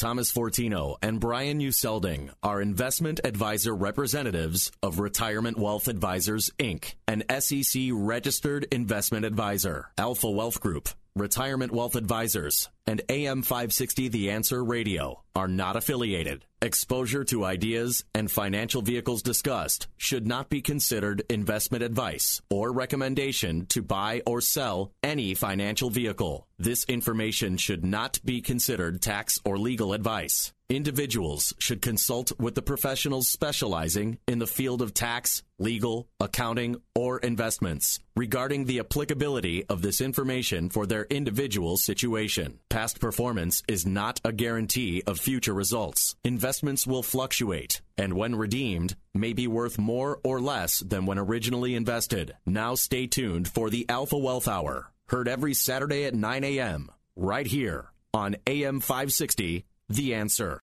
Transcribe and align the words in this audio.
Thomas 0.00 0.32
Fortino 0.32 0.96
and 1.02 1.20
Brian 1.20 1.60
Uselding 1.60 2.30
are 2.42 2.62
investment 2.62 3.20
advisor 3.22 3.76
representatives 3.76 4.72
of 4.82 4.98
Retirement 4.98 5.58
Wealth 5.58 5.88
Advisors, 5.88 6.50
Inc., 6.58 6.94
an 7.06 7.22
SEC 7.38 7.90
registered 7.92 8.66
investment 8.72 9.26
advisor. 9.26 9.90
Alpha 9.98 10.30
Wealth 10.30 10.58
Group, 10.58 10.88
Retirement 11.16 11.72
Wealth 11.72 11.96
Advisors, 11.96 12.68
and 12.86 13.02
AM 13.08 13.42
560 13.42 14.08
The 14.08 14.30
Answer 14.30 14.62
Radio 14.64 15.24
are 15.34 15.48
not 15.48 15.74
affiliated. 15.74 16.44
Exposure 16.62 17.24
to 17.24 17.44
ideas 17.44 18.04
and 18.14 18.30
financial 18.30 18.80
vehicles 18.80 19.20
discussed 19.20 19.88
should 19.96 20.28
not 20.28 20.48
be 20.48 20.62
considered 20.62 21.24
investment 21.28 21.82
advice 21.82 22.40
or 22.48 22.72
recommendation 22.72 23.66
to 23.66 23.82
buy 23.82 24.22
or 24.24 24.40
sell 24.40 24.92
any 25.02 25.34
financial 25.34 25.90
vehicle. 25.90 26.46
This 26.60 26.84
information 26.84 27.56
should 27.56 27.84
not 27.84 28.20
be 28.24 28.40
considered 28.40 29.02
tax 29.02 29.40
or 29.44 29.58
legal 29.58 29.92
advice. 29.92 30.52
Individuals 30.70 31.52
should 31.58 31.82
consult 31.82 32.30
with 32.38 32.54
the 32.54 32.62
professionals 32.62 33.28
specializing 33.28 34.18
in 34.28 34.38
the 34.38 34.46
field 34.46 34.80
of 34.80 34.94
tax, 34.94 35.42
legal, 35.58 36.06
accounting, 36.20 36.80
or 36.94 37.18
investments 37.18 37.98
regarding 38.14 38.66
the 38.66 38.78
applicability 38.78 39.64
of 39.64 39.82
this 39.82 40.00
information 40.00 40.70
for 40.70 40.86
their 40.86 41.08
individual 41.10 41.76
situation. 41.76 42.60
Past 42.68 43.00
performance 43.00 43.64
is 43.66 43.84
not 43.84 44.20
a 44.24 44.32
guarantee 44.32 45.02
of 45.08 45.18
future 45.18 45.52
results. 45.52 46.14
Investments 46.22 46.86
will 46.86 47.02
fluctuate 47.02 47.80
and 47.98 48.12
when 48.12 48.36
redeemed 48.36 48.94
may 49.12 49.32
be 49.32 49.48
worth 49.48 49.76
more 49.76 50.20
or 50.22 50.40
less 50.40 50.78
than 50.78 51.04
when 51.04 51.18
originally 51.18 51.74
invested. 51.74 52.36
Now 52.46 52.76
stay 52.76 53.08
tuned 53.08 53.48
for 53.48 53.70
the 53.70 53.86
Alpha 53.88 54.16
Wealth 54.16 54.46
Hour, 54.46 54.92
heard 55.06 55.26
every 55.26 55.52
Saturday 55.52 56.04
at 56.04 56.14
9 56.14 56.44
a.m. 56.44 56.92
right 57.16 57.48
here 57.48 57.90
on 58.14 58.36
AM 58.46 58.78
560 58.80 59.64
the 59.90 60.14
answer. 60.14 60.60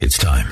It's 0.00 0.16
time 0.16 0.46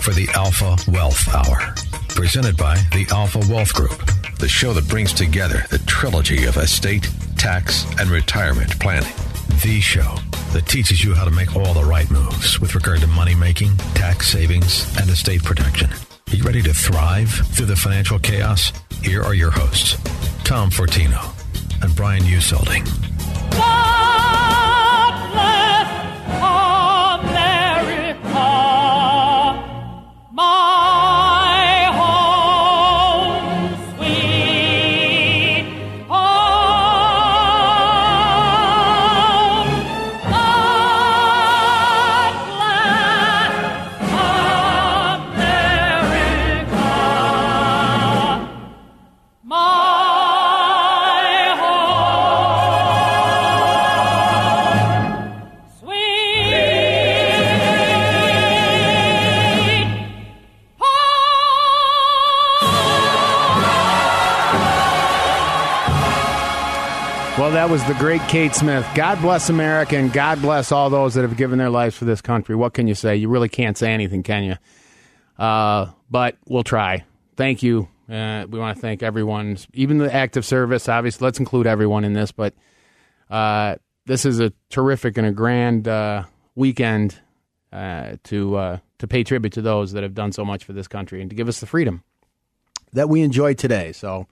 for 0.00 0.12
the 0.12 0.28
Alpha 0.34 0.76
Wealth 0.90 1.28
Hour, 1.34 1.74
presented 2.10 2.56
by 2.56 2.76
the 2.92 3.06
Alpha 3.10 3.40
Wealth 3.50 3.72
Group, 3.72 3.98
the 4.38 4.48
show 4.48 4.72
that 4.74 4.88
brings 4.88 5.12
together 5.12 5.64
the 5.70 5.78
trilogy 5.80 6.44
of 6.44 6.56
estate, 6.56 7.08
tax, 7.36 7.86
and 7.98 8.10
retirement 8.10 8.78
planning. 8.80 9.12
The 9.62 9.80
show 9.80 10.16
that 10.52 10.66
teaches 10.66 11.02
you 11.02 11.14
how 11.14 11.24
to 11.24 11.30
make 11.30 11.56
all 11.56 11.74
the 11.74 11.84
right 11.84 12.10
moves 12.10 12.60
with 12.60 12.74
regard 12.74 13.00
to 13.00 13.06
money 13.08 13.34
making, 13.34 13.76
tax 13.94 14.28
savings, 14.28 14.86
and 14.98 15.08
estate 15.08 15.42
protection. 15.42 15.90
Are 16.30 16.36
you 16.36 16.44
ready 16.44 16.62
to 16.62 16.74
thrive 16.74 17.30
through 17.30 17.66
the 17.66 17.76
financial 17.76 18.18
chaos? 18.18 18.72
Here 19.02 19.22
are 19.22 19.34
your 19.34 19.50
hosts, 19.50 19.96
Tom 20.44 20.70
Fortino 20.70 21.34
and 21.82 21.94
Brian 21.96 22.24
Uselding. 22.26 22.84
God 23.52 23.87
that 67.58 67.70
was 67.70 67.84
the 67.86 67.94
great 67.94 68.20
Kate 68.28 68.54
Smith. 68.54 68.86
God 68.94 69.20
bless 69.20 69.50
America 69.50 69.96
and 69.96 70.12
God 70.12 70.40
bless 70.40 70.70
all 70.70 70.90
those 70.90 71.14
that 71.14 71.22
have 71.22 71.36
given 71.36 71.58
their 71.58 71.70
lives 71.70 71.96
for 71.96 72.04
this 72.04 72.20
country. 72.20 72.54
What 72.54 72.72
can 72.72 72.86
you 72.86 72.94
say? 72.94 73.16
You 73.16 73.28
really 73.28 73.48
can't 73.48 73.76
say 73.76 73.90
anything, 73.90 74.22
can 74.22 74.44
you? 74.44 74.54
Uh, 75.44 75.90
but 76.08 76.36
we'll 76.46 76.62
try. 76.62 77.04
Thank 77.34 77.64
you. 77.64 77.88
Uh, 78.08 78.46
we 78.48 78.60
want 78.60 78.76
to 78.76 78.80
thank 78.80 79.02
everyone, 79.02 79.58
even 79.74 79.98
the 79.98 80.14
active 80.14 80.44
service. 80.44 80.88
Obviously, 80.88 81.24
let's 81.24 81.40
include 81.40 81.66
everyone 81.66 82.04
in 82.04 82.12
this. 82.12 82.30
But 82.30 82.54
uh, 83.28 83.74
this 84.06 84.24
is 84.24 84.38
a 84.38 84.52
terrific 84.70 85.18
and 85.18 85.26
a 85.26 85.32
grand 85.32 85.88
uh, 85.88 86.26
weekend 86.54 87.20
uh, 87.72 88.18
to 88.22 88.54
uh, 88.54 88.78
to 88.98 89.08
pay 89.08 89.24
tribute 89.24 89.54
to 89.54 89.62
those 89.62 89.90
that 89.94 90.04
have 90.04 90.14
done 90.14 90.30
so 90.30 90.44
much 90.44 90.62
for 90.62 90.74
this 90.74 90.86
country 90.86 91.20
and 91.22 91.28
to 91.30 91.34
give 91.34 91.48
us 91.48 91.58
the 91.58 91.66
freedom 91.66 92.04
that 92.92 93.08
we 93.08 93.22
enjoy 93.22 93.54
today. 93.54 93.90
So 93.90 94.28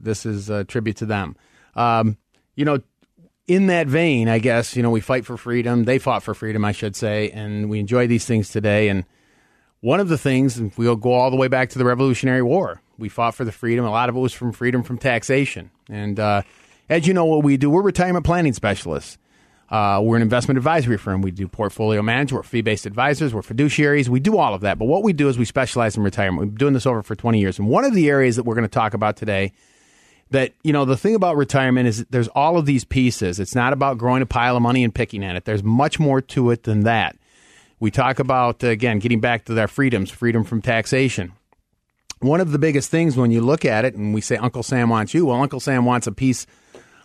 this 0.00 0.24
is 0.24 0.48
a 0.48 0.64
tribute 0.64 0.96
to 0.96 1.04
them. 1.04 1.36
Um, 1.74 2.16
you 2.54 2.64
know, 2.64 2.80
in 3.46 3.66
that 3.66 3.86
vein, 3.86 4.28
I 4.28 4.38
guess 4.38 4.76
you 4.76 4.82
know 4.82 4.90
we 4.90 5.00
fight 5.00 5.26
for 5.26 5.36
freedom. 5.36 5.84
They 5.84 5.98
fought 5.98 6.22
for 6.22 6.34
freedom, 6.34 6.64
I 6.64 6.72
should 6.72 6.96
say, 6.96 7.30
and 7.30 7.68
we 7.68 7.80
enjoy 7.80 8.06
these 8.06 8.24
things 8.24 8.50
today. 8.50 8.88
And 8.88 9.04
one 9.80 10.00
of 10.00 10.08
the 10.08 10.18
things, 10.18 10.58
if 10.58 10.78
we'll 10.78 10.96
go 10.96 11.12
all 11.12 11.30
the 11.30 11.36
way 11.36 11.48
back 11.48 11.70
to 11.70 11.78
the 11.78 11.84
Revolutionary 11.84 12.42
War, 12.42 12.80
we 12.98 13.08
fought 13.08 13.34
for 13.34 13.44
the 13.44 13.52
freedom. 13.52 13.84
A 13.84 13.90
lot 13.90 14.08
of 14.08 14.16
it 14.16 14.20
was 14.20 14.32
from 14.32 14.52
freedom 14.52 14.82
from 14.82 14.96
taxation. 14.96 15.70
And 15.88 16.20
uh, 16.20 16.42
as 16.88 17.06
you 17.06 17.14
know, 17.14 17.24
what 17.24 17.42
we 17.42 17.56
do, 17.56 17.68
we're 17.68 17.82
retirement 17.82 18.24
planning 18.24 18.52
specialists. 18.52 19.18
Uh, 19.68 20.00
we're 20.02 20.16
an 20.16 20.22
investment 20.22 20.58
advisory 20.58 20.98
firm. 20.98 21.22
We 21.22 21.30
do 21.30 21.48
portfolio 21.48 22.02
management. 22.02 22.44
We're 22.44 22.48
fee-based 22.48 22.84
advisors. 22.84 23.32
We're 23.34 23.40
fiduciaries. 23.40 24.06
We 24.08 24.20
do 24.20 24.36
all 24.36 24.54
of 24.54 24.60
that. 24.60 24.78
But 24.78 24.84
what 24.84 25.02
we 25.02 25.14
do 25.14 25.30
is 25.30 25.38
we 25.38 25.46
specialize 25.46 25.96
in 25.96 26.02
retirement. 26.02 26.40
We've 26.40 26.48
been 26.50 26.58
doing 26.58 26.74
this 26.74 26.86
over 26.86 27.02
for 27.02 27.16
20 27.16 27.40
years. 27.40 27.58
And 27.58 27.68
one 27.68 27.84
of 27.84 27.94
the 27.94 28.08
areas 28.10 28.36
that 28.36 28.44
we're 28.44 28.54
going 28.54 28.68
to 28.68 28.68
talk 28.68 28.92
about 28.92 29.16
today 29.16 29.52
that, 30.32 30.52
you 30.62 30.72
know, 30.72 30.84
the 30.84 30.96
thing 30.96 31.14
about 31.14 31.36
retirement 31.36 31.88
is 31.88 32.04
there's 32.10 32.28
all 32.28 32.58
of 32.58 32.66
these 32.66 32.84
pieces. 32.84 33.38
It's 33.38 33.54
not 33.54 33.72
about 33.72 33.98
growing 33.98 34.22
a 34.22 34.26
pile 34.26 34.56
of 34.56 34.62
money 34.62 34.82
and 34.82 34.94
picking 34.94 35.24
at 35.24 35.36
it. 35.36 35.44
There's 35.44 35.62
much 35.62 36.00
more 36.00 36.20
to 36.20 36.50
it 36.50 36.64
than 36.64 36.80
that. 36.80 37.16
We 37.80 37.90
talk 37.90 38.18
about, 38.18 38.62
uh, 38.62 38.68
again, 38.68 38.98
getting 38.98 39.20
back 39.20 39.44
to 39.46 39.54
their 39.54 39.68
freedoms, 39.68 40.10
freedom 40.10 40.44
from 40.44 40.62
taxation. 40.62 41.32
One 42.20 42.40
of 42.40 42.52
the 42.52 42.58
biggest 42.58 42.90
things 42.90 43.16
when 43.16 43.30
you 43.30 43.40
look 43.40 43.64
at 43.64 43.84
it 43.84 43.94
and 43.94 44.14
we 44.14 44.20
say 44.20 44.36
Uncle 44.36 44.62
Sam 44.62 44.88
wants 44.88 45.12
you, 45.12 45.26
well, 45.26 45.40
Uncle 45.40 45.60
Sam 45.60 45.84
wants 45.84 46.06
a 46.06 46.12
piece 46.12 46.46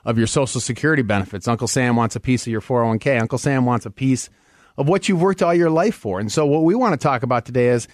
of 0.06 0.18
your 0.18 0.28
Social 0.28 0.62
Security 0.62 1.02
benefits. 1.02 1.48
Uncle 1.48 1.68
Sam 1.68 1.96
wants 1.96 2.16
a 2.16 2.20
piece 2.20 2.46
of 2.46 2.52
your 2.52 2.62
401k. 2.62 3.20
Uncle 3.20 3.40
Sam 3.40 3.66
wants 3.66 3.86
a 3.86 3.92
piece 3.92 4.30
of 4.78 4.88
what 4.88 5.10
you've 5.10 5.22
worked 5.22 5.42
all 5.42 5.54
your 5.54 5.72
life 5.72 5.96
for. 5.96 6.20
And 6.20 6.32
so 6.32 6.46
what 6.46 6.64
we 6.64 6.76
want 6.76 6.94
to 6.94 7.04
talk 7.04 7.24
about 7.24 7.46
today 7.46 7.70
is 7.70 7.88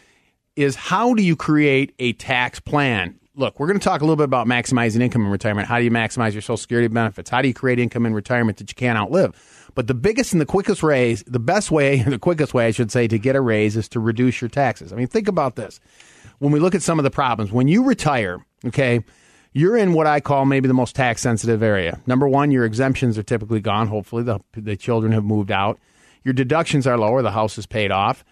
is 0.56 0.76
how 0.76 1.16
do 1.16 1.24
you 1.24 1.36
create 1.36 1.96
a 1.98 2.14
tax 2.14 2.60
plan? 2.60 3.20
Look, 3.36 3.60
we're 3.60 3.66
going 3.66 3.80
to 3.80 3.84
talk 3.84 4.02
a 4.02 4.04
little 4.04 4.16
bit 4.16 4.26
about 4.26 4.46
maximizing 4.46 5.02
income 5.02 5.26
in 5.26 5.32
retirement. 5.32 5.68
How 5.68 5.80
do 5.80 5.84
you 5.84 5.90
maximize 5.90 6.34
your 6.34 6.44
Social 6.44 6.56
Security 6.56 6.88
benefits? 6.88 7.32
How 7.32 7.42
do 7.42 7.48
you 7.48 7.54
create 7.56 7.80
income 7.80 8.06
in 8.06 8.14
retirement 8.14 8.60
that 8.60 8.70
you 8.70 8.76
can't 8.76 8.96
outlive? 8.96 9.72
But 9.74 9.88
the 9.88 9.96
biggest 9.96 10.34
and 10.34 10.42
the 10.42 10.46
quickest 10.46 10.84
raise, 10.84 11.24
the 11.24 11.40
best 11.40 11.72
way, 11.72 12.04
the 12.08 12.20
quickest 12.20 12.54
way, 12.54 12.68
I 12.68 12.72
should 12.72 12.92
say, 12.92 13.08
to 13.08 13.18
get 13.18 13.36
a 13.36 13.42
raise 13.42 13.76
is 13.76 13.90
to 13.90 14.00
reduce 14.00 14.40
your 14.40 14.50
taxes. 14.50 14.94
I 14.94 14.98
mean, 14.98 15.08
think 15.08 15.28
about 15.28 15.56
this. 15.56 15.80
When 16.38 16.52
we 16.52 16.60
look 16.60 16.76
at 16.76 16.84
some 16.84 17.00
of 17.00 17.04
the 17.04 17.10
problems, 17.10 17.52
when 17.52 17.68
you 17.68 17.84
retire, 17.84 18.46
okay, 18.68 19.04
you're 19.52 19.78
in 19.78 19.94
what 19.94 20.06
I 20.06 20.20
call 20.20 20.46
maybe 20.46 20.68
the 20.68 20.76
most 20.76 20.96
tax 20.96 21.20
sensitive 21.24 21.64
area. 21.64 22.00
Number 22.06 22.28
one, 22.28 22.52
your 22.52 22.66
exemptions 22.66 23.18
are 23.18 23.24
typically 23.24 23.62
gone. 23.62 23.88
Hopefully, 23.88 24.22
the, 24.22 24.42
the 24.54 24.76
children 24.76 25.12
have 25.12 25.24
moved 25.24 25.52
out. 25.52 25.80
Your 26.24 26.34
deductions 26.36 26.86
are 26.86 27.00
lower. 27.00 27.24
The 27.24 27.32
house 27.32 27.58
is 27.58 27.66
paid 27.66 27.92
off. 27.92 28.24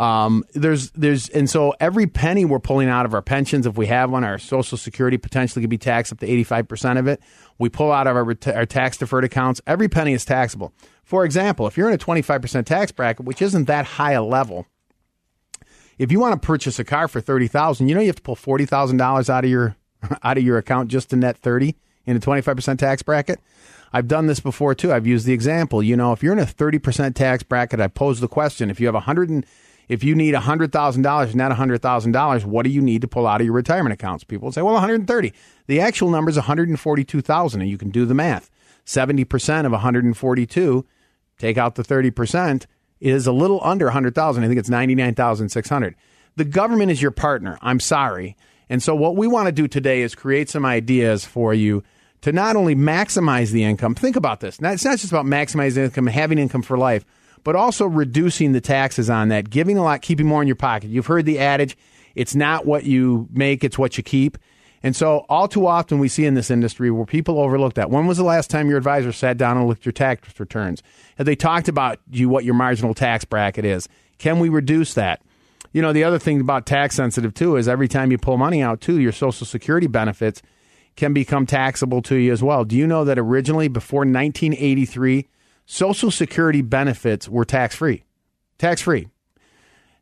Um, 0.00 0.44
there's 0.54 0.90
there's 0.92 1.28
and 1.28 1.48
so 1.48 1.74
every 1.78 2.06
penny 2.06 2.46
we're 2.46 2.58
pulling 2.58 2.88
out 2.88 3.04
of 3.04 3.12
our 3.12 3.20
pensions, 3.20 3.66
if 3.66 3.76
we 3.76 3.86
have 3.88 4.10
one, 4.10 4.24
our 4.24 4.38
Social 4.38 4.78
Security 4.78 5.18
potentially 5.18 5.62
could 5.62 5.68
be 5.68 5.76
taxed 5.76 6.10
up 6.10 6.20
to 6.20 6.26
85 6.26 6.68
percent 6.68 6.98
of 6.98 7.06
it. 7.06 7.20
We 7.58 7.68
pull 7.68 7.92
out 7.92 8.06
of 8.06 8.16
our, 8.16 8.34
our 8.54 8.64
tax 8.64 8.96
deferred 8.96 9.24
accounts. 9.24 9.60
Every 9.66 9.90
penny 9.90 10.14
is 10.14 10.24
taxable. 10.24 10.72
For 11.04 11.26
example, 11.26 11.66
if 11.66 11.76
you're 11.76 11.88
in 11.88 11.92
a 11.92 11.98
25 11.98 12.40
percent 12.40 12.66
tax 12.66 12.92
bracket, 12.92 13.26
which 13.26 13.42
isn't 13.42 13.66
that 13.66 13.84
high 13.84 14.12
a 14.12 14.22
level, 14.24 14.66
if 15.98 16.10
you 16.10 16.18
want 16.18 16.40
to 16.40 16.46
purchase 16.46 16.78
a 16.78 16.84
car 16.84 17.06
for 17.06 17.20
thirty 17.20 17.46
thousand, 17.46 17.88
you 17.88 17.94
know 17.94 18.00
you 18.00 18.06
have 18.06 18.16
to 18.16 18.22
pull 18.22 18.36
forty 18.36 18.64
thousand 18.64 18.96
dollars 18.96 19.28
out 19.28 19.44
of 19.44 19.50
your 19.50 19.76
out 20.22 20.38
of 20.38 20.42
your 20.42 20.56
account 20.56 20.88
just 20.88 21.10
to 21.10 21.16
net 21.16 21.36
thirty 21.36 21.76
in 22.06 22.16
a 22.16 22.20
twenty 22.20 22.40
five 22.40 22.56
percent 22.56 22.80
tax 22.80 23.02
bracket. 23.02 23.38
I've 23.92 24.08
done 24.08 24.28
this 24.28 24.40
before 24.40 24.74
too. 24.74 24.94
I've 24.94 25.06
used 25.06 25.26
the 25.26 25.34
example. 25.34 25.82
You 25.82 25.94
know, 25.94 26.12
if 26.12 26.22
you're 26.22 26.32
in 26.32 26.38
a 26.38 26.46
thirty 26.46 26.78
percent 26.78 27.16
tax 27.16 27.42
bracket, 27.42 27.80
I 27.80 27.88
pose 27.88 28.20
the 28.20 28.28
question: 28.28 28.70
if 28.70 28.80
you 28.80 28.86
have 28.86 28.94
a 28.94 29.00
hundred 29.00 29.28
and 29.28 29.44
if 29.90 30.04
you 30.04 30.14
need 30.14 30.36
hundred 30.36 30.70
thousand 30.70 31.02
dollars, 31.02 31.34
net 31.34 31.50
hundred 31.50 31.82
thousand 31.82 32.12
dollars, 32.12 32.46
what 32.46 32.62
do 32.62 32.70
you 32.70 32.80
need 32.80 33.00
to 33.00 33.08
pull 33.08 33.26
out 33.26 33.40
of 33.40 33.44
your 33.44 33.54
retirement 33.54 33.92
accounts? 33.92 34.22
People 34.22 34.52
say, 34.52 34.62
well, 34.62 34.74
one 34.74 34.80
hundred 34.80 35.00
and 35.00 35.08
thirty. 35.08 35.32
The 35.66 35.80
actual 35.80 36.10
number 36.10 36.30
is 36.30 36.36
one 36.36 36.44
hundred 36.44 36.68
and 36.68 37.68
you 37.68 37.76
can 37.76 37.90
do 37.90 38.06
the 38.06 38.14
math. 38.14 38.50
Seventy 38.84 39.24
percent 39.24 39.66
of 39.66 39.72
one 39.72 39.80
hundred 39.80 40.04
and 40.04 40.16
forty 40.16 40.46
two, 40.46 40.86
take 41.38 41.58
out 41.58 41.74
the 41.74 41.82
thirty 41.82 42.12
percent 42.12 42.68
is 43.00 43.26
a 43.26 43.32
little 43.32 43.60
under 43.64 43.86
100,000. 43.86 44.44
I 44.44 44.46
think 44.46 44.60
it's 44.60 44.68
99,600. 44.68 45.96
The 46.36 46.44
government 46.44 46.90
is 46.90 47.00
your 47.00 47.10
partner. 47.10 47.58
I'm 47.62 47.80
sorry. 47.80 48.36
And 48.68 48.82
so 48.82 48.94
what 48.94 49.16
we 49.16 49.26
want 49.26 49.46
to 49.46 49.52
do 49.52 49.66
today 49.66 50.02
is 50.02 50.14
create 50.14 50.50
some 50.50 50.66
ideas 50.66 51.24
for 51.24 51.54
you 51.54 51.82
to 52.20 52.30
not 52.30 52.56
only 52.56 52.76
maximize 52.76 53.52
the 53.52 53.64
income. 53.64 53.94
Think 53.94 54.16
about 54.16 54.40
this. 54.40 54.60
Now, 54.60 54.72
it's 54.72 54.84
not 54.84 54.98
just 54.98 55.10
about 55.10 55.24
maximizing 55.24 55.84
income 55.84 56.08
and 56.08 56.14
having 56.14 56.38
income 56.38 56.60
for 56.60 56.76
life, 56.76 57.06
but 57.44 57.56
also 57.56 57.86
reducing 57.86 58.52
the 58.52 58.60
taxes 58.60 59.10
on 59.10 59.28
that, 59.28 59.50
giving 59.50 59.76
a 59.76 59.82
lot, 59.82 60.02
keeping 60.02 60.26
more 60.26 60.42
in 60.42 60.48
your 60.48 60.56
pocket. 60.56 60.90
You've 60.90 61.06
heard 61.06 61.26
the 61.26 61.38
adage, 61.38 61.76
it's 62.14 62.34
not 62.34 62.66
what 62.66 62.84
you 62.84 63.28
make, 63.32 63.64
it's 63.64 63.78
what 63.78 63.96
you 63.96 64.02
keep. 64.02 64.38
And 64.82 64.96
so, 64.96 65.26
all 65.28 65.46
too 65.46 65.66
often, 65.66 65.98
we 65.98 66.08
see 66.08 66.24
in 66.24 66.34
this 66.34 66.50
industry 66.50 66.90
where 66.90 67.04
people 67.04 67.38
overlook 67.38 67.74
that. 67.74 67.90
When 67.90 68.06
was 68.06 68.16
the 68.16 68.24
last 68.24 68.48
time 68.48 68.68
your 68.68 68.78
advisor 68.78 69.12
sat 69.12 69.36
down 69.36 69.58
and 69.58 69.68
looked 69.68 69.82
at 69.82 69.86
your 69.86 69.92
tax 69.92 70.40
returns? 70.40 70.82
Have 71.18 71.26
they 71.26 71.36
talked 71.36 71.68
about 71.68 71.98
you 72.10 72.30
what 72.30 72.44
your 72.44 72.54
marginal 72.54 72.94
tax 72.94 73.26
bracket 73.26 73.66
is? 73.66 73.88
Can 74.16 74.38
we 74.38 74.48
reduce 74.48 74.94
that? 74.94 75.20
You 75.72 75.82
know, 75.82 75.92
the 75.92 76.04
other 76.04 76.18
thing 76.18 76.40
about 76.40 76.66
tax 76.66 76.96
sensitive 76.96 77.34
too 77.34 77.56
is 77.56 77.68
every 77.68 77.88
time 77.88 78.10
you 78.10 78.18
pull 78.18 78.38
money 78.38 78.62
out 78.62 78.80
too, 78.80 78.98
your 78.98 79.12
Social 79.12 79.46
Security 79.46 79.86
benefits 79.86 80.42
can 80.96 81.12
become 81.12 81.46
taxable 81.46 82.02
to 82.02 82.16
you 82.16 82.32
as 82.32 82.42
well. 82.42 82.64
Do 82.64 82.74
you 82.74 82.86
know 82.86 83.04
that 83.04 83.18
originally, 83.18 83.68
before 83.68 84.00
1983, 84.00 85.28
Social 85.66 86.10
Security 86.10 86.62
benefits 86.62 87.28
were 87.28 87.44
tax 87.44 87.74
free? 87.74 88.04
Tax 88.58 88.82
free. 88.82 89.08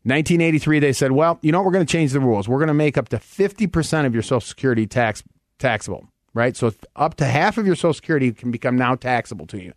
1983, 0.04 0.78
they 0.78 0.92
said, 0.92 1.12
well, 1.12 1.38
you 1.42 1.52
know, 1.52 1.62
we're 1.62 1.72
going 1.72 1.84
to 1.84 1.90
change 1.92 2.12
the 2.12 2.20
rules. 2.20 2.48
We're 2.48 2.58
going 2.58 2.68
to 2.68 2.74
make 2.74 2.96
up 2.96 3.08
to 3.10 3.18
50% 3.18 4.06
of 4.06 4.14
your 4.14 4.22
Social 4.22 4.40
Security 4.40 4.86
tax 4.86 5.22
taxable, 5.58 6.08
right? 6.34 6.56
So 6.56 6.72
up 6.96 7.16
to 7.16 7.26
half 7.26 7.58
of 7.58 7.66
your 7.66 7.76
Social 7.76 7.94
Security 7.94 8.32
can 8.32 8.50
become 8.50 8.76
now 8.76 8.94
taxable 8.94 9.46
to 9.48 9.60
you. 9.62 9.74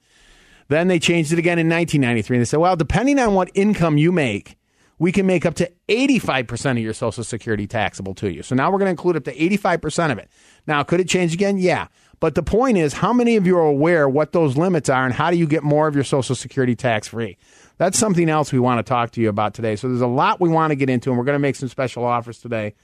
Then 0.70 0.88
they 0.88 1.00
changed 1.00 1.34
it 1.34 1.40
again 1.40 1.60
in 1.60 1.68
1993, 1.68 2.38
and 2.38 2.42
they 2.42 2.46
said, 2.46 2.60
well, 2.60 2.78
depending 2.78 3.20
on 3.20 3.34
what 3.34 3.50
income 3.54 3.98
you 3.98 4.14
make, 4.14 4.56
we 5.00 5.12
can 5.12 5.26
make 5.26 5.46
up 5.46 5.56
to 5.56 5.70
85% 5.90 6.72
of 6.72 6.78
your 6.78 6.94
Social 6.94 7.24
Security 7.24 7.68
taxable 7.68 8.14
to 8.16 8.32
you. 8.32 8.44
So 8.44 8.56
now 8.56 8.72
we're 8.72 8.78
going 8.78 8.86
to 8.86 8.92
include 8.92 9.18
up 9.18 9.24
to 9.26 9.36
85% 9.36 10.12
of 10.12 10.20
it. 10.20 10.30
Now, 10.68 10.84
could 10.84 11.02
it 11.02 11.10
change 11.10 11.34
again? 11.34 11.58
Yeah. 11.58 11.88
But 12.22 12.36
the 12.36 12.44
point 12.44 12.78
is, 12.78 12.94
how 12.94 13.14
many 13.14 13.36
of 13.36 13.48
you 13.48 13.58
are 13.58 13.66
aware 13.66 14.08
what 14.08 14.32
those 14.32 14.56
limits 14.56 14.90
are 14.90 15.04
and 15.04 15.14
how 15.14 15.32
do 15.32 15.38
you 15.38 15.48
get 15.48 15.64
more 15.64 15.88
of 15.88 15.96
your 15.96 16.04
Social 16.04 16.36
Security 16.36 16.76
tax 16.76 17.08
free? 17.08 17.36
That's 17.78 17.98
something 17.98 18.30
else 18.30 18.54
we 18.54 18.60
want 18.60 18.78
to 18.78 18.88
talk 18.88 19.10
to 19.14 19.22
you 19.22 19.28
about 19.28 19.56
today. 19.56 19.76
So 19.76 19.88
there's 19.88 20.02
a 20.02 20.08
lot 20.08 20.40
we 20.40 20.48
want 20.48 20.70
to 20.70 20.76
get 20.76 20.88
into, 20.88 21.10
and 21.10 21.18
we're 21.18 21.26
going 21.26 21.36
to 21.36 21.40
make 21.40 21.56
some 21.56 21.68
special 21.68 22.06
offers 22.06 22.38
today. 22.38 22.76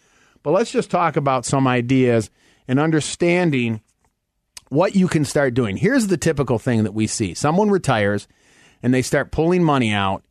But 0.42 0.52
let's 0.52 0.72
just 0.72 0.90
talk 0.90 1.18
about 1.18 1.46
some 1.46 1.68
ideas 1.68 2.32
and 2.68 2.80
understanding 2.80 3.82
what 4.70 4.96
you 4.96 5.08
can 5.08 5.24
start 5.24 5.54
doing. 5.54 5.78
Here's 5.78 6.08
the 6.08 6.18
typical 6.18 6.58
thing 6.58 6.84
that 6.84 6.96
we 6.96 7.06
see 7.06 7.36
someone 7.36 7.70
retires 7.70 8.28
and 8.82 8.92
they 8.92 9.04
start 9.04 9.32
pulling 9.32 9.64
money 9.64 9.92
out. 9.92 10.24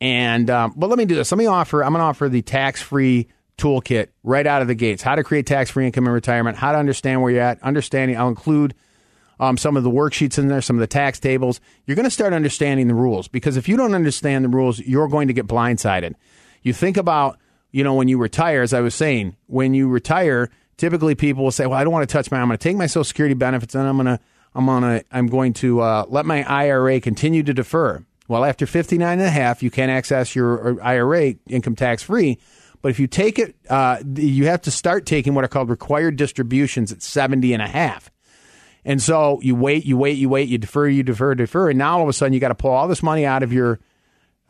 And, 0.00 0.48
um, 0.48 0.72
but 0.74 0.88
let 0.88 0.98
me 0.98 1.04
do 1.04 1.14
this. 1.14 1.30
Let 1.30 1.38
me 1.38 1.46
offer, 1.46 1.84
I'm 1.84 1.92
going 1.92 2.00
to 2.00 2.06
offer 2.06 2.30
the 2.30 2.42
tax 2.42 2.80
free 2.80 3.28
toolkit 3.56 4.08
right 4.22 4.46
out 4.46 4.62
of 4.62 4.68
the 4.68 4.74
gates 4.74 5.02
how 5.02 5.14
to 5.14 5.22
create 5.22 5.46
tax 5.46 5.70
free 5.70 5.86
income 5.86 6.06
in 6.06 6.12
retirement, 6.12 6.56
how 6.56 6.72
to 6.72 6.78
understand 6.78 7.22
where 7.22 7.30
you're 7.30 7.42
at, 7.42 7.62
understanding. 7.62 8.16
I'll 8.16 8.28
include 8.28 8.74
um, 9.40 9.56
some 9.56 9.76
of 9.76 9.84
the 9.84 9.90
worksheets 9.90 10.38
in 10.38 10.48
there, 10.48 10.60
some 10.60 10.76
of 10.76 10.80
the 10.80 10.86
tax 10.86 11.18
tables. 11.18 11.60
You're 11.86 11.96
going 11.96 12.04
to 12.04 12.10
start 12.10 12.32
understanding 12.32 12.88
the 12.88 12.94
rules 12.94 13.28
because 13.28 13.56
if 13.56 13.68
you 13.68 13.76
don't 13.76 13.94
understand 13.94 14.44
the 14.44 14.48
rules, 14.48 14.78
you're 14.80 15.08
going 15.08 15.28
to 15.28 15.34
get 15.34 15.46
blindsided. 15.46 16.14
You 16.62 16.72
think 16.72 16.96
about, 16.96 17.38
you 17.70 17.84
know, 17.84 17.94
when 17.94 18.08
you 18.08 18.18
retire, 18.18 18.62
as 18.62 18.72
I 18.72 18.80
was 18.80 18.94
saying, 18.94 19.36
when 19.46 19.74
you 19.74 19.88
retire, 19.88 20.50
typically 20.76 21.14
people 21.14 21.44
will 21.44 21.50
say, 21.50 21.66
"Well, 21.66 21.78
I 21.78 21.84
don't 21.84 21.92
want 21.92 22.08
to 22.08 22.12
touch 22.12 22.30
my. 22.30 22.38
I'm 22.38 22.48
going 22.48 22.58
to 22.58 22.62
take 22.62 22.76
my 22.76 22.86
Social 22.86 23.04
Security 23.04 23.34
benefits 23.34 23.74
and 23.74 23.86
I'm 23.86 23.96
going 23.96 24.06
to, 24.06 24.20
I'm 24.54 24.66
going 24.66 24.82
to, 24.82 25.04
I'm 25.10 25.26
going 25.26 25.52
to 25.54 25.80
uh, 25.80 26.04
let 26.08 26.26
my 26.26 26.42
IRA 26.44 27.00
continue 27.00 27.42
to 27.42 27.52
defer." 27.52 28.04
Well, 28.26 28.44
after 28.44 28.66
59 28.66 29.18
and 29.18 29.26
a 29.26 29.30
half, 29.30 29.62
you 29.62 29.70
can 29.70 29.90
access 29.90 30.34
your 30.34 30.80
uh, 30.80 30.82
IRA 30.82 31.34
income 31.46 31.76
tax 31.76 32.02
free. 32.02 32.38
But 32.84 32.90
if 32.90 33.00
you 33.00 33.06
take 33.06 33.38
it, 33.38 33.56
uh, 33.70 34.02
you 34.14 34.44
have 34.44 34.60
to 34.60 34.70
start 34.70 35.06
taking 35.06 35.32
what 35.32 35.42
are 35.42 35.48
called 35.48 35.70
required 35.70 36.16
distributions 36.16 36.92
at 36.92 37.00
70 37.00 37.54
and 37.54 37.62
a 37.62 37.66
half. 37.66 38.10
And 38.84 39.00
so 39.00 39.40
you 39.40 39.54
wait, 39.54 39.86
you 39.86 39.96
wait, 39.96 40.18
you 40.18 40.28
wait, 40.28 40.50
you 40.50 40.58
defer, 40.58 40.86
you 40.88 41.02
defer, 41.02 41.34
defer, 41.34 41.70
and 41.70 41.78
now 41.78 41.96
all 41.96 42.02
of 42.02 42.10
a 42.10 42.12
sudden 42.12 42.34
you 42.34 42.40
got 42.40 42.48
to 42.48 42.54
pull 42.54 42.72
all 42.72 42.86
this 42.86 43.02
money 43.02 43.24
out 43.24 43.42
of 43.42 43.54
your 43.54 43.80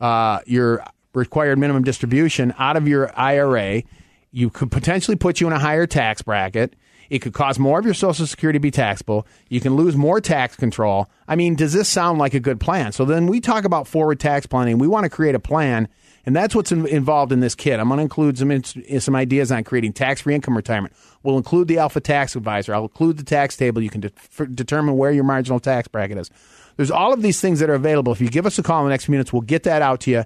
uh, 0.01 0.39
your 0.45 0.83
required 1.13 1.57
minimum 1.57 1.85
distribution 1.85 2.53
out 2.59 2.75
of 2.75 2.89
your 2.89 3.09
IRA. 3.17 3.83
You 4.31 4.49
could 4.49 4.69
potentially 4.69 5.15
put 5.15 5.39
you 5.39 5.47
in 5.47 5.53
a 5.53 5.59
higher 5.59 5.87
tax 5.87 6.21
bracket. 6.21 6.75
It 7.09 7.19
could 7.19 7.33
cause 7.33 7.57
more 7.57 7.79
of 7.79 7.85
your 7.85 7.93
Social 7.93 8.27
Security 8.27 8.57
to 8.57 8.61
be 8.61 8.69
taxable. 8.69 9.25
You 9.47 9.61
can 9.61 9.77
lose 9.77 9.95
more 9.95 10.19
tax 10.19 10.57
control. 10.57 11.09
I 11.25 11.37
mean, 11.37 11.55
does 11.55 11.71
this 11.71 11.87
sound 11.87 12.19
like 12.19 12.33
a 12.33 12.41
good 12.41 12.59
plan? 12.59 12.91
So 12.91 13.05
then 13.05 13.27
we 13.27 13.39
talk 13.39 13.63
about 13.63 13.87
forward 13.87 14.19
tax 14.19 14.45
planning. 14.45 14.77
We 14.77 14.89
want 14.89 15.05
to 15.05 15.09
create 15.09 15.35
a 15.35 15.39
plan, 15.39 15.87
and 16.25 16.35
that's 16.35 16.55
what's 16.55 16.71
in, 16.71 16.87
involved 16.87 17.31
in 17.31 17.39
this 17.39 17.55
kit. 17.55 17.79
I'm 17.79 17.87
going 17.87 17.97
to 17.97 18.03
include 18.03 18.37
some 18.37 18.63
some 18.99 19.15
ideas 19.15 19.51
on 19.51 19.63
creating 19.63 19.93
tax 19.93 20.21
free 20.21 20.35
income 20.35 20.55
retirement. 20.55 20.93
We'll 21.23 21.37
include 21.37 21.67
the 21.67 21.77
Alpha 21.77 21.99
Tax 21.99 22.35
Advisor. 22.35 22.73
I'll 22.73 22.83
include 22.83 23.17
the 23.17 23.23
tax 23.23 23.55
table. 23.57 23.81
You 23.81 23.89
can 23.89 24.01
de- 24.01 24.45
determine 24.47 24.97
where 24.97 25.11
your 25.11 25.23
marginal 25.23 25.59
tax 25.59 25.87
bracket 25.87 26.17
is. 26.17 26.31
There's 26.77 26.91
all 26.91 27.13
of 27.13 27.21
these 27.21 27.39
things 27.39 27.59
that 27.59 27.69
are 27.69 27.75
available. 27.75 28.11
If 28.11 28.21
you 28.21 28.29
give 28.29 28.45
us 28.45 28.59
a 28.59 28.63
call 28.63 28.81
in 28.81 28.85
the 28.85 28.89
next 28.89 29.05
few 29.05 29.11
minutes, 29.13 29.31
we'll 29.31 29.41
get 29.41 29.63
that 29.63 29.81
out 29.81 30.01
to 30.01 30.11
you. 30.11 30.25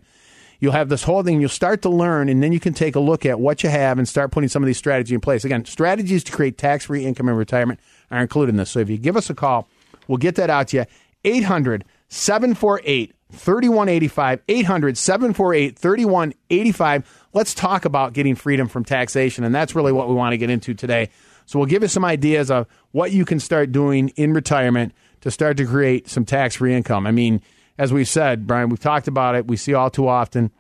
You'll 0.60 0.74
have 0.74 0.90
this 0.90 1.04
whole 1.04 1.24
thing. 1.24 1.40
You'll 1.40 1.50
start 1.50 1.82
to 1.84 1.90
learn, 1.90 2.28
and 2.28 2.44
then 2.44 2.52
you 2.52 2.60
can 2.60 2.74
take 2.74 2.96
a 2.96 3.00
look 3.00 3.26
at 3.26 3.40
what 3.40 3.64
you 3.64 3.70
have 3.70 3.98
and 3.98 4.08
start 4.08 4.32
putting 4.32 4.50
some 4.50 4.62
of 4.62 4.68
these 4.68 4.78
strategies 4.78 5.14
in 5.14 5.22
place. 5.22 5.46
Again, 5.46 5.64
strategies 5.64 6.24
to 6.26 6.32
create 6.34 6.58
tax 6.58 6.86
free 6.86 7.06
income 7.06 7.30
in 7.30 7.36
retirement 7.36 7.80
are 8.12 8.20
included 8.20 8.50
in 8.50 8.58
this. 8.58 8.72
So 8.72 8.80
if 8.80 8.90
you 8.90 8.98
give 8.98 9.16
us 9.16 9.30
a 9.30 9.34
call, 9.34 9.70
we'll 10.08 10.18
get 10.18 10.36
that 10.36 10.50
out 10.50 10.70
to 10.70 10.78
you. 10.78 10.86
800 11.24 11.86
748 12.10 13.14
3185. 13.32 14.42
800 14.48 14.98
748 14.98 15.78
3185. 15.78 17.26
Let's 17.34 17.54
talk 17.54 17.86
about 17.86 18.14
getting 18.14 18.36
freedom 18.36 18.68
from 18.68 18.84
taxation. 18.84 19.44
And 19.44 19.54
that's 19.54 19.76
really 19.76 19.92
what 19.92 20.10
we 20.10 20.16
want 20.16 20.34
to 20.34 20.38
get 20.38 20.50
into 20.50 20.74
today. 20.74 21.10
So 21.46 21.58
we'll 21.58 21.68
give 21.68 21.82
you 21.82 21.88
some 21.88 22.06
ideas 22.06 22.52
of 22.52 22.68
what 22.92 23.12
you 23.12 23.26
can 23.26 23.40
start 23.40 23.72
doing 23.72 24.10
in 24.10 24.34
retirement 24.34 24.94
to 25.22 25.32
start 25.32 25.58
to 25.58 25.66
create 25.66 26.08
some 26.08 26.26
tax 26.26 26.56
free 26.56 26.76
income. 26.76 27.08
I 27.08 27.12
mean, 27.12 27.42
as 27.78 27.94
we've 27.94 28.08
said, 28.08 28.46
Brian, 28.46 28.70
we've 28.70 28.80
talked 28.80 29.08
about 29.08 29.36
it. 29.36 29.48
We 29.48 29.58
see 29.58 29.74
all 29.74 29.90
too 29.90 30.08
often, 30.08 30.52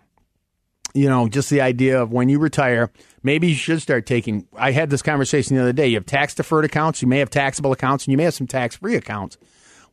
you 0.93 1.09
know, 1.09 1.27
just 1.27 1.49
the 1.49 1.61
idea 1.61 2.01
of 2.01 2.11
when 2.11 2.29
you 2.29 2.39
retire, 2.39 2.91
maybe 3.23 3.49
you 3.49 3.55
should 3.55 3.81
start 3.81 4.05
taking. 4.05 4.47
I 4.57 4.71
had 4.71 4.89
this 4.89 5.01
conversation 5.01 5.55
the 5.55 5.61
other 5.61 5.73
day. 5.73 5.87
You 5.87 5.97
have 5.97 6.05
tax 6.05 6.33
deferred 6.33 6.65
accounts, 6.65 7.01
you 7.01 7.07
may 7.07 7.19
have 7.19 7.29
taxable 7.29 7.71
accounts, 7.71 8.05
and 8.05 8.11
you 8.11 8.17
may 8.17 8.23
have 8.23 8.33
some 8.33 8.47
tax 8.47 8.77
free 8.77 8.95
accounts. 8.95 9.37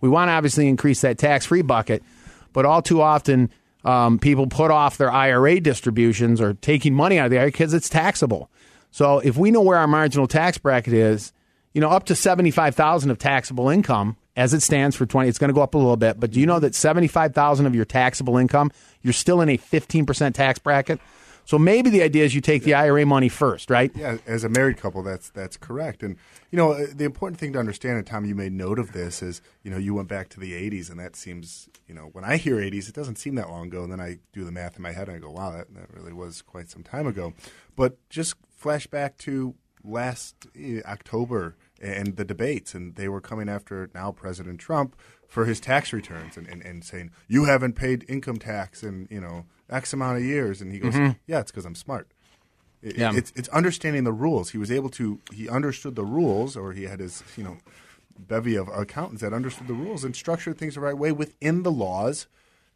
We 0.00 0.08
want 0.08 0.28
to 0.28 0.32
obviously 0.32 0.68
increase 0.68 1.00
that 1.00 1.18
tax 1.18 1.46
free 1.46 1.62
bucket, 1.62 2.02
but 2.56 2.64
all 2.64 2.80
too 2.80 3.02
often, 3.02 3.50
um, 3.84 4.18
people 4.18 4.46
put 4.46 4.70
off 4.70 4.96
their 4.96 5.12
IRA 5.12 5.60
distributions 5.60 6.40
or 6.40 6.54
taking 6.54 6.94
money 6.94 7.18
out 7.18 7.26
of 7.26 7.30
the 7.30 7.38
IRA 7.38 7.48
because 7.48 7.74
it's 7.74 7.90
taxable. 7.90 8.48
So 8.90 9.18
if 9.18 9.36
we 9.36 9.50
know 9.50 9.60
where 9.60 9.76
our 9.76 9.86
marginal 9.86 10.26
tax 10.26 10.56
bracket 10.56 10.94
is, 10.94 11.34
you 11.74 11.82
know, 11.82 11.90
up 11.90 12.04
to 12.04 12.14
75,000 12.14 13.10
of 13.10 13.18
taxable 13.18 13.68
income 13.68 14.16
as 14.36 14.54
it 14.54 14.60
stands 14.62 14.96
for 14.96 15.04
20, 15.04 15.28
it's 15.28 15.36
going 15.36 15.50
to 15.50 15.54
go 15.54 15.60
up 15.60 15.74
a 15.74 15.78
little 15.78 15.98
bit, 15.98 16.18
but 16.18 16.30
do 16.30 16.40
you 16.40 16.46
know 16.46 16.58
that 16.58 16.74
75,000 16.74 17.66
of 17.66 17.74
your 17.74 17.84
taxable 17.84 18.38
income, 18.38 18.72
you're 19.02 19.12
still 19.12 19.42
in 19.42 19.50
a 19.50 19.58
15% 19.58 20.32
tax 20.32 20.58
bracket? 20.58 20.98
So 21.44 21.58
maybe 21.58 21.90
the 21.90 22.02
idea 22.02 22.24
is 22.24 22.34
you 22.34 22.40
take 22.40 22.62
the 22.62 22.72
IRA 22.72 23.04
money 23.04 23.28
first, 23.28 23.68
right? 23.68 23.92
Yeah, 23.94 24.16
as 24.26 24.44
a 24.44 24.48
married 24.48 24.78
couple, 24.78 25.02
that's 25.02 25.28
that's 25.28 25.56
correct. 25.58 26.02
And 26.02 26.16
you 26.56 26.62
know, 26.62 26.86
the 26.86 27.04
important 27.04 27.38
thing 27.38 27.52
to 27.52 27.58
understand, 27.58 27.98
and 27.98 28.06
Tom, 28.06 28.24
you 28.24 28.34
made 28.34 28.50
note 28.50 28.78
of 28.78 28.92
this, 28.92 29.22
is 29.22 29.42
you 29.62 29.70
know 29.70 29.76
you 29.76 29.92
went 29.92 30.08
back 30.08 30.30
to 30.30 30.40
the 30.40 30.54
'80s, 30.54 30.88
and 30.88 30.98
that 30.98 31.14
seems 31.14 31.68
you 31.86 31.94
know 31.94 32.04
when 32.12 32.24
I 32.24 32.38
hear 32.38 32.56
'80s, 32.56 32.88
it 32.88 32.94
doesn't 32.94 33.16
seem 33.16 33.34
that 33.34 33.50
long 33.50 33.66
ago. 33.66 33.82
And 33.82 33.92
then 33.92 34.00
I 34.00 34.20
do 34.32 34.42
the 34.42 34.50
math 34.50 34.76
in 34.76 34.82
my 34.82 34.92
head, 34.92 35.08
and 35.08 35.18
I 35.18 35.20
go, 35.20 35.30
wow, 35.30 35.50
that, 35.50 35.74
that 35.74 35.92
really 35.92 36.14
was 36.14 36.40
quite 36.40 36.70
some 36.70 36.82
time 36.82 37.06
ago. 37.06 37.34
But 37.76 37.98
just 38.08 38.36
flash 38.56 38.86
back 38.86 39.18
to 39.18 39.54
last 39.84 40.46
uh, 40.56 40.80
October 40.86 41.56
and 41.78 42.16
the 42.16 42.24
debates, 42.24 42.74
and 42.74 42.94
they 42.94 43.10
were 43.10 43.20
coming 43.20 43.50
after 43.50 43.90
now 43.94 44.10
President 44.10 44.58
Trump 44.58 44.96
for 45.28 45.44
his 45.44 45.60
tax 45.60 45.92
returns 45.92 46.38
and, 46.38 46.46
and, 46.46 46.62
and 46.62 46.84
saying 46.84 47.10
you 47.28 47.44
haven't 47.44 47.74
paid 47.74 48.06
income 48.08 48.38
tax 48.38 48.82
in 48.82 49.08
you 49.10 49.20
know 49.20 49.44
X 49.68 49.92
amount 49.92 50.16
of 50.16 50.24
years, 50.24 50.62
and 50.62 50.72
he 50.72 50.78
goes, 50.78 50.94
yeah, 51.26 51.40
it's 51.40 51.50
because 51.50 51.66
I'm 51.66 51.74
smart. 51.74 52.08
It- 52.86 52.96
Yeah. 52.98 53.12
It's 53.14 53.32
it's 53.36 53.48
understanding 53.48 54.04
the 54.04 54.12
rules. 54.12 54.50
He 54.50 54.58
was 54.58 54.70
able 54.70 54.90
to 54.90 55.20
he 55.32 55.48
understood 55.48 55.94
the 55.96 56.04
rules, 56.04 56.56
or 56.56 56.72
he 56.72 56.84
had 56.84 57.00
his 57.00 57.22
you 57.36 57.44
know 57.44 57.56
bevy 58.18 58.54
of 58.56 58.68
accountants 58.68 59.20
that 59.22 59.32
understood 59.32 59.66
the 59.68 59.74
rules 59.74 60.04
and 60.04 60.14
structured 60.16 60.56
things 60.58 60.74
the 60.74 60.80
right 60.80 60.96
way 60.96 61.12
within 61.12 61.62
the 61.64 61.70
laws 61.72 62.26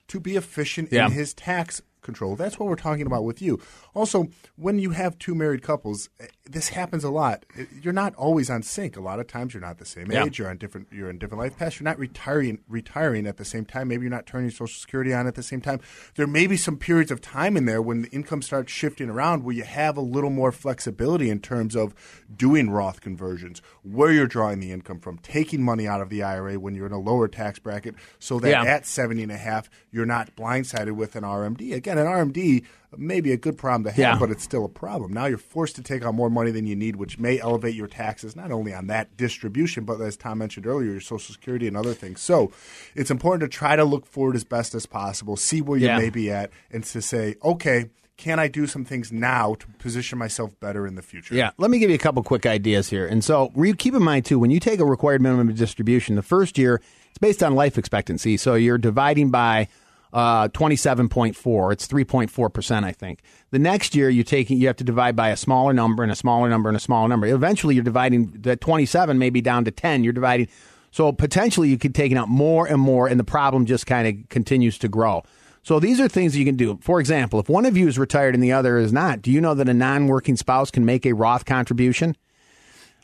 to 0.08 0.20
be 0.20 0.36
efficient 0.36 0.90
Yeah. 0.92 1.06
in 1.06 1.12
his 1.12 1.32
tax 1.32 1.80
control. 2.02 2.36
That's 2.36 2.58
what 2.58 2.68
we're 2.68 2.76
talking 2.76 3.06
about 3.06 3.24
with 3.24 3.40
you. 3.42 3.58
Also, 3.94 4.28
when 4.56 4.78
you 4.78 4.90
have 4.90 5.18
two 5.18 5.34
married 5.34 5.62
couples, 5.62 6.08
eh, 6.20 6.26
this 6.48 6.68
happens 6.70 7.04
a 7.04 7.10
lot. 7.10 7.44
Eh, 7.58 7.64
You're 7.82 7.92
not 7.92 8.14
always 8.14 8.50
on 8.50 8.62
sync. 8.62 8.96
A 8.96 9.00
lot 9.00 9.20
of 9.20 9.26
times 9.26 9.54
you're 9.54 9.60
not 9.60 9.78
the 9.78 9.84
same 9.84 10.10
Yeah. 10.10 10.24
age. 10.24 10.38
You're 10.38 10.48
on 10.48 10.56
different. 10.58 10.88
You're 10.92 11.10
in 11.10 11.18
different 11.18 11.40
life 11.42 11.56
paths. 11.56 11.78
You're 11.80 11.84
not 11.84 11.98
retiring 11.98 12.58
retiring 12.68 13.26
at 13.26 13.36
the 13.36 13.44
same 13.44 13.64
time. 13.64 13.88
Maybe 13.88 14.02
you're 14.02 14.10
not 14.10 14.26
turning 14.26 14.50
Social 14.50 14.68
Security 14.68 15.12
on 15.12 15.26
at 15.26 15.34
the 15.34 15.42
same 15.42 15.60
time. 15.60 15.80
There 16.16 16.26
may 16.26 16.46
be 16.46 16.56
some 16.56 16.76
periods 16.76 17.10
of 17.10 17.20
time 17.20 17.56
in 17.56 17.64
there 17.64 17.80
when 17.82 18.02
the 18.02 18.08
income 18.10 18.42
starts 18.42 18.72
shifting 18.72 19.08
around, 19.10 19.44
where 19.44 19.54
you 19.54 19.64
have 19.64 19.96
a 19.96 20.00
little 20.00 20.30
more 20.30 20.52
flexibility 20.52 21.30
in 21.30 21.40
terms 21.40 21.74
of 21.76 21.94
doing 22.34 22.70
Roth 22.70 23.00
conversions, 23.00 23.60
where 23.82 24.10
you're 24.12 24.26
drawing 24.26 24.60
the 24.60 24.72
income 24.72 25.00
from, 25.00 25.18
taking 25.18 25.62
money 25.62 25.86
out 25.86 26.00
of 26.00 26.08
the 26.10 26.22
IRA 26.22 26.58
when 26.58 26.74
you're 26.74 26.86
in 26.86 26.92
a 26.92 26.98
lower 26.98 27.28
tax 27.28 27.58
bracket, 27.58 27.94
so 28.18 28.38
that 28.40 28.50
Yeah. 28.50 28.62
at 28.64 28.86
70 28.86 29.22
and 29.22 29.32
a 29.32 29.36
half, 29.36 29.68
you're 29.90 30.06
not 30.06 30.34
blindsided 30.36 30.92
with 30.92 31.16
an 31.16 31.24
RMD. 31.24 31.72
Again, 31.72 31.89
an 31.98 32.06
RMD 32.06 32.64
may 32.96 33.20
be 33.20 33.30
a 33.32 33.36
good 33.36 33.56
problem 33.56 33.84
to 33.84 33.90
have, 33.90 33.98
Yeah. 33.98 34.18
but 34.18 34.30
it's 34.30 34.42
still 34.42 34.64
a 34.64 34.68
problem. 34.68 35.12
Now 35.12 35.26
you're 35.26 35.38
forced 35.38 35.76
to 35.76 35.82
take 35.82 36.04
on 36.04 36.16
more 36.16 36.28
money 36.28 36.50
than 36.50 36.66
you 36.66 36.74
need, 36.74 36.96
which 36.96 37.18
may 37.20 37.38
elevate 37.40 37.74
your 37.74 37.86
taxes 37.86 38.34
not 38.34 38.50
only 38.50 38.74
on 38.74 38.88
that 38.88 39.16
distribution, 39.16 39.84
but 39.84 40.00
as 40.00 40.16
Tom 40.16 40.38
mentioned 40.38 40.66
earlier, 40.66 40.90
your 40.90 41.00
Social 41.00 41.32
Security 41.32 41.68
and 41.68 41.76
other 41.76 41.94
things. 41.94 42.20
So 42.20 42.50
it's 42.96 43.10
important 43.10 43.48
to 43.50 43.56
try 43.56 43.76
to 43.76 43.84
look 43.84 44.06
forward 44.06 44.34
as 44.34 44.42
best 44.44 44.74
as 44.74 44.86
possible, 44.86 45.36
see 45.36 45.60
where 45.60 45.78
you 45.78 45.86
Yeah. 45.86 45.98
may 45.98 46.10
be 46.10 46.30
at, 46.32 46.50
and 46.72 46.82
to 46.84 47.00
say, 47.00 47.36
okay, 47.44 47.90
can 48.16 48.38
I 48.38 48.48
do 48.48 48.66
some 48.66 48.84
things 48.84 49.10
now 49.10 49.54
to 49.54 49.66
position 49.78 50.18
myself 50.18 50.58
better 50.60 50.86
in 50.86 50.94
the 50.94 51.00
future? 51.00 51.34
Yeah, 51.34 51.52
let 51.56 51.70
me 51.70 51.78
give 51.78 51.88
you 51.88 51.96
a 51.96 51.98
couple 51.98 52.22
quick 52.22 52.44
ideas 52.44 52.90
here. 52.90 53.06
And 53.06 53.24
so, 53.24 53.50
keep 53.78 53.94
in 53.94 54.02
mind 54.02 54.26
too, 54.26 54.38
when 54.38 54.50
you 54.50 54.60
take 54.60 54.78
a 54.80 54.84
required 54.84 55.22
minimum 55.22 55.54
distribution, 55.54 56.16
the 56.16 56.22
first 56.22 56.58
year 56.58 56.82
it's 57.08 57.18
based 57.18 57.42
on 57.42 57.54
life 57.54 57.78
expectancy. 57.78 58.36
So 58.36 58.56
you're 58.56 58.78
dividing 58.78 59.30
by 59.30 59.68
uh, 60.12 60.48
27.4. 60.48 61.72
It's 61.72 61.86
3.4 61.86 62.52
percent, 62.52 62.84
I 62.84 62.92
think. 62.92 63.20
The 63.50 63.58
next 63.58 63.94
year 63.94 64.08
you 64.08 64.24
taking 64.24 64.58
you 64.58 64.66
have 64.66 64.76
to 64.76 64.84
divide 64.84 65.16
by 65.16 65.30
a 65.30 65.36
smaller 65.36 65.72
number 65.72 66.02
and 66.02 66.10
a 66.10 66.16
smaller 66.16 66.48
number 66.48 66.68
and 66.68 66.76
a 66.76 66.80
smaller 66.80 67.08
number. 67.08 67.26
Eventually, 67.26 67.74
you're 67.74 67.84
dividing 67.84 68.32
that 68.40 68.60
27 68.60 69.18
maybe 69.18 69.40
down 69.40 69.64
to 69.64 69.70
10. 69.70 70.04
You're 70.04 70.12
dividing. 70.12 70.48
So 70.90 71.12
potentially, 71.12 71.68
you 71.68 71.78
could 71.78 71.94
taking 71.94 72.16
out 72.16 72.28
more 72.28 72.66
and 72.66 72.80
more, 72.80 73.06
and 73.06 73.20
the 73.20 73.24
problem 73.24 73.66
just 73.66 73.86
kind 73.86 74.08
of 74.08 74.28
continues 74.28 74.78
to 74.78 74.88
grow. 74.88 75.22
So 75.62 75.78
these 75.78 76.00
are 76.00 76.08
things 76.08 76.36
you 76.36 76.44
can 76.44 76.56
do. 76.56 76.78
For 76.82 77.00
example, 77.00 77.38
if 77.38 77.48
one 77.48 77.66
of 77.66 77.76
you 77.76 77.86
is 77.86 77.98
retired 77.98 78.34
and 78.34 78.42
the 78.42 78.52
other 78.52 78.78
is 78.78 78.92
not, 78.92 79.22
do 79.22 79.30
you 79.30 79.40
know 79.40 79.54
that 79.54 79.68
a 79.68 79.74
non-working 79.74 80.36
spouse 80.36 80.70
can 80.70 80.84
make 80.84 81.04
a 81.04 81.12
Roth 81.12 81.44
contribution? 81.44 82.16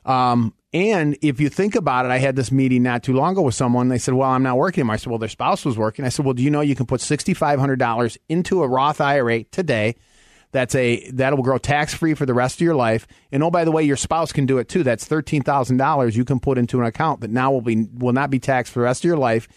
Um, 0.06 0.54
and 0.76 1.16
if 1.22 1.40
you 1.40 1.48
think 1.48 1.74
about 1.74 2.04
it, 2.04 2.10
I 2.10 2.18
had 2.18 2.36
this 2.36 2.52
meeting 2.52 2.82
not 2.82 3.02
too 3.02 3.14
long 3.14 3.32
ago 3.32 3.42
with 3.42 3.54
someone. 3.54 3.88
They 3.88 3.96
said, 3.98 4.12
"Well, 4.14 4.28
I'm 4.28 4.42
not 4.42 4.58
working 4.58 4.82
anymore." 4.82 4.94
I 4.94 4.96
said, 4.98 5.08
"Well, 5.10 5.18
their 5.18 5.28
spouse 5.28 5.64
was 5.64 5.78
working." 5.78 6.04
I 6.04 6.10
said, 6.10 6.24
"Well, 6.26 6.34
do 6.34 6.42
you 6.42 6.50
know 6.50 6.60
you 6.60 6.74
can 6.74 6.84
put 6.86 7.00
sixty 7.00 7.32
five 7.34 7.58
hundred 7.58 7.78
dollars 7.78 8.18
into 8.28 8.62
a 8.62 8.68
Roth 8.68 9.00
IRA 9.00 9.44
today? 9.44 9.94
That's 10.52 10.74
a 10.74 11.10
that 11.12 11.34
will 11.34 11.42
grow 11.42 11.58
tax 11.58 11.94
free 11.94 12.14
for 12.14 12.26
the 12.26 12.34
rest 12.34 12.56
of 12.56 12.60
your 12.60 12.74
life. 12.74 13.06
And 13.32 13.42
oh, 13.42 13.50
by 13.50 13.64
the 13.64 13.72
way, 13.72 13.84
your 13.84 13.96
spouse 13.96 14.32
can 14.32 14.44
do 14.46 14.58
it 14.58 14.68
too. 14.68 14.82
That's 14.82 15.04
thirteen 15.06 15.42
thousand 15.42 15.78
dollars 15.78 16.16
you 16.16 16.24
can 16.24 16.40
put 16.40 16.58
into 16.58 16.78
an 16.80 16.86
account 16.86 17.20
that 17.22 17.30
now 17.30 17.50
will 17.52 17.62
be 17.62 17.86
will 17.94 18.12
not 18.12 18.30
be 18.30 18.38
taxed 18.38 18.72
for 18.72 18.80
the 18.80 18.84
rest 18.84 19.00
of 19.04 19.08
your 19.08 19.18
life. 19.18 19.48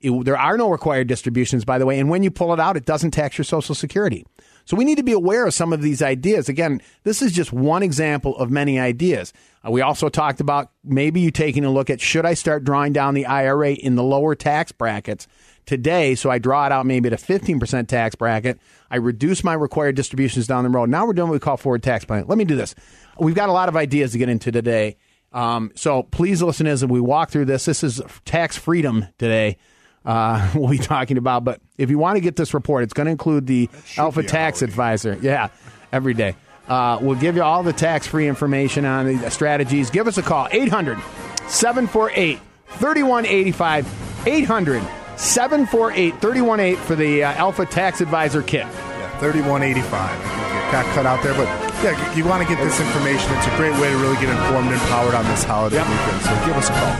It- 0.00 0.24
there 0.24 0.38
are 0.38 0.56
no 0.58 0.70
required 0.70 1.06
distributions, 1.08 1.64
by 1.64 1.78
the 1.78 1.86
way. 1.86 1.98
And 1.98 2.10
when 2.10 2.22
you 2.22 2.30
pull 2.30 2.52
it 2.52 2.60
out, 2.60 2.76
it 2.76 2.84
doesn't 2.84 3.12
tax 3.12 3.38
your 3.38 3.44
Social 3.44 3.74
Security. 3.74 4.24
So 4.64 4.76
we 4.76 4.84
need 4.84 4.96
to 4.96 5.02
be 5.02 5.12
aware 5.12 5.46
of 5.46 5.54
some 5.54 5.72
of 5.72 5.82
these 5.82 6.02
ideas. 6.02 6.48
Again, 6.48 6.80
this 7.02 7.20
is 7.20 7.32
just 7.32 7.52
one 7.52 7.82
example 7.82 8.36
of 8.36 8.50
many 8.50 8.78
ideas. 8.78 9.32
Uh, 9.66 9.70
we 9.70 9.80
also 9.80 10.08
talked 10.08 10.40
about 10.40 10.70
maybe 10.82 11.20
you 11.20 11.30
taking 11.30 11.64
a 11.64 11.70
look 11.70 11.90
at 11.90 12.00
should 12.00 12.26
I 12.26 12.34
start 12.34 12.64
drawing 12.64 12.92
down 12.92 13.14
the 13.14 13.26
IRA 13.26 13.72
in 13.72 13.94
the 13.94 14.02
lower 14.02 14.34
tax 14.34 14.72
brackets 14.72 15.26
today 15.66 16.14
so 16.14 16.30
I 16.30 16.38
draw 16.38 16.66
it 16.66 16.72
out 16.72 16.86
maybe 16.86 17.08
at 17.08 17.12
a 17.12 17.16
15% 17.16 17.88
tax 17.88 18.14
bracket. 18.14 18.58
I 18.90 18.96
reduce 18.96 19.44
my 19.44 19.54
required 19.54 19.96
distributions 19.96 20.46
down 20.46 20.64
the 20.64 20.70
road. 20.70 20.88
Now 20.88 21.06
we're 21.06 21.14
doing 21.14 21.28
what 21.28 21.34
we 21.34 21.40
call 21.40 21.56
forward 21.56 21.82
tax 21.82 22.04
planning. 22.04 22.26
Let 22.26 22.38
me 22.38 22.44
do 22.44 22.56
this. 22.56 22.74
We've 23.18 23.34
got 23.34 23.48
a 23.48 23.52
lot 23.52 23.68
of 23.68 23.76
ideas 23.76 24.12
to 24.12 24.18
get 24.18 24.28
into 24.28 24.50
today. 24.52 24.96
Um, 25.32 25.72
so 25.74 26.04
please 26.04 26.42
listen 26.42 26.66
as 26.66 26.84
we 26.84 27.00
walk 27.00 27.30
through 27.30 27.46
this. 27.46 27.64
This 27.64 27.82
is 27.82 28.00
tax 28.24 28.56
freedom 28.56 29.06
today. 29.18 29.56
Uh, 30.04 30.50
we'll 30.54 30.70
be 30.70 30.78
talking 30.78 31.16
about, 31.18 31.44
but 31.44 31.60
if 31.78 31.90
you 31.90 31.98
want 31.98 32.16
to 32.16 32.20
get 32.20 32.36
this 32.36 32.54
report, 32.54 32.82
it's 32.84 32.92
going 32.92 33.06
to 33.06 33.10
include 33.12 33.46
the 33.46 33.68
Alpha 33.96 34.22
Tax 34.22 34.60
already. 34.60 34.72
Advisor. 34.72 35.18
Yeah, 35.20 35.48
every 35.92 36.14
day. 36.14 36.34
Uh, 36.68 36.98
we'll 37.00 37.18
give 37.18 37.36
you 37.36 37.42
all 37.42 37.62
the 37.62 37.72
tax 37.74 38.06
free 38.06 38.26
information 38.26 38.84
on 38.86 39.06
the 39.18 39.30
strategies. 39.30 39.90
Give 39.90 40.06
us 40.08 40.16
a 40.18 40.22
call 40.22 40.48
800 40.50 40.98
748 41.46 42.40
3185. 42.68 44.26
800 44.26 44.82
748 45.16 46.20
3188 46.20 46.78
for 46.78 46.94
the 46.96 47.22
uh, 47.24 47.32
Alpha 47.34 47.66
Tax 47.66 48.00
Advisor 48.00 48.42
Kit. 48.42 48.62
Yeah, 48.64 49.18
3185. 49.20 49.92
I 49.92 50.16
think 50.16 50.68
it 50.68 50.72
got 50.72 50.86
cut 50.94 51.06
out 51.06 51.22
there, 51.22 51.34
but 51.34 51.46
yeah, 51.84 52.14
you 52.16 52.24
want 52.24 52.42
to 52.42 52.48
get 52.48 52.58
this 52.64 52.80
information. 52.80 53.30
It's 53.36 53.46
a 53.46 53.56
great 53.56 53.78
way 53.80 53.90
to 53.90 53.96
really 53.98 54.16
get 54.16 54.30
informed 54.30 54.68
and 54.72 54.80
empowered 54.80 55.14
on 55.14 55.24
this 55.26 55.44
holiday 55.44 55.76
Yep. 55.76 55.86
weekend. 55.86 56.22
So 56.22 56.30
give 56.46 56.56
us 56.56 56.70
a 56.70 56.72
call. 56.72 56.96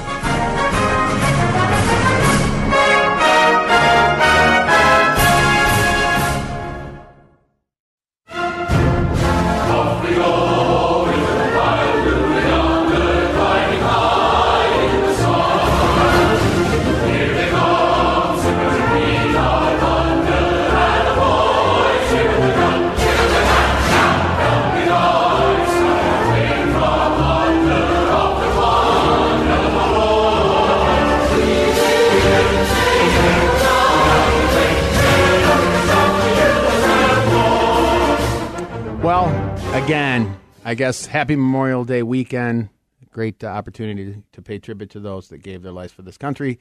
I 40.65 40.75
guess 40.75 41.05
happy 41.07 41.37
Memorial 41.37 41.85
Day 41.85 42.03
weekend. 42.03 42.71
Great 43.11 43.45
uh, 43.45 43.49
opportunity 43.49 44.23
to, 44.33 44.43
pay 44.43 44.59
tribute 44.59 44.91
to 44.91 45.01
those 45.01 45.29
that 45.29 45.39
gave 45.39 45.63
their 45.63 45.73
lives 45.73 45.93
for 45.93 46.03
this 46.03 46.17
country. 46.17 46.59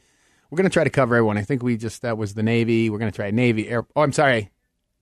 We're 0.50 0.58
going 0.58 0.70
to 0.70 0.74
try 0.74 0.84
to 0.84 0.90
cover 0.90 1.16
everyone. 1.16 1.38
I 1.38 1.42
think 1.42 1.64
we 1.64 1.78
just, 1.78 2.04
that 2.04 2.18
was 2.18 2.36
the 2.36 2.44
Navy. 2.44 2.90
We're 2.90 3.00
going 3.00 3.12
to 3.12 3.16
try 3.16 3.32
Navy, 3.32 3.68
Air, 3.68 3.88
oh, 3.96 4.02
I'm 4.02 4.12
sorry, 4.12 4.52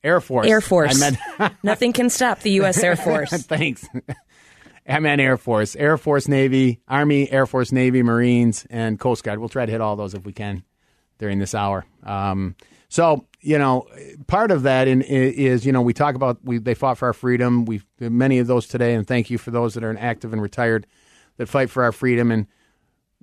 Air 0.03 0.21
Force. 0.21 0.47
Air 0.47 0.61
Force. 0.61 1.01
I 1.01 1.11
meant, 1.11 1.55
Nothing 1.63 1.91
can 1.93 2.09
stop 2.09 2.39
the 2.39 2.51
U.S. 2.51 2.81
Air 2.81 2.95
Force. 2.97 3.31
thanks. 3.31 3.85
I 4.87 4.99
meant 4.99 5.19
Air 5.19 5.37
Force, 5.37 5.75
Air 5.75 5.97
Force, 5.97 6.27
Navy, 6.27 6.79
Army, 6.87 7.29
Air 7.29 7.45
Force, 7.45 7.71
Navy, 7.71 8.03
Marines, 8.03 8.65
and 8.69 8.99
Coast 8.99 9.23
Guard. 9.23 9.39
We'll 9.39 9.49
try 9.49 9.65
to 9.65 9.71
hit 9.71 9.81
all 9.81 9.95
those 9.95 10.13
if 10.13 10.25
we 10.25 10.31
can 10.31 10.63
during 11.17 11.39
this 11.39 11.53
hour. 11.53 11.85
Um, 12.03 12.55
so 12.91 13.25
you 13.39 13.57
know, 13.57 13.87
part 14.27 14.51
of 14.51 14.63
that 14.63 14.87
in, 14.89 15.01
is 15.01 15.65
you 15.65 15.71
know 15.71 15.81
we 15.81 15.93
talk 15.93 16.13
about 16.13 16.39
we 16.43 16.57
they 16.59 16.73
fought 16.73 16.97
for 16.97 17.07
our 17.07 17.13
freedom. 17.13 17.63
We 17.63 17.81
many 18.01 18.37
of 18.39 18.47
those 18.47 18.67
today, 18.67 18.93
and 18.93 19.07
thank 19.07 19.29
you 19.29 19.37
for 19.37 19.49
those 19.49 19.75
that 19.75 19.83
are 19.85 19.97
active 19.97 20.33
and 20.33 20.41
retired 20.41 20.85
that 21.37 21.47
fight 21.47 21.69
for 21.69 21.83
our 21.83 21.93
freedom. 21.93 22.31
And 22.31 22.47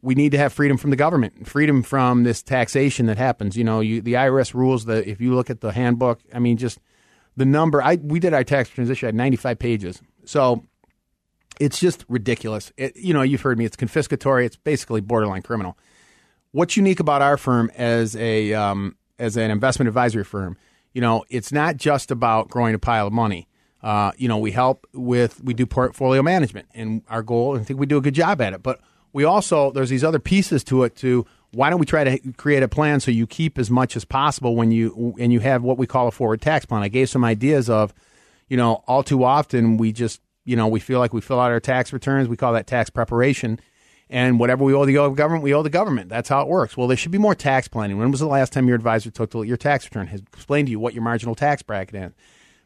we 0.00 0.14
need 0.14 0.32
to 0.32 0.38
have 0.38 0.54
freedom 0.54 0.78
from 0.78 0.88
the 0.88 0.96
government, 0.96 1.46
freedom 1.46 1.82
from 1.82 2.24
this 2.24 2.42
taxation 2.42 3.04
that 3.06 3.18
happens. 3.18 3.58
You 3.58 3.64
know, 3.64 3.80
you, 3.80 4.00
the 4.00 4.14
IRS 4.14 4.54
rules 4.54 4.86
that 4.86 5.06
if 5.06 5.20
you 5.20 5.34
look 5.34 5.50
at 5.50 5.60
the 5.60 5.70
handbook, 5.70 6.20
I 6.32 6.38
mean, 6.38 6.56
just 6.56 6.78
the 7.36 7.44
number. 7.44 7.82
I 7.82 7.96
we 7.96 8.20
did 8.20 8.32
our 8.32 8.44
tax 8.44 8.70
transition 8.70 9.06
at 9.06 9.14
ninety 9.14 9.36
five 9.36 9.58
pages, 9.58 10.00
so 10.24 10.64
it's 11.60 11.78
just 11.78 12.06
ridiculous. 12.08 12.72
It, 12.78 12.96
you 12.96 13.12
know, 13.12 13.20
you've 13.20 13.42
heard 13.42 13.58
me. 13.58 13.66
It's 13.66 13.76
confiscatory. 13.76 14.46
It's 14.46 14.56
basically 14.56 15.02
borderline 15.02 15.42
criminal. 15.42 15.76
What's 16.52 16.74
unique 16.78 17.00
about 17.00 17.20
our 17.20 17.36
firm 17.36 17.70
as 17.76 18.16
a 18.16 18.54
um, 18.54 18.96
as 19.18 19.36
an 19.36 19.50
investment 19.50 19.88
advisory 19.88 20.24
firm? 20.24 20.56
You 20.92 21.00
know, 21.00 21.24
it's 21.28 21.52
not 21.52 21.76
just 21.76 22.10
about 22.10 22.48
growing 22.48 22.74
a 22.74 22.78
pile 22.78 23.06
of 23.06 23.12
money. 23.12 23.48
Uh, 23.82 24.12
you 24.16 24.26
know, 24.26 24.38
we 24.38 24.50
help 24.50 24.86
with 24.92 25.42
we 25.42 25.54
do 25.54 25.66
portfolio 25.66 26.22
management, 26.22 26.68
and 26.74 27.02
our 27.08 27.22
goal, 27.22 27.54
and 27.54 27.62
I 27.62 27.64
think 27.64 27.78
we 27.78 27.86
do 27.86 27.96
a 27.96 28.00
good 28.00 28.14
job 28.14 28.40
at 28.40 28.52
it. 28.52 28.62
But 28.62 28.80
we 29.12 29.24
also 29.24 29.70
there's 29.70 29.90
these 29.90 30.04
other 30.04 30.18
pieces 30.18 30.64
to 30.64 30.82
it. 30.82 30.96
To 30.96 31.26
why 31.52 31.70
don't 31.70 31.78
we 31.78 31.86
try 31.86 32.04
to 32.04 32.32
create 32.32 32.62
a 32.62 32.68
plan 32.68 33.00
so 33.00 33.10
you 33.10 33.26
keep 33.26 33.58
as 33.58 33.70
much 33.70 33.96
as 33.96 34.04
possible 34.04 34.56
when 34.56 34.70
you 34.70 35.14
and 35.18 35.32
you 35.32 35.40
have 35.40 35.62
what 35.62 35.78
we 35.78 35.86
call 35.86 36.08
a 36.08 36.10
forward 36.10 36.40
tax 36.40 36.66
plan. 36.66 36.82
I 36.82 36.88
gave 36.88 37.08
some 37.08 37.24
ideas 37.24 37.70
of, 37.70 37.94
you 38.48 38.56
know, 38.56 38.82
all 38.86 39.02
too 39.02 39.24
often 39.24 39.76
we 39.76 39.92
just 39.92 40.20
you 40.44 40.56
know 40.56 40.66
we 40.66 40.80
feel 40.80 40.98
like 40.98 41.12
we 41.12 41.20
fill 41.20 41.40
out 41.40 41.52
our 41.52 41.60
tax 41.60 41.92
returns. 41.92 42.28
We 42.28 42.36
call 42.36 42.52
that 42.54 42.66
tax 42.66 42.90
preparation. 42.90 43.60
And 44.10 44.38
whatever 44.38 44.64
we 44.64 44.72
owe 44.72 44.86
the 44.86 44.94
government, 44.94 45.42
we 45.42 45.52
owe 45.52 45.62
the 45.62 45.70
government. 45.70 46.08
That's 46.08 46.30
how 46.30 46.40
it 46.40 46.48
works. 46.48 46.76
Well, 46.76 46.88
there 46.88 46.96
should 46.96 47.12
be 47.12 47.18
more 47.18 47.34
tax 47.34 47.68
planning. 47.68 47.98
When 47.98 48.10
was 48.10 48.20
the 48.20 48.26
last 48.26 48.52
time 48.52 48.66
your 48.66 48.76
advisor 48.76 49.10
took 49.10 49.30
to 49.32 49.42
your 49.42 49.58
tax 49.58 49.84
return, 49.84 50.06
has 50.06 50.20
explained 50.20 50.68
to 50.68 50.70
you 50.70 50.80
what 50.80 50.94
your 50.94 51.02
marginal 51.02 51.34
tax 51.34 51.62
bracket 51.62 51.94
is? 51.94 52.12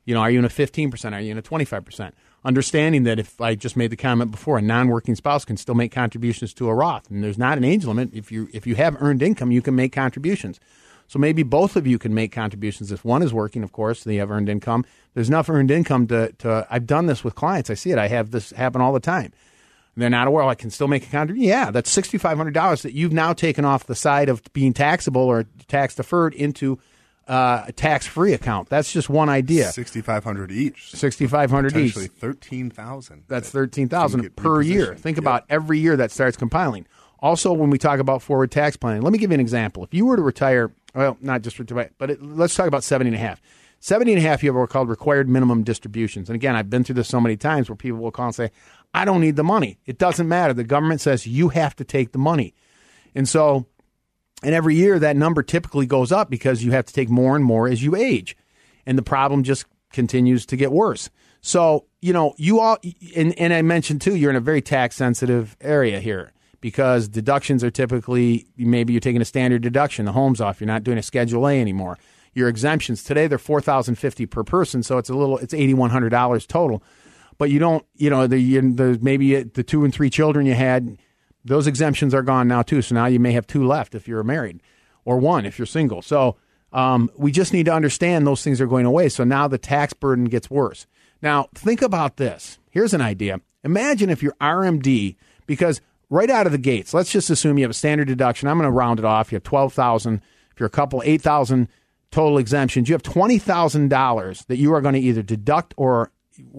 You 0.05 0.15
know, 0.15 0.21
are 0.21 0.31
you 0.31 0.39
in 0.39 0.45
a 0.45 0.49
15%? 0.49 1.13
Are 1.13 1.21
you 1.21 1.33
in 1.33 1.39
a 1.39 1.43
25%? 1.43 2.13
Understanding 2.45 3.05
that 3.05 3.19
if 3.21 3.41
I 3.41 3.55
just 3.55 3.77
made 3.77 3.91
the 3.91 3.97
comment 3.97 4.33
before, 4.33 4.59
a 4.59 4.63
non-working 4.63 5.15
spouse 5.15 5.45
can 5.45 5.57
still 5.57 5.77
make 5.77 5.93
contributions 5.93 6.53
to 6.55 6.69
a 6.69 6.75
Roth, 6.75 7.09
and 7.09 7.23
there's 7.23 7.39
not 7.39 7.57
an 7.57 7.63
age 7.63 7.85
limit. 7.85 8.11
If 8.13 8.33
you 8.33 8.49
if 8.53 8.67
you 8.67 8.75
have 8.75 9.01
earned 9.01 9.23
income, 9.23 9.53
you 9.53 9.63
can 9.63 9.77
make 9.77 9.93
contributions. 9.93 10.59
So 11.07 11.21
maybe 11.21 11.45
both 11.45 11.77
of 11.77 11.87
you 11.87 11.99
can 11.99 12.15
make 12.15 12.33
contributions. 12.33 12.91
If 12.91 13.05
one 13.05 13.23
is 13.23 13.33
working, 13.33 13.63
of 13.63 13.71
course, 13.71 14.03
they 14.03 14.17
have 14.17 14.31
earned 14.31 14.49
income. 14.49 14.85
There's 15.15 15.29
enough 15.29 15.49
earned 15.51 15.71
income 15.71 16.09
to, 16.09 16.33
to 16.39 16.67
I've 16.69 16.87
done 16.87 17.07
this 17.07 17.23
with 17.23 17.35
clients. 17.37 17.71
I 17.71 17.75
see 17.75 17.91
it. 17.91 17.99
I 17.99 18.09
have 18.09 18.33
this 18.33 18.51
happen 18.51 18.81
all 18.81 18.93
the 18.93 18.99
time. 18.99 19.33
They're 19.97 20.09
not 20.11 20.27
aware. 20.27 20.45
I 20.45 20.55
can 20.55 20.71
still 20.71 20.89
make 20.89 21.07
a 21.07 21.11
contribution. 21.11 21.49
Yeah, 21.49 21.71
that's 21.71 21.91
sixty 21.91 22.17
five 22.19 22.37
hundred 22.39 22.55
dollars 22.55 22.83
that 22.83 22.95
you've 22.95 23.13
now 23.13 23.33
taken 23.33 23.65
off 23.65 23.85
the 23.87 23.95
side 23.95 24.29
of 24.29 24.43
being 24.53 24.73
taxable 24.73 25.23
or 25.23 25.45
tax 25.69 25.95
deferred 25.95 26.33
into 26.35 26.79
uh, 27.29 27.65
a 27.69 27.73
tax 27.73 28.07
free 28.07 28.33
account. 28.33 28.69
That's 28.69 28.93
just 28.93 29.09
one 29.11 29.29
idea. 29.29 29.71
6500 29.71 30.51
each. 30.51 30.91
Sixty 30.91 31.27
five 31.27 31.51
hundred 31.51 31.77
each. 31.77 31.95
Potentially 31.95 32.33
13000 32.33 33.25
That's 33.29 33.49
that 33.49 33.53
thirteen 33.53 33.89
thousand 33.89 34.35
per 34.37 34.61
year. 34.63 34.95
Think 34.95 35.17
Yep. 35.19 35.23
about 35.23 35.45
every 35.49 35.79
year 35.79 35.97
that 35.97 36.11
starts 36.11 36.37
compiling. 36.37 36.87
Also, 37.21 37.53
when 37.53 37.71
we 37.71 37.79
talk 37.79 38.01
about 38.01 38.21
forward 38.23 38.51
tax 38.51 38.77
planning, 38.77 39.03
let 39.03 39.13
me 39.13 39.19
give 39.19 39.31
you 39.31 39.35
an 39.35 39.41
example. 39.41 39.85
If 39.85 39.95
you 39.95 40.07
were 40.07 40.17
to 40.17 40.23
retire, 40.23 40.73
well, 40.95 41.17
not 41.21 41.43
just 41.43 41.59
retire, 41.59 41.91
but 41.99 42.11
it, 42.11 42.23
let's 42.23 42.55
talk 42.55 42.67
about 42.67 42.83
seventy 42.83 43.09
and 43.09 43.17
a 43.17 43.21
half. 43.21 43.41
70 43.85 44.13
and 44.13 44.25
a 44.25 44.29
half, 44.29 44.45
you 44.45 44.49
have 44.49 44.55
what 44.55 44.63
are 44.63 44.67
called 44.69 44.89
required 44.89 45.29
minimum 45.29 45.65
distributions. 45.65 46.29
And 46.29 46.37
again, 46.37 46.55
I've 46.55 46.71
been 46.71 46.85
through 46.85 46.95
this 46.95 47.09
so 47.09 47.21
many 47.21 47.37
times 47.37 47.69
where 47.69 47.75
people 47.75 47.99
will 47.99 48.13
call 48.13 48.27
and 48.27 48.35
say, 48.35 48.53
I 48.95 49.05
don't 49.05 49.21
need 49.21 49.37
the 49.37 49.45
money. 49.45 49.79
It 49.87 49.99
doesn't 49.99 50.29
matter. 50.29 50.53
The 50.53 50.65
government 50.65 51.01
says 51.01 51.27
you 51.27 51.49
have 51.51 51.75
to 51.77 51.85
take 51.85 52.13
the 52.13 52.19
money. 52.19 52.55
And 53.15 53.29
so, 53.29 53.67
and 54.43 54.55
every 54.55 54.75
year 54.75 54.99
that 54.99 55.17
number 55.17 55.43
typically 55.43 55.87
goes 55.87 56.13
up 56.13 56.29
because 56.31 56.63
you 56.63 56.73
have 56.73 56.87
to 56.87 56.93
take 56.93 57.09
more 57.09 57.37
and 57.37 57.45
more 57.45 57.69
as 57.69 57.83
you 57.83 57.95
age. 57.97 58.37
And 58.85 58.99
the 58.99 59.03
problem 59.03 59.45
just 59.45 59.67
continues 59.93 60.45
to 60.47 60.57
get 60.57 60.73
worse. 60.73 61.11
So, 61.41 61.87
you 62.01 62.13
know, 62.13 62.35
you 62.37 62.61
all, 62.61 62.79
and, 63.17 63.39
and 63.39 63.53
I 63.53 63.63
mentioned 63.63 64.01
too, 64.01 64.17
you're 64.17 64.31
in 64.31 64.37
a 64.37 64.41
very 64.41 64.63
tax 64.63 64.97
sensitive 64.97 65.57
area 65.61 66.01
here 66.01 66.33
because 66.61 67.09
deductions 67.09 67.65
are 67.65 67.71
typically, 67.71 68.47
maybe 68.57 68.93
you're 68.93 69.01
taking 69.01 69.21
a 69.21 69.27
standard 69.27 69.63
deduction, 69.63 70.05
the 70.05 70.13
home's 70.13 70.41
off, 70.41 70.61
you're 70.61 70.69
not 70.69 70.85
doing 70.85 70.99
a 70.99 71.03
Schedule 71.03 71.49
A 71.49 71.61
anymore. 71.61 71.99
Your 72.35 72.49
exemptions 72.49 73.03
today, 73.03 73.27
they're 73.27 73.39
4050 73.39 74.27
per 74.27 74.45
person, 74.45 74.83
so 74.83 74.97
it's 74.97 75.11
a 75.11 75.15
little, 75.15 75.37
it's 75.39 75.53
$8,100 75.53 76.47
total. 76.47 76.83
But 77.39 77.51
you 77.51 77.59
don't, 77.59 77.85
you 77.97 78.11
know, 78.11 78.27
the, 78.27 78.61
the 78.61 78.99
maybe 79.03 79.43
the 79.43 79.63
two 79.63 79.85
and 79.85 79.93
three 79.93 80.11
children 80.11 80.47
you 80.47 80.55
had, 80.55 80.99
those 81.45 81.67
exemptions 81.67 82.15
are 82.15 82.23
gone 82.23 82.49
now 82.49 82.63
too. 82.63 82.83
So 82.83 82.95
now 82.95 83.07
you 83.07 83.19
may 83.19 83.33
have 83.33 83.47
two 83.47 83.67
left 83.67 83.95
if 83.95 84.07
you're 84.07 84.23
married, 84.23 84.61
or 85.05 85.19
one 85.19 85.47
if 85.47 85.59
you're 85.59 85.67
single. 85.67 86.03
So 86.03 86.37
um, 86.73 87.11
we 87.17 87.33
just 87.33 87.53
need 87.53 87.67
to 87.67 87.75
understand 87.75 88.27
those 88.27 88.43
things 88.43 88.61
are 88.61 88.67
going 88.67 88.87
away. 88.87 89.09
So 89.09 89.25
now 89.25 89.49
the 89.49 89.59
tax 89.59 89.93
burden 89.93 90.27
gets 90.27 90.51
worse. 90.51 90.87
Now 91.21 91.49
think 91.55 91.83
about 91.83 92.17
this. 92.17 92.59
Here's 92.71 92.95
an 92.95 93.01
idea. 93.01 93.41
Imagine 93.65 94.11
if 94.11 94.23
your 94.23 94.35
RMD, 94.41 95.17
because 95.47 95.81
right 96.11 96.31
out 96.31 96.47
of 96.47 96.53
the 96.53 96.59
gates, 96.59 96.93
let's 96.93 97.13
just 97.13 97.31
assume 97.31 97.59
you 97.59 97.65
have 97.65 97.71
a 97.71 97.75
standard 97.75 98.09
deduction. 98.09 98.49
I'm 98.49 98.59
going 98.59 98.67
to 98.67 98.73
round 98.73 98.99
it 98.99 99.05
off. 99.05 99.33
You 99.33 99.37
have 99.37 99.45
twelve 99.45 99.73
thousand. 99.73 100.23
If 100.53 100.61
you're 100.61 100.67
a 100.67 100.71
couple, 100.71 101.03
eight 101.05 101.23
thousand 101.23 101.69
total 102.11 102.39
exemptions. 102.39 102.89
You 102.89 102.95
have 102.95 103.03
twenty 103.03 103.39
thousand 103.39 103.89
dollars 103.89 104.45
that 104.47 104.57
you 104.57 104.73
are 104.75 104.81
going 104.81 104.95
to 104.95 105.01
either 105.01 105.23
deduct 105.23 105.75
or 105.77 106.13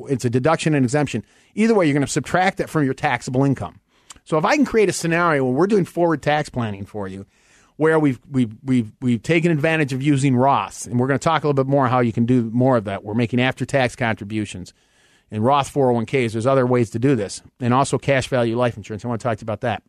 it's 0.10 0.26
a 0.26 0.30
deduction 0.30 0.76
and 0.76 0.86
exemption. 0.86 1.24
Either 1.56 1.74
way, 1.74 1.86
you're 1.86 1.94
going 1.94 2.06
to 2.06 2.12
subtract 2.12 2.58
that 2.58 2.70
from 2.70 2.86
your 2.86 2.94
taxable 2.94 3.44
income. 3.44 3.80
So 4.26 4.38
if 4.38 4.46
I 4.46 4.56
can 4.56 4.66
create 4.66 4.90
a 4.90 4.94
scenario 4.94 5.44
where 5.44 5.54
we're 5.54 5.68
doing 5.68 5.86
forward 5.86 6.22
tax 6.22 6.50
planning 6.50 6.86
for 6.86 7.08
you, 7.08 7.26
where 7.78 8.00
we've 8.00 8.20
we've 8.30 8.56
we've 8.64 8.92
we've 9.02 9.24
taken 9.24 9.52
advantage 9.52 9.94
of 9.94 10.02
using 10.02 10.36
Roth, 10.36 10.86
and 10.86 11.00
we're 11.00 11.08
going 11.08 11.20
to 11.20 11.24
talk 11.24 11.44
a 11.44 11.48
little 11.48 11.62
bit 11.62 11.70
more 11.70 11.88
how 11.88 12.00
you 12.00 12.14
can 12.14 12.26
do 12.26 12.50
more 12.54 12.78
of 12.78 12.86
that. 12.86 13.04
We're 13.04 13.16
making 13.16 13.42
after 13.42 13.66
tax 13.66 13.96
contributions 13.96 14.74
and 15.32 15.44
Roth 15.44 15.74
401ks. 15.74 16.34
There's 16.34 16.46
other 16.46 16.66
ways 16.66 16.92
to 16.92 17.00
do 17.00 17.16
this, 17.16 17.42
and 17.60 17.74
also 17.74 17.98
cash 17.98 18.28
value 18.28 18.56
life 18.56 18.78
insurance. 18.78 19.04
I 19.04 19.08
want 19.08 19.22
to 19.22 19.24
talk 19.24 19.38
to 19.38 19.42
you 19.42 19.46
about 19.46 19.62
that. 19.62 19.84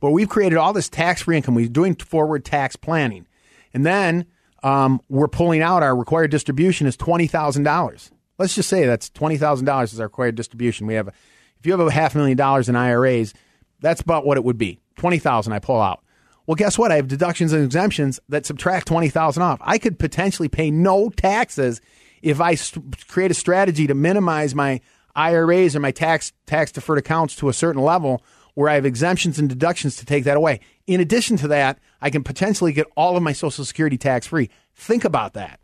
But 0.00 0.10
we've 0.10 0.28
created 0.28 0.56
all 0.56 0.72
this 0.72 0.88
tax 0.88 1.22
free 1.22 1.36
income. 1.36 1.54
We're 1.54 1.68
doing 1.68 1.94
forward 1.96 2.44
tax 2.44 2.76
planning, 2.76 3.26
and 3.74 3.84
then 3.84 4.26
um, 4.62 5.00
we're 5.08 5.28
pulling 5.28 5.62
out 5.62 5.82
our 5.82 5.96
required 5.96 6.30
distribution 6.30 6.86
is 6.86 6.96
twenty 6.96 7.26
thousand 7.26 7.64
dollars. 7.64 8.10
Let's 8.42 8.56
just 8.56 8.68
say 8.68 8.86
that's 8.86 9.08
twenty 9.08 9.36
thousand 9.36 9.66
dollars 9.66 9.92
is 9.92 10.00
our 10.00 10.06
required 10.06 10.34
distribution. 10.34 10.88
We 10.88 10.94
have, 10.94 11.06
if 11.06 11.64
you 11.64 11.70
have 11.70 11.78
a 11.78 11.92
half 11.92 12.16
million 12.16 12.36
dollars 12.36 12.68
in 12.68 12.74
IRAs, 12.74 13.34
that's 13.78 14.00
about 14.00 14.26
what 14.26 14.36
it 14.36 14.42
would 14.42 14.58
be. 14.58 14.80
Twenty 14.96 15.20
thousand 15.20 15.52
I 15.52 15.60
pull 15.60 15.80
out. 15.80 16.02
Well, 16.44 16.56
guess 16.56 16.76
what? 16.76 16.90
I 16.90 16.96
have 16.96 17.06
deductions 17.06 17.52
and 17.52 17.64
exemptions 17.64 18.18
that 18.30 18.44
subtract 18.44 18.88
twenty 18.88 19.10
thousand 19.10 19.44
off. 19.44 19.60
I 19.62 19.78
could 19.78 19.96
potentially 19.96 20.48
pay 20.48 20.72
no 20.72 21.08
taxes 21.08 21.80
if 22.20 22.40
I 22.40 22.56
st- 22.56 23.06
create 23.06 23.30
a 23.30 23.34
strategy 23.34 23.86
to 23.86 23.94
minimize 23.94 24.56
my 24.56 24.80
IRAs 25.14 25.76
or 25.76 25.80
my 25.80 25.92
tax 25.92 26.32
tax 26.46 26.72
deferred 26.72 26.98
accounts 26.98 27.36
to 27.36 27.48
a 27.48 27.52
certain 27.52 27.80
level 27.80 28.24
where 28.54 28.68
I 28.68 28.74
have 28.74 28.84
exemptions 28.84 29.38
and 29.38 29.48
deductions 29.48 29.94
to 29.98 30.04
take 30.04 30.24
that 30.24 30.36
away. 30.36 30.58
In 30.88 31.00
addition 31.00 31.36
to 31.36 31.46
that, 31.46 31.78
I 32.00 32.10
can 32.10 32.24
potentially 32.24 32.72
get 32.72 32.88
all 32.96 33.16
of 33.16 33.22
my 33.22 33.34
Social 33.34 33.64
Security 33.64 33.98
tax 33.98 34.26
free. 34.26 34.50
Think 34.74 35.04
about 35.04 35.34
that. 35.34 35.60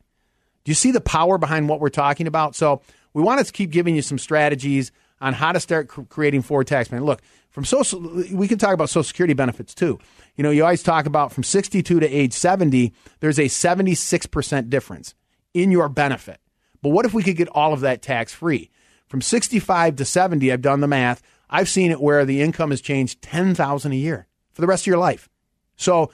Do 0.69 0.71
you 0.73 0.75
see 0.75 0.91
the 0.91 1.01
power 1.01 1.39
behind 1.39 1.67
what 1.67 1.81
we're 1.81 1.89
talking 1.89 2.27
about? 2.27 2.55
So 2.55 2.83
we 3.15 3.23
want 3.23 3.43
to 3.43 3.51
keep 3.51 3.71
giving 3.71 3.97
you 3.97 4.03
some 4.03 4.19
strategies 4.19 4.93
on 5.19 5.33
how 5.33 5.53
to 5.53 5.61
start 5.61 5.89
creating 6.11 6.43
forward 6.43 6.67
tax 6.67 6.91
planning. 6.91 7.07
Look, 7.07 7.23
from 7.49 7.65
social, 7.65 7.99
we 8.35 8.47
can 8.47 8.59
talk 8.59 8.75
about 8.75 8.91
Social 8.91 9.05
Security 9.05 9.33
benefits 9.33 9.75
too. 9.75 9.99
You 10.37 10.43
know, 10.43 10.51
you 10.51 10.63
always 10.65 10.83
talk 10.83 11.07
about 11.07 11.33
from 11.33 11.43
62 11.43 12.01
to 12.01 12.07
age 12.07 12.35
70, 12.35 12.93
there's 13.21 13.39
a 13.39 13.45
76% 13.45 14.69
difference 14.69 15.15
in 15.55 15.73
your 15.73 15.89
benefit. 15.89 16.39
But 16.83 16.91
what 16.91 17.07
if 17.07 17.15
we 17.15 17.23
could 17.23 17.39
get 17.39 17.49
all 17.49 17.73
of 17.73 17.81
that 17.81 18.03
tax 18.03 18.35
free? 18.35 18.69
From 19.07 19.23
65 19.23 19.97
to 19.97 20.05
70, 20.05 20.53
I've 20.53 20.61
done 20.61 20.81
the 20.81 20.87
math. 20.87 21.23
I've 21.49 21.71
seen 21.71 21.91
it 21.91 22.03
where 22.03 22.27
the 22.27 22.43
income 22.43 22.73
has 22.73 22.83
changed 22.83 23.23
10,000 23.23 23.91
a 23.91 23.97
year 23.97 24.27
for 24.53 24.61
the 24.61 24.67
rest 24.67 24.83
of 24.83 24.89
your 24.89 24.99
life. 24.99 25.31
So, 25.77 26.11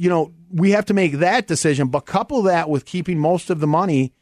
you 0.00 0.08
know, 0.08 0.32
we 0.50 0.70
have 0.70 0.86
to 0.86 0.94
make 0.94 1.18
that 1.18 1.46
decision, 1.46 1.88
but 1.88 2.00
couple 2.06 2.40
that 2.42 2.70
with 2.70 2.86
keeping 2.86 3.18
most 3.18 3.50
of 3.50 3.60
the 3.60 3.66
money 3.66 4.14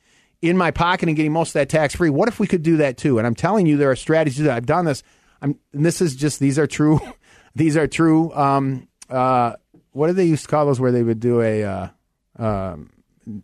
in 0.43 0.57
my 0.57 0.73
pocket 0.73 1.09
and 1.09 1.15
getting 1.15 1.33
most 1.33 1.51
of 1.51 1.53
that 1.53 1.69
tax 1.69 1.95
free. 1.95 2.11
What 2.11 2.27
if 2.27 2.41
we 2.41 2.49
could 2.49 2.65
do 2.65 2.79
that 2.79 2.97
too? 2.97 3.19
And 3.19 3.27
I'm 3.29 3.37
telling 3.37 3.65
you, 3.65 3.77
there 3.77 3.89
are 3.89 3.95
strategies 3.95 4.43
that 4.43 4.57
I've 4.57 4.67
done 4.67 4.87
this. 4.87 5.05
I'm, 5.41 5.57
and 5.73 5.87
this 5.87 6.01
is 6.01 6.17
just 6.17 6.41
these 6.41 6.59
are 6.59 6.67
true. 6.67 6.99
these 7.55 7.77
are 7.77 7.87
true. 7.87 8.35
Um, 8.35 8.89
uh, 9.09 9.53
what 9.93 10.09
do 10.09 10.15
they 10.15 10.25
used 10.25 10.43
to 10.43 10.49
call 10.49 10.67
those? 10.67 10.81
Where 10.81 10.91
they 10.91 11.05
would 11.05 11.21
do 11.21 11.43
a, 11.43 11.63
uh, 11.63 11.89
um, 12.37 12.91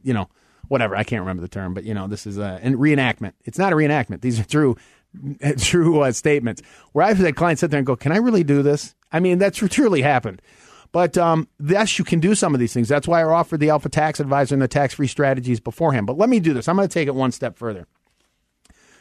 you 0.02 0.12
know, 0.12 0.28
whatever. 0.66 0.96
I 0.96 1.04
can't 1.04 1.20
remember 1.20 1.40
the 1.40 1.48
term, 1.48 1.72
but 1.72 1.84
you 1.84 1.94
know, 1.94 2.08
this 2.08 2.26
is 2.26 2.36
a, 2.36 2.58
a 2.60 2.70
reenactment. 2.70 3.34
It's 3.44 3.58
not 3.58 3.72
a 3.72 3.76
reenactment. 3.76 4.22
These 4.22 4.40
are 4.40 4.44
true, 4.44 4.76
true 5.58 6.00
uh, 6.00 6.10
statements. 6.10 6.62
Where 6.90 7.06
I've 7.06 7.18
had 7.18 7.36
clients 7.36 7.60
sit 7.60 7.70
there 7.70 7.78
and 7.78 7.86
go, 7.86 7.94
"Can 7.94 8.10
I 8.10 8.16
really 8.16 8.42
do 8.42 8.64
this?" 8.64 8.96
I 9.12 9.20
mean, 9.20 9.38
that's 9.38 9.56
truly 9.56 10.02
happened. 10.02 10.42
But 10.94 11.18
um, 11.18 11.48
yes, 11.58 11.98
you 11.98 12.04
can 12.04 12.20
do 12.20 12.36
some 12.36 12.54
of 12.54 12.60
these 12.60 12.72
things. 12.72 12.88
That's 12.88 13.08
why 13.08 13.20
I 13.20 13.24
offered 13.24 13.58
the 13.58 13.70
Alpha 13.70 13.88
Tax 13.88 14.20
Advisor 14.20 14.54
and 14.54 14.62
the 14.62 14.68
tax 14.68 14.94
free 14.94 15.08
strategies 15.08 15.58
beforehand. 15.58 16.06
But 16.06 16.16
let 16.18 16.28
me 16.28 16.38
do 16.38 16.54
this. 16.54 16.68
I'm 16.68 16.76
going 16.76 16.86
to 16.86 16.94
take 16.94 17.08
it 17.08 17.16
one 17.16 17.32
step 17.32 17.58
further. 17.58 17.88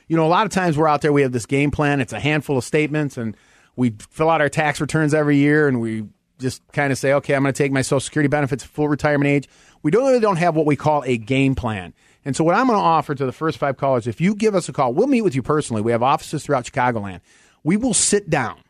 You 0.08 0.18
know, 0.18 0.26
a 0.26 0.28
lot 0.28 0.48
of 0.48 0.52
times 0.52 0.76
we're 0.76 0.88
out 0.88 1.02
there, 1.02 1.14
we 1.14 1.22
have 1.22 1.34
this 1.34 1.46
game 1.46 1.70
plan. 1.70 2.02
It's 2.02 2.12
a 2.12 2.20
handful 2.20 2.58
of 2.58 2.64
statements, 2.64 3.16
and 3.16 3.38
we 3.76 3.94
fill 4.10 4.32
out 4.32 4.42
our 4.42 4.50
tax 4.50 4.82
returns 4.82 5.14
every 5.14 5.38
year, 5.38 5.68
and 5.68 5.80
we 5.80 6.06
just 6.40 6.64
kind 6.72 6.92
of 6.92 6.98
say, 6.98 7.14
okay, 7.14 7.36
I'm 7.36 7.44
going 7.44 7.54
to 7.54 7.58
take 7.58 7.72
my 7.72 7.84
Social 7.84 8.00
Security 8.00 8.28
benefits 8.28 8.64
full 8.64 8.90
retirement 8.90 9.30
age. 9.30 9.48
We 9.84 9.92
don't 9.92 10.08
really 10.08 10.20
don't 10.20 10.38
have 10.38 10.56
what 10.56 10.66
we 10.66 10.76
call 10.76 11.04
a 11.06 11.18
game 11.20 11.54
plan. 11.54 11.94
And 12.26 12.36
so, 12.36 12.44
what 12.44 12.56
I'm 12.56 12.66
going 12.66 12.80
to 12.80 12.84
offer 12.84 13.14
to 13.14 13.26
the 13.28 13.32
first 13.32 13.60
five 13.60 13.78
callers, 13.78 14.08
if 14.08 14.20
you 14.20 14.34
give 14.34 14.56
us 14.56 14.68
a 14.68 14.74
call, 14.74 14.96
we'll 14.96 15.06
meet 15.06 15.22
with 15.22 15.36
you 15.36 15.44
personally. 15.44 15.84
We 15.84 15.92
have 15.92 16.02
offices 16.02 16.44
throughout 16.44 16.66
Chicagoland. 16.66 17.22
We 17.64 17.78
will 17.78 17.94
sit 17.94 18.32
down 18.32 18.63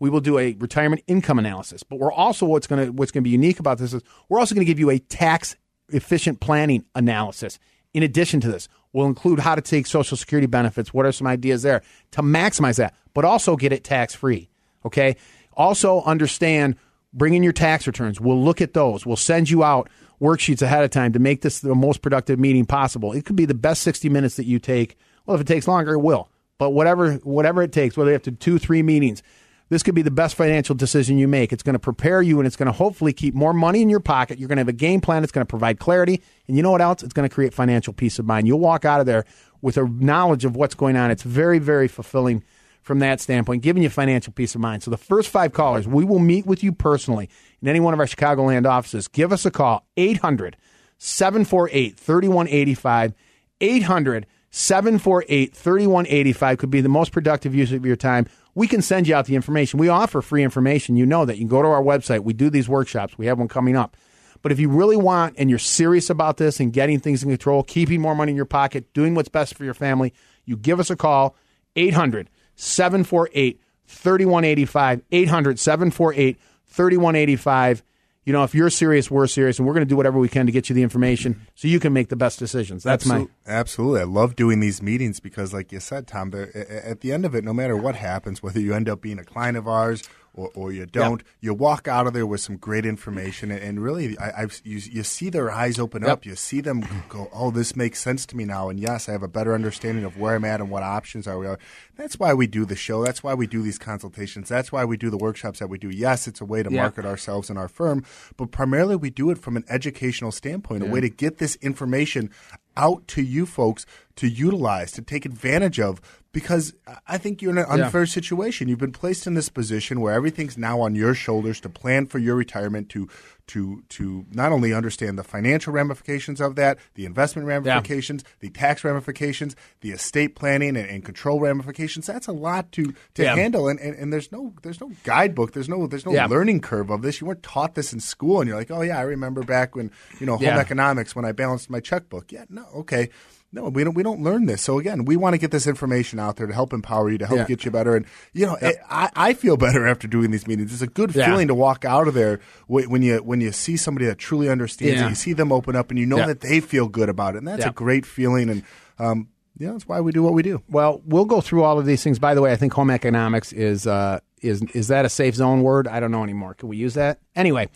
we 0.00 0.10
will 0.10 0.20
do 0.20 0.38
a 0.38 0.54
retirement 0.54 1.02
income 1.06 1.38
analysis. 1.38 1.84
But 1.84 2.00
we're 2.00 2.12
also 2.12 2.46
what's 2.46 2.66
going 2.66 2.86
to 2.86 2.92
what's 2.92 3.12
going 3.12 3.22
to 3.22 3.28
be 3.28 3.30
unique 3.30 3.60
about 3.60 3.78
this 3.78 3.92
is 3.92 4.02
we're 4.28 4.40
also 4.40 4.54
going 4.54 4.66
to 4.66 4.70
give 4.70 4.80
you 4.80 4.90
a 4.90 4.98
tax 4.98 5.54
efficient 5.90 6.40
planning 6.40 6.84
analysis. 6.94 7.60
In 7.92 8.02
addition 8.02 8.40
to 8.40 8.50
this, 8.50 8.68
we'll 8.92 9.06
include 9.06 9.38
how 9.40 9.54
to 9.54 9.60
take 9.60 9.86
Social 9.86 10.16
Security 10.16 10.46
benefits. 10.46 10.92
What 10.92 11.06
are 11.06 11.12
some 11.12 11.26
ideas 11.26 11.62
there 11.62 11.82
to 12.12 12.22
maximize 12.22 12.76
that, 12.76 12.94
but 13.14 13.24
also 13.24 13.56
get 13.56 13.72
it 13.72 13.84
tax 13.84 14.14
free? 14.14 14.48
Okay. 14.84 15.16
Also 15.52 16.02
understand 16.02 16.76
bring 17.12 17.34
in 17.34 17.42
your 17.42 17.52
tax 17.52 17.86
returns. 17.86 18.20
We'll 18.20 18.42
look 18.42 18.60
at 18.60 18.72
those. 18.72 19.04
We'll 19.04 19.16
send 19.16 19.50
you 19.50 19.62
out 19.64 19.90
worksheets 20.20 20.62
ahead 20.62 20.84
of 20.84 20.90
time 20.90 21.12
to 21.12 21.18
make 21.18 21.42
this 21.42 21.60
the 21.60 21.74
most 21.74 22.02
productive 22.02 22.38
meeting 22.38 22.66
possible. 22.66 23.12
It 23.12 23.24
could 23.24 23.36
be 23.36 23.46
the 23.46 23.54
best 23.54 23.82
60 23.82 24.08
minutes 24.08 24.36
that 24.36 24.46
you 24.46 24.58
take. 24.58 24.96
Well, 25.26 25.34
if 25.34 25.40
it 25.40 25.46
takes 25.46 25.66
longer, 25.66 25.94
it 25.94 26.00
will. 26.00 26.28
But 26.58 26.70
whatever 26.70 27.14
whatever 27.14 27.62
it 27.62 27.72
takes, 27.72 27.96
whether 27.96 28.10
you 28.10 28.14
have 28.14 28.22
to 28.24 28.32
two, 28.32 28.58
three 28.58 28.82
meetings, 28.82 29.22
this 29.70 29.84
could 29.84 29.94
be 29.94 30.02
the 30.02 30.10
best 30.10 30.34
financial 30.34 30.74
decision 30.74 31.16
you 31.16 31.28
make. 31.28 31.52
It's 31.52 31.62
going 31.62 31.74
to 31.74 31.78
prepare 31.78 32.20
you 32.20 32.38
and 32.38 32.46
it's 32.46 32.56
going 32.56 32.66
to 32.66 32.72
hopefully 32.72 33.12
keep 33.12 33.34
more 33.34 33.54
money 33.54 33.80
in 33.80 33.88
your 33.88 34.00
pocket. 34.00 34.38
You're 34.38 34.48
going 34.48 34.56
to 34.56 34.62
have 34.62 34.68
a 34.68 34.72
game 34.72 35.00
plan. 35.00 35.22
It's 35.22 35.32
going 35.32 35.46
to 35.46 35.48
provide 35.48 35.78
clarity. 35.78 36.20
And 36.48 36.56
you 36.56 36.62
know 36.62 36.72
what 36.72 36.80
else? 36.80 37.04
It's 37.04 37.14
going 37.14 37.28
to 37.28 37.34
create 37.34 37.54
financial 37.54 37.92
peace 37.92 38.18
of 38.18 38.26
mind. 38.26 38.48
You'll 38.48 38.58
walk 38.58 38.84
out 38.84 39.00
of 39.00 39.06
there 39.06 39.24
with 39.62 39.76
a 39.76 39.86
knowledge 39.86 40.44
of 40.44 40.56
what's 40.56 40.74
going 40.74 40.96
on. 40.96 41.12
It's 41.12 41.22
very, 41.22 41.60
very 41.60 41.86
fulfilling 41.86 42.42
from 42.82 42.98
that 42.98 43.20
standpoint, 43.20 43.62
giving 43.62 43.82
you 43.82 43.90
financial 43.90 44.32
peace 44.32 44.56
of 44.56 44.60
mind. 44.60 44.82
So 44.82 44.90
the 44.90 44.96
first 44.96 45.28
five 45.28 45.52
callers, 45.52 45.86
we 45.86 46.04
will 46.04 46.18
meet 46.18 46.46
with 46.46 46.64
you 46.64 46.72
personally 46.72 47.28
in 47.62 47.68
any 47.68 47.78
one 47.78 47.94
of 47.94 48.00
our 48.00 48.06
Chicagoland 48.06 48.68
offices. 48.68 49.06
Give 49.06 49.32
us 49.32 49.46
a 49.46 49.50
call, 49.50 49.86
800 49.96 50.56
748 50.98 51.96
3185. 51.96 53.14
800 53.60 54.26
748 54.50 55.54
3185 55.54 56.58
could 56.58 56.70
be 56.70 56.80
the 56.80 56.88
most 56.88 57.12
productive 57.12 57.54
use 57.54 57.70
of 57.70 57.86
your 57.86 57.96
time 57.96 58.26
we 58.54 58.66
can 58.66 58.82
send 58.82 59.08
you 59.08 59.14
out 59.14 59.26
the 59.26 59.36
information. 59.36 59.78
We 59.78 59.88
offer 59.88 60.22
free 60.22 60.42
information. 60.42 60.96
You 60.96 61.06
know 61.06 61.24
that. 61.24 61.36
You 61.36 61.42
can 61.42 61.48
go 61.48 61.62
to 61.62 61.68
our 61.68 61.82
website. 61.82 62.20
We 62.20 62.32
do 62.32 62.50
these 62.50 62.68
workshops. 62.68 63.16
We 63.16 63.26
have 63.26 63.38
one 63.38 63.48
coming 63.48 63.76
up. 63.76 63.96
But 64.42 64.52
if 64.52 64.58
you 64.58 64.68
really 64.68 64.96
want 64.96 65.34
and 65.38 65.50
you're 65.50 65.58
serious 65.58 66.10
about 66.10 66.38
this 66.38 66.60
and 66.60 66.72
getting 66.72 66.98
things 66.98 67.22
in 67.22 67.28
control, 67.28 67.62
keeping 67.62 68.00
more 68.00 68.14
money 68.14 68.30
in 68.30 68.36
your 68.36 68.46
pocket, 68.46 68.92
doing 68.94 69.14
what's 69.14 69.28
best 69.28 69.54
for 69.54 69.64
your 69.64 69.74
family, 69.74 70.12
you 70.44 70.56
give 70.56 70.80
us 70.80 70.90
a 70.90 70.96
call 70.96 71.36
800 71.76 72.30
748 72.56 73.60
3185. 73.86 75.02
800 75.10 75.58
748 75.58 76.38
3185 76.66 77.82
you 78.24 78.32
know, 78.32 78.44
if 78.44 78.54
you're 78.54 78.70
serious, 78.70 79.10
we're 79.10 79.26
serious, 79.26 79.58
and 79.58 79.66
we're 79.66 79.74
going 79.74 79.86
to 79.86 79.88
do 79.88 79.96
whatever 79.96 80.18
we 80.18 80.28
can 80.28 80.46
to 80.46 80.52
get 80.52 80.68
you 80.68 80.74
the 80.74 80.82
information 80.82 81.46
so 81.54 81.68
you 81.68 81.80
can 81.80 81.92
make 81.92 82.08
the 82.08 82.16
best 82.16 82.38
decisions. 82.38 82.82
That's 82.82 83.04
Absol- 83.04 83.08
my 83.08 83.26
absolutely. 83.46 84.02
I 84.02 84.04
love 84.04 84.36
doing 84.36 84.60
these 84.60 84.82
meetings 84.82 85.20
because, 85.20 85.54
like 85.54 85.72
you 85.72 85.80
said, 85.80 86.06
Tom, 86.06 86.32
at 86.34 87.00
the 87.00 87.12
end 87.12 87.24
of 87.24 87.34
it, 87.34 87.44
no 87.44 87.54
matter 87.54 87.76
what 87.76 87.96
happens, 87.96 88.42
whether 88.42 88.60
you 88.60 88.74
end 88.74 88.88
up 88.88 89.00
being 89.00 89.18
a 89.18 89.24
client 89.24 89.56
of 89.56 89.66
ours 89.66 90.02
or, 90.34 90.50
or 90.54 90.72
you 90.72 90.86
don't. 90.86 91.22
You 91.40 91.52
walk 91.54 91.88
out 91.88 92.06
of 92.06 92.12
there 92.12 92.26
with 92.26 92.40
some 92.40 92.56
great 92.56 92.86
information, 92.86 93.50
and, 93.50 93.60
and 93.62 93.82
really, 93.82 94.16
I, 94.18 94.42
I've 94.42 94.60
you, 94.64 94.78
you 94.78 95.02
see 95.02 95.28
their 95.30 95.50
eyes 95.50 95.78
open 95.78 96.02
Yep. 96.02 96.10
up. 96.10 96.26
You 96.26 96.36
see 96.36 96.60
them 96.60 96.84
go, 97.08 97.28
"Oh, 97.32 97.50
this 97.50 97.74
makes 97.74 98.00
sense 98.00 98.24
to 98.26 98.36
me 98.36 98.44
now." 98.44 98.68
And 98.68 98.78
yes, 98.78 99.08
I 99.08 99.12
have 99.12 99.22
a 99.22 99.28
better 99.28 99.54
understanding 99.54 100.04
of 100.04 100.16
where 100.18 100.34
I'm 100.36 100.44
at 100.44 100.60
and 100.60 100.70
what 100.70 100.82
options 100.82 101.26
are. 101.26 101.38
we 101.38 101.46
are. 101.46 101.58
That's 101.96 102.18
why 102.18 102.32
we 102.32 102.46
do 102.46 102.64
the 102.64 102.76
show. 102.76 103.04
That's 103.04 103.22
why 103.22 103.34
we 103.34 103.46
do 103.46 103.60
these 103.62 103.78
consultations. 103.78 104.48
That's 104.48 104.70
why 104.72 104.84
we 104.84 104.96
do 104.96 105.10
the 105.10 105.18
workshops 105.18 105.58
that 105.58 105.68
we 105.68 105.78
do. 105.78 105.90
Yes, 105.90 106.26
it's 106.28 106.40
a 106.40 106.44
way 106.44 106.62
to 106.62 106.70
Yeah. 106.70 106.82
market 106.82 107.04
ourselves 107.04 107.50
and 107.50 107.58
our 107.58 107.68
firm, 107.68 108.04
but 108.36 108.50
primarily 108.52 108.96
we 108.96 109.10
do 109.10 109.30
it 109.30 109.38
from 109.38 109.56
an 109.56 109.64
educational 109.68 110.32
standpoint, 110.32 110.82
a 110.82 110.86
way 110.86 111.00
to 111.00 111.10
get 111.10 111.38
this 111.38 111.56
information 111.56 112.30
out 112.76 113.06
to 113.08 113.20
you 113.22 113.44
folks 113.46 113.84
to 114.16 114.28
utilize, 114.28 114.92
to 114.92 115.02
take 115.02 115.24
advantage 115.26 115.80
of. 115.80 116.00
Because 116.32 116.72
I 117.08 117.18
think 117.18 117.42
you're 117.42 117.50
in 117.50 117.58
an 117.58 117.66
Yeah. 117.76 117.86
unfair 117.86 118.06
situation. 118.06 118.68
You've 118.68 118.78
been 118.78 118.92
placed 118.92 119.26
in 119.26 119.34
this 119.34 119.48
position 119.48 120.00
where 120.00 120.14
everything's 120.14 120.56
now 120.56 120.80
on 120.80 120.94
your 120.94 121.12
shoulders 121.12 121.58
to 121.62 121.68
plan 121.68 122.06
for 122.06 122.18
your 122.20 122.36
retirement, 122.36 122.88
to 122.90 123.08
to 123.48 123.82
to 123.88 124.24
not 124.30 124.52
only 124.52 124.72
understand 124.72 125.18
the 125.18 125.24
financial 125.24 125.72
ramifications 125.72 126.40
of 126.40 126.54
that, 126.54 126.78
the 126.94 127.04
investment 127.04 127.48
ramifications, 127.48 128.22
the 128.38 128.48
tax 128.48 128.84
ramifications, 128.84 129.56
the 129.80 129.90
estate 129.90 130.36
planning 130.36 130.76
and, 130.76 130.88
and 130.88 131.04
control 131.04 131.40
ramifications. 131.40 132.06
That's 132.06 132.28
a 132.28 132.32
lot 132.32 132.70
to 132.72 132.94
to 133.14 133.22
Yeah. 133.24 133.34
handle, 133.34 133.66
and, 133.66 133.80
and 133.80 133.96
and 133.96 134.12
there's 134.12 134.30
no 134.30 134.54
there's 134.62 134.80
no 134.80 134.92
guidebook. 135.02 135.52
There's 135.52 135.68
no 135.68 135.88
there's 135.88 136.06
no 136.06 136.12
Yeah. 136.12 136.26
learning 136.26 136.60
curve 136.60 136.90
of 136.90 137.02
this. 137.02 137.20
You 137.20 137.26
weren't 137.26 137.42
taught 137.42 137.74
this 137.74 137.92
in 137.92 137.98
school, 137.98 138.40
and 138.40 138.46
you're 138.46 138.56
like, 138.56 138.70
oh 138.70 138.82
yeah, 138.82 138.98
I 139.00 139.02
remember 139.02 139.42
back 139.42 139.74
when 139.74 139.90
you 140.20 140.26
know 140.26 140.34
home 140.36 140.42
Yeah. 140.44 140.58
economics 140.60 141.16
when 141.16 141.24
I 141.24 141.32
balanced 141.32 141.70
my 141.70 141.80
checkbook. 141.80 142.30
Yeah, 142.30 142.44
no, 142.48 142.66
okay. 142.76 143.08
No, 143.52 143.64
we 143.68 143.82
don't. 143.82 143.94
We 143.94 144.04
don't 144.04 144.22
learn 144.22 144.46
this. 144.46 144.62
So 144.62 144.78
again, 144.78 145.04
we 145.04 145.16
want 145.16 145.34
to 145.34 145.38
get 145.38 145.50
this 145.50 145.66
information 145.66 146.20
out 146.20 146.36
there 146.36 146.46
to 146.46 146.54
help 146.54 146.72
empower 146.72 147.10
you, 147.10 147.18
to 147.18 147.26
help 147.26 147.38
Yeah. 147.40 147.46
get 147.46 147.64
you 147.64 147.72
better. 147.72 147.96
And 147.96 148.06
you 148.32 148.46
know, 148.46 148.54
it, 148.62 148.76
I, 148.88 149.10
I 149.16 149.34
feel 149.34 149.56
better 149.56 149.88
after 149.88 150.06
doing 150.06 150.30
these 150.30 150.46
meetings. 150.46 150.72
It's 150.72 150.82
a 150.82 150.86
good 150.86 151.12
Yeah. 151.16 151.26
feeling 151.26 151.48
to 151.48 151.54
walk 151.54 151.84
out 151.84 152.06
of 152.06 152.14
there 152.14 152.38
when 152.68 153.02
you 153.02 153.16
when 153.18 153.40
you 153.40 153.50
see 153.50 153.76
somebody 153.76 154.06
that 154.06 154.18
truly 154.18 154.48
understands 154.48 155.00
Yeah. 155.00 155.06
it. 155.06 155.10
You 155.10 155.14
see 155.16 155.32
them 155.32 155.50
open 155.50 155.74
up, 155.74 155.90
and 155.90 155.98
you 155.98 156.06
know 156.06 156.24
that 156.24 156.40
they 156.42 156.60
feel 156.60 156.86
good 156.88 157.08
about 157.08 157.34
it, 157.34 157.38
and 157.38 157.48
that's 157.48 157.64
a 157.66 157.70
great 157.72 158.06
feeling. 158.06 158.50
And 158.50 158.62
um, 159.00 159.28
yeah, 159.58 159.72
that's 159.72 159.88
why 159.88 160.00
we 160.00 160.12
do 160.12 160.22
what 160.22 160.32
we 160.32 160.42
do. 160.44 160.62
Well, 160.68 161.02
we'll 161.04 161.24
go 161.24 161.40
through 161.40 161.64
all 161.64 161.76
of 161.78 161.86
these 161.86 162.04
things. 162.04 162.20
By 162.20 162.34
the 162.34 162.42
way, 162.42 162.52
I 162.52 162.56
think 162.56 162.72
home 162.72 162.90
economics 162.90 163.52
is 163.52 163.84
uh, 163.84 164.20
is 164.42 164.62
is 164.74 164.86
that 164.88 165.04
a 165.04 165.08
safe 165.08 165.34
zone 165.34 165.62
word? 165.62 165.88
I 165.88 165.98
don't 165.98 166.12
know 166.12 166.22
anymore. 166.22 166.54
Can 166.54 166.68
we 166.68 166.76
use 166.76 166.94
that? 166.94 167.18
Anyway, 167.34 167.68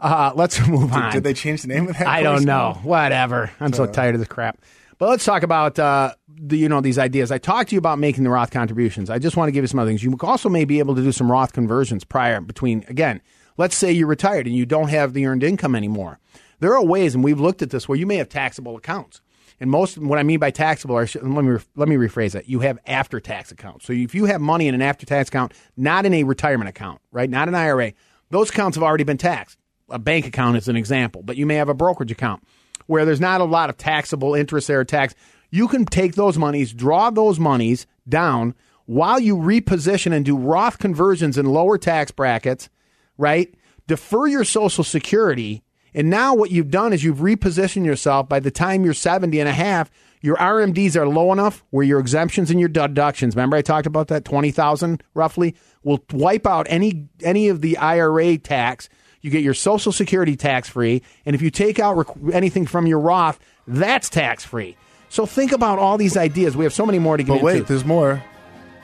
uh, 0.00 0.32
let's 0.34 0.58
move 0.68 0.90
on. 0.90 1.12
Did 1.12 1.22
they 1.24 1.34
change 1.34 1.60
the 1.62 1.68
name 1.68 1.86
of 1.86 1.98
that? 1.98 2.06
I 2.06 2.22
don't 2.22 2.44
now? 2.46 2.72
know. 2.72 2.78
Whatever. 2.82 3.50
I'm 3.60 3.74
so 3.74 3.84
tired 3.84 4.14
of 4.14 4.20
this 4.22 4.28
crap. 4.28 4.58
But 4.98 5.10
let's 5.10 5.24
talk 5.24 5.44
about 5.44 5.78
uh, 5.78 6.14
the 6.28 6.58
you 6.58 6.68
know 6.68 6.80
these 6.80 6.98
ideas. 6.98 7.30
I 7.30 7.38
talked 7.38 7.70
to 7.70 7.76
you 7.76 7.78
about 7.78 8.00
making 8.00 8.24
the 8.24 8.30
Roth 8.30 8.50
contributions. 8.50 9.10
I 9.10 9.18
just 9.18 9.36
want 9.36 9.48
to 9.48 9.52
give 9.52 9.62
you 9.62 9.68
some 9.68 9.78
other 9.78 9.90
things. 9.90 10.02
You 10.02 10.16
also 10.20 10.48
may 10.48 10.64
be 10.64 10.80
able 10.80 10.96
to 10.96 11.02
do 11.02 11.12
some 11.12 11.30
Roth 11.30 11.52
conversions 11.52 12.04
prior 12.04 12.40
between 12.40 12.84
again. 12.88 13.20
Let's 13.56 13.76
say 13.76 13.92
you're 13.92 14.08
retired 14.08 14.46
and 14.46 14.56
you 14.56 14.66
don't 14.66 14.88
have 14.88 15.14
the 15.14 15.26
earned 15.26 15.42
income 15.42 15.74
anymore. 15.74 16.18
There 16.60 16.74
are 16.74 16.84
ways, 16.84 17.14
and 17.14 17.22
we've 17.22 17.40
looked 17.40 17.62
at 17.62 17.70
this, 17.70 17.88
where 17.88 17.98
you 17.98 18.06
may 18.06 18.16
have 18.16 18.28
taxable 18.28 18.76
accounts. 18.76 19.20
And 19.60 19.70
most, 19.70 19.98
what 19.98 20.18
I 20.18 20.22
mean 20.22 20.38
by 20.38 20.50
taxable, 20.50 20.96
are, 20.96 21.08
let 21.22 21.44
me 21.44 21.58
let 21.76 21.88
me 21.88 21.96
rephrase 21.96 22.32
that. 22.32 22.48
You 22.48 22.60
have 22.60 22.78
after 22.86 23.20
tax 23.20 23.52
accounts. 23.52 23.86
So 23.86 23.92
if 23.92 24.14
you 24.14 24.24
have 24.24 24.40
money 24.40 24.66
in 24.66 24.74
an 24.74 24.82
after 24.82 25.06
tax 25.06 25.28
account, 25.28 25.52
not 25.76 26.06
in 26.06 26.14
a 26.14 26.24
retirement 26.24 26.68
account, 26.68 27.00
right, 27.12 27.30
not 27.30 27.48
an 27.48 27.54
IRA, 27.54 27.92
those 28.30 28.50
accounts 28.50 28.76
have 28.76 28.82
already 28.82 29.04
been 29.04 29.18
taxed. 29.18 29.58
A 29.90 29.98
bank 29.98 30.26
account 30.26 30.56
is 30.56 30.68
an 30.68 30.76
example, 30.76 31.22
but 31.22 31.36
you 31.36 31.46
may 31.46 31.54
have 31.54 31.68
a 31.68 31.74
brokerage 31.74 32.12
account 32.12 32.42
where 32.86 33.04
there's 33.04 33.20
not 33.20 33.40
a 33.40 33.44
lot 33.44 33.70
of 33.70 33.76
taxable 33.76 34.34
interest 34.34 34.68
there 34.68 34.84
tax. 34.84 35.14
You 35.50 35.68
can 35.68 35.84
take 35.84 36.14
those 36.14 36.38
monies, 36.38 36.72
draw 36.72 37.10
those 37.10 37.38
monies 37.38 37.86
down 38.08 38.54
while 38.86 39.20
you 39.20 39.36
reposition 39.36 40.12
and 40.12 40.24
do 40.24 40.36
Roth 40.36 40.78
conversions 40.78 41.36
in 41.36 41.46
lower 41.46 41.78
tax 41.78 42.10
brackets, 42.10 42.68
right? 43.16 43.54
Defer 43.86 44.26
your 44.26 44.44
Social 44.44 44.84
Security. 44.84 45.62
And 45.94 46.10
now 46.10 46.34
what 46.34 46.50
you've 46.50 46.70
done 46.70 46.92
is 46.92 47.04
you've 47.04 47.18
repositioned 47.18 47.84
yourself. 47.84 48.28
By 48.28 48.40
the 48.40 48.50
time 48.50 48.84
you're 48.84 48.94
70 48.94 49.40
and 49.40 49.48
a 49.48 49.52
half, 49.52 49.90
your 50.20 50.36
RMDs 50.36 50.96
are 50.96 51.06
low 51.06 51.32
enough 51.32 51.64
where 51.70 51.84
your 51.84 52.00
exemptions 52.00 52.50
and 52.50 52.58
your 52.58 52.68
deductions, 52.68 53.36
remember 53.36 53.56
I 53.56 53.62
talked 53.62 53.86
about 53.86 54.08
that 54.08 54.24
20,000 54.24 55.02
roughly, 55.14 55.54
will 55.82 56.04
wipe 56.12 56.46
out 56.46 56.66
any 56.68 57.08
any 57.22 57.48
of 57.48 57.60
the 57.60 57.76
IRA 57.78 58.38
tax. 58.38 58.88
You 59.20 59.30
get 59.30 59.42
your 59.42 59.54
Social 59.54 59.92
Security 59.92 60.36
tax 60.36 60.68
free, 60.68 61.02
and 61.26 61.34
if 61.34 61.42
you 61.42 61.50
take 61.50 61.78
out 61.78 61.96
rec- 61.96 62.32
anything 62.32 62.66
from 62.66 62.86
your 62.86 63.00
Roth, 63.00 63.38
that's 63.66 64.08
tax 64.08 64.44
free. 64.44 64.76
So 65.08 65.26
think 65.26 65.52
about 65.52 65.78
all 65.78 65.98
these 65.98 66.16
ideas. 66.16 66.56
We 66.56 66.64
have 66.64 66.74
so 66.74 66.86
many 66.86 66.98
more 66.98 67.16
to 67.16 67.22
get 67.22 67.32
into. 67.32 67.44
But 67.44 67.48
into. 67.48 67.62
wait, 67.62 67.68
there's 67.68 67.84
more. 67.84 68.22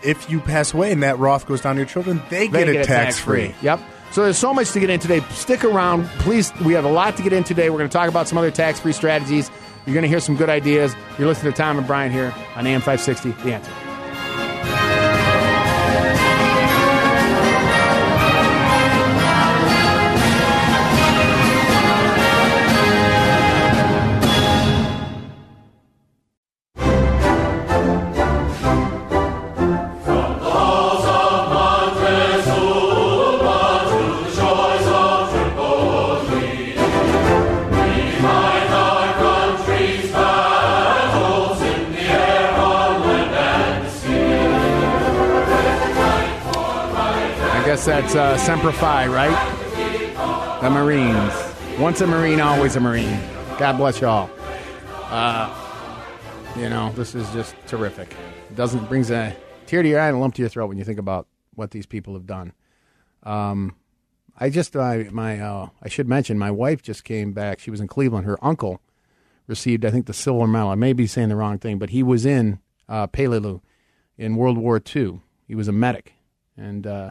If 0.03 0.29
you 0.31 0.41
pass 0.41 0.75
away 0.75 0.93
and 0.93 1.03
that 1.03 1.19
Roth 1.19 1.47
goes 1.47 1.61
down 1.61 1.77
to 1.77 1.81
your 1.81 1.89
children, 1.89 2.21
they, 2.31 2.49
They 2.49 2.65
get, 2.65 2.77
it 2.77 2.87
tax 2.87 3.19
free. 3.19 3.55
Yep. 3.63 3.81
So 4.13 4.23
there's 4.23 4.39
so 4.39 4.55
much 4.55 4.71
to 4.73 4.81
get 4.81 4.91
in 4.91 5.01
today. 5.01 5.21
Stick 5.31 5.65
around, 5.65 6.07
please. 6.21 6.53
We 6.61 6.75
have 6.75 6.85
a 6.85 6.91
lot 6.91 7.17
to 7.17 7.23
get 7.23 7.33
in 7.33 7.43
today. 7.43 7.71
We're 7.71 7.79
going 7.79 7.91
to 7.91 7.93
talk 7.93 8.09
about 8.09 8.29
some 8.29 8.39
other 8.39 8.51
tax-free 8.51 8.93
strategies. 8.93 9.51
You're 9.87 9.95
going 9.95 10.03
to 10.03 10.09
hear 10.09 10.21
some 10.21 10.37
good 10.37 10.49
ideas. 10.49 10.95
You're 11.19 11.27
listening 11.27 11.53
to 11.53 11.57
Tom 11.57 11.79
and 11.79 11.87
Brian 11.87 12.13
here 12.13 12.33
on 12.55 12.67
AM 12.67 12.81
560. 12.81 13.31
The 13.43 13.55
answer. 13.55 13.73
That's 48.15 48.43
uh, 48.43 48.47
Semper 48.47 48.71
Fi, 48.71 49.09
right? 49.09 50.61
The 50.61 50.71
Marines. 50.71 51.33
Once 51.81 52.01
a 52.01 52.07
Marine, 52.07 52.41
always 52.41 52.77
a 52.77 52.81
Marine. 52.81 53.19
God 53.59 53.77
bless 53.77 54.01
y'all. 54.01 54.31
Uh, 55.11 55.53
you 56.57 56.69
know, 56.69 56.93
this 56.93 57.17
is 57.17 57.29
just 57.33 57.57
terrific. 57.67 58.15
It 58.51 58.57
doesn't 58.57 58.89
brings 58.89 59.11
a 59.11 59.35
tear 59.67 59.83
to 59.83 59.89
your 59.89 60.01
eye 60.01 60.09
and 60.09 60.17
a 60.17 60.21
lump 60.21 60.35
to 60.35 60.43
your 60.43 60.49
throat 60.49 60.69
when 60.69 60.79
you 60.79 60.85
think 60.85 61.01
about 61.01 61.27
what 61.55 61.73
these 61.73 61.87
people 61.87 62.15
have 62.15 62.27
done. 62.27 62.53
Um, 63.25 63.75
I 64.39 64.49
just 64.49 64.75
my 64.75 65.09
my 65.11 65.41
uh, 65.41 65.69
I 65.83 65.89
should 65.89 66.09
mention 66.09 66.39
my 66.39 66.53
wife 66.53 66.83
just 66.83 67.03
came 67.03 67.33
back. 67.33 67.59
She 67.59 67.71
was 67.71 67.81
in 67.81 67.89
Cleveland. 67.89 68.27
Her 68.27 68.43
uncle 68.45 68.81
received, 69.49 69.85
I 69.85 69.91
think, 69.91 70.07
the 70.07 70.15
silver 70.15 70.47
medal. 70.47 70.69
I 70.69 70.77
may 70.77 70.93
be 70.93 71.09
saying 71.09 71.31
the 71.31 71.37
wrong 71.37 71.59
thing, 71.59 71.79
but 71.79 71.91
he 71.91 72.03
was 72.03 72.25
in 72.25 72.61
uh, 72.89 73.09
Peleliu 73.09 73.61
in 74.17 74.37
World 74.37 74.59
War 74.59 74.81
II. 74.95 75.21
He 75.49 75.55
was 75.57 75.67
a 75.67 75.73
medic, 75.73 76.15
and 76.57 76.87
uh, 76.87 77.11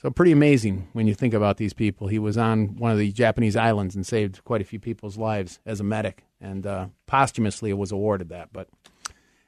so 0.00 0.10
pretty 0.10 0.32
amazing 0.32 0.88
when 0.92 1.06
you 1.06 1.14
think 1.14 1.34
about 1.34 1.56
these 1.56 1.72
people. 1.72 2.06
He 2.06 2.18
was 2.18 2.38
on 2.38 2.76
one 2.76 2.92
of 2.92 2.98
the 2.98 3.10
Japanese 3.10 3.56
islands 3.56 3.96
and 3.96 4.06
saved 4.06 4.44
quite 4.44 4.60
a 4.60 4.64
few 4.64 4.78
people's 4.78 5.18
lives 5.18 5.58
as 5.66 5.80
a 5.80 5.84
medic, 5.84 6.24
and 6.40 6.66
uh, 6.66 6.86
posthumously 7.06 7.72
was 7.72 7.90
awarded 7.90 8.28
that. 8.28 8.52
But 8.52 8.68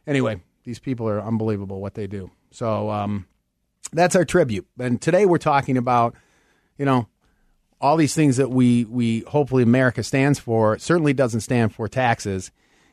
anyway, 0.07 0.43
these 0.65 0.81
people 0.81 1.09
are 1.09 1.21
unbelievable 1.21 1.81
what 1.81 1.95
they 1.95 2.07
do. 2.07 2.31
So 2.51 2.91
um, 2.91 3.27
that's 3.93 4.17
our 4.17 4.25
tribute. 4.25 4.67
And 4.79 5.01
today 5.01 5.25
we're 5.25 5.39
talking 5.39 5.77
about, 5.77 6.17
you 6.77 6.85
know, 6.85 7.07
all 7.81 7.97
these 7.97 8.15
things 8.15 8.37
that 8.37 8.51
we 8.51 8.85
we 8.85 9.21
hopefully 9.21 9.63
America 9.63 10.03
stands 10.03 10.39
for. 10.39 10.79
Certainly 10.79 11.15
doesn't 11.15 11.41
stand 11.41 11.75
for 11.75 11.89
taxes. 11.89 12.51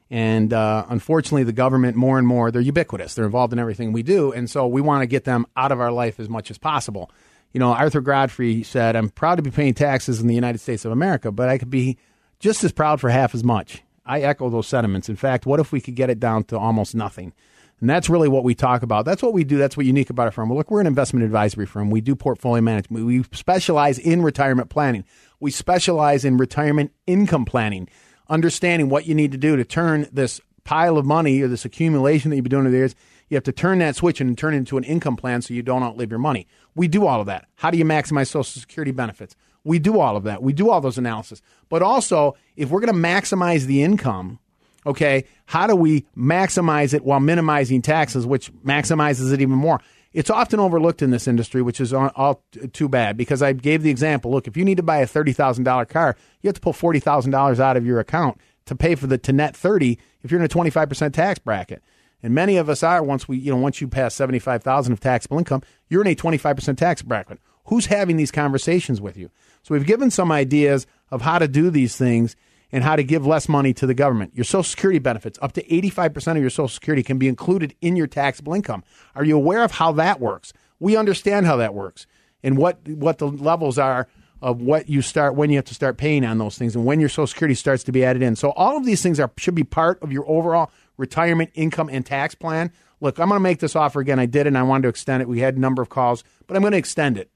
And 0.09 0.53
uh, 0.53 0.85
unfortunately, 0.87 1.43
the 1.43 1.51
government 1.51 1.97
more 1.97 2.17
and 2.17 2.25
more 2.25 2.51
they're 2.51 2.61
ubiquitous. 2.61 3.15
They're 3.15 3.25
involved 3.25 3.51
in 3.51 3.59
everything 3.59 3.91
we 3.91 4.03
do, 4.03 4.31
and 4.31 4.49
so 4.49 4.67
we 4.67 4.79
want 4.79 5.01
to 5.01 5.07
get 5.07 5.25
them 5.25 5.45
out 5.57 5.71
of 5.71 5.81
our 5.81 5.91
life 5.91 6.19
as 6.19 6.29
much 6.29 6.49
as 6.49 6.57
possible. 6.57 7.11
You 7.53 7.59
know, 7.59 7.71
Arthur 7.73 8.01
Godfrey 8.01 8.63
said, 8.63 8.95
"I'm 8.95 9.09
proud 9.09 9.35
to 9.35 9.41
be 9.41 9.51
paying 9.51 9.73
taxes 9.73 10.19
in 10.19 10.27
the 10.27 10.35
United 10.35 10.59
States 10.59 10.85
of 10.85 10.91
America, 10.91 11.31
but 11.31 11.49
I 11.49 11.57
could 11.57 11.69
be 11.69 11.97
just 12.39 12.63
as 12.63 12.71
proud 12.71 13.01
for 13.01 13.09
half 13.09 13.33
as 13.33 13.43
much." 13.43 13.83
I 14.05 14.21
echo 14.21 14.49
those 14.49 14.67
sentiments. 14.67 15.09
In 15.09 15.15
fact, 15.15 15.45
what 15.45 15.59
if 15.59 15.71
we 15.71 15.81
could 15.81 15.95
get 15.95 16.09
it 16.09 16.19
down 16.19 16.45
to 16.45 16.57
almost 16.57 16.95
nothing? 16.95 17.33
And 17.79 17.89
that's 17.89 18.09
really 18.09 18.27
what 18.27 18.43
we 18.43 18.55
talk 18.55 18.81
about. 18.81 19.05
That's 19.05 19.21
what 19.21 19.33
we 19.33 19.43
do. 19.43 19.57
That's 19.57 19.77
what's 19.77 19.85
unique 19.85 20.09
about 20.09 20.25
our 20.25 20.31
firm. 20.31 20.49
Well, 20.49 20.57
look, 20.57 20.71
we're 20.71 20.81
an 20.81 20.87
investment 20.87 21.25
advisory 21.25 21.65
firm. 21.65 21.91
We 21.91 22.01
do 22.01 22.15
portfolio 22.15 22.61
management. 22.61 23.05
We 23.05 23.23
specialize 23.33 23.99
in 23.99 24.23
retirement 24.23 24.69
planning. 24.69 25.03
We 25.39 25.51
specialize 25.51 26.25
in 26.25 26.37
retirement 26.37 26.91
income 27.05 27.45
planning, 27.45 27.87
understanding 28.29 28.89
what 28.89 29.05
you 29.05 29.13
need 29.13 29.31
to 29.33 29.37
do 29.37 29.55
to 29.55 29.63
turn 29.63 30.07
this 30.11 30.41
pile 30.63 30.97
of 30.97 31.05
money 31.05 31.41
or 31.41 31.47
this 31.47 31.65
accumulation 31.65 32.29
that 32.29 32.37
you've 32.37 32.43
been 32.43 32.51
doing 32.51 32.65
over 32.65 32.71
the 32.71 32.77
years. 32.77 32.95
You 33.29 33.35
have 33.35 33.43
to 33.45 33.51
turn 33.51 33.79
that 33.79 33.95
switch 33.95 34.21
and 34.21 34.37
turn 34.37 34.53
it 34.53 34.57
into 34.57 34.77
an 34.77 34.83
income 34.83 35.17
plan 35.17 35.41
so 35.41 35.53
you 35.53 35.61
don't 35.61 35.83
outlive 35.83 36.09
your 36.09 36.19
money. 36.19 36.47
We 36.75 36.87
do 36.87 37.05
all 37.05 37.19
of 37.19 37.27
that. 37.27 37.45
How 37.55 37.71
do 37.71 37.77
you 37.77 37.85
maximize 37.85 38.27
Social 38.27 38.61
Security 38.61 38.91
benefits? 38.91 39.35
We 39.63 39.79
do 39.79 39.99
all 39.99 40.15
of 40.15 40.23
that. 40.23 40.41
We 40.41 40.53
do 40.53 40.69
all 40.69 40.79
those 40.79 40.97
analysis. 40.97 41.41
But 41.67 41.81
also, 41.81 42.35
if 42.55 42.69
we're 42.69 42.79
going 42.79 42.93
to 42.93 42.99
maximize 42.99 43.65
the 43.65 43.83
income, 43.83 44.39
okay, 44.85 45.25
how 45.45 45.67
do 45.67 45.75
we 45.75 46.05
maximize 46.15 46.93
it 46.93 47.03
while 47.03 47.19
minimizing 47.19 47.81
taxes, 47.81 48.25
which 48.25 48.53
maximizes 48.63 49.33
it 49.33 49.41
even 49.41 49.57
more? 49.57 49.81
It's 50.13 50.29
often 50.29 50.61
overlooked 50.61 51.01
in 51.01 51.11
this 51.11 51.27
industry, 51.27 51.61
which 51.61 51.81
is 51.81 51.93
all, 51.93 52.41
too 52.71 52.87
bad 52.87 53.17
because 53.17 53.41
I 53.41 53.51
gave 53.51 53.83
the 53.83 53.89
example. 53.89 54.31
Look, 54.31 54.47
if 54.47 54.55
you 54.55 54.63
need 54.63 54.77
to 54.77 54.83
buy 54.83 54.99
a 54.99 55.05
thirty 55.05 55.33
thousand 55.33 55.65
dollar 55.65 55.85
car, 55.85 56.15
you 56.41 56.47
have 56.47 56.55
to 56.55 56.61
pull 56.61 56.73
forty 56.73 56.99
thousand 56.99 57.31
dollars 57.31 57.59
out 57.59 57.75
of 57.77 57.85
your 57.85 57.99
account 57.99 58.39
to 58.65 58.75
pay 58.75 58.95
for 58.95 59.05
the 59.05 59.17
to 59.19 59.33
net 59.33 59.55
thirty 59.55 59.99
if 60.23 60.31
you're 60.31 60.39
in 60.39 60.45
a 60.45 60.47
twenty 60.47 60.69
five 60.69 60.87
percent 60.87 61.13
tax 61.13 61.39
bracket. 61.39 61.83
And 62.23 62.33
many 62.33 62.57
of 62.57 62.69
us 62.69 62.83
are 62.83 63.03
once 63.03 63.27
we 63.27 63.37
you 63.37 63.51
know 63.51 63.57
once 63.57 63.79
you 63.79 63.87
pass 63.87 64.15
seventy 64.15 64.39
five 64.39 64.63
thousand 64.63 64.93
of 64.93 64.99
taxable 64.99 65.37
income, 65.37 65.61
you're 65.89 66.01
in 66.01 66.07
a 66.07 66.15
twenty 66.15 66.37
five 66.37 66.55
percent 66.55 66.79
tax 66.79 67.01
bracket. 67.01 67.39
Who's 67.65 67.87
having 67.87 68.17
these 68.17 68.31
conversations 68.31 69.01
with 69.01 69.17
you? 69.17 69.29
So 69.63 69.73
we've 69.73 69.85
given 69.85 70.09
some 70.09 70.31
ideas 70.31 70.87
of 71.11 71.21
how 71.21 71.39
to 71.39 71.47
do 71.47 71.69
these 71.69 71.97
things 71.97 72.35
and 72.71 72.83
how 72.83 72.95
to 72.95 73.03
give 73.03 73.25
less 73.25 73.47
money 73.47 73.73
to 73.73 73.85
the 73.85 73.93
government. 73.93 74.35
Your 74.35 74.43
Social 74.43 74.63
Security 74.63 74.99
benefits, 74.99 75.39
up 75.41 75.53
to 75.53 75.63
85% 75.63 76.35
of 76.35 76.41
your 76.41 76.49
Social 76.49 76.67
Security 76.67 77.03
can 77.03 77.17
be 77.17 77.27
included 77.27 77.75
in 77.81 77.95
your 77.95 78.07
taxable 78.07 78.53
income. 78.53 78.83
Are 79.15 79.23
you 79.23 79.37
aware 79.37 79.63
of 79.63 79.71
how 79.71 79.91
that 79.93 80.19
works? 80.19 80.53
We 80.79 80.97
understand 80.97 81.45
how 81.45 81.57
that 81.57 81.73
works 81.73 82.07
and 82.43 82.57
what, 82.57 82.85
what 82.87 83.17
the 83.17 83.27
levels 83.27 83.77
are 83.77 84.07
of 84.41 84.61
what 84.61 84.87
you 84.87 85.01
start 85.01 85.35
when 85.35 85.49
you 85.49 85.55
have 85.55 85.65
to 85.65 85.73
start 85.73 85.97
paying 85.97 86.23
on 86.23 86.37
those 86.37 86.57
things 86.57 86.75
and 86.75 86.85
when 86.85 86.99
your 86.99 87.09
Social 87.09 87.27
Security 87.27 87.55
starts 87.55 87.83
to 87.85 87.91
be 87.91 88.03
added 88.03 88.21
in. 88.21 88.35
So 88.35 88.51
all 88.51 88.77
of 88.77 88.85
these 88.85 89.01
things 89.01 89.19
are 89.19 89.31
should 89.37 89.55
be 89.55 89.63
part 89.63 90.01
of 90.03 90.11
your 90.11 90.29
overall 90.29 90.71
retirement 90.97 91.51
income 91.53 91.89
and 91.91 92.05
tax 92.05 92.35
plan. 92.35 92.71
Look, 92.99 93.19
I'm 93.19 93.29
going 93.29 93.39
to 93.39 93.43
make 93.43 93.59
this 93.59 93.75
offer 93.75 93.99
again. 93.99 94.19
I 94.19 94.25
did 94.25 94.47
and 94.47 94.57
I 94.57 94.63
wanted 94.63 94.83
to 94.83 94.89
extend 94.89 95.21
it. 95.21 95.29
We 95.29 95.39
had 95.39 95.55
a 95.55 95.59
number 95.59 95.81
of 95.81 95.89
calls, 95.89 96.23
but 96.47 96.57
I'm 96.57 96.63
going 96.63 96.71
to 96.71 96.77
extend 96.77 97.17
it. 97.17 97.29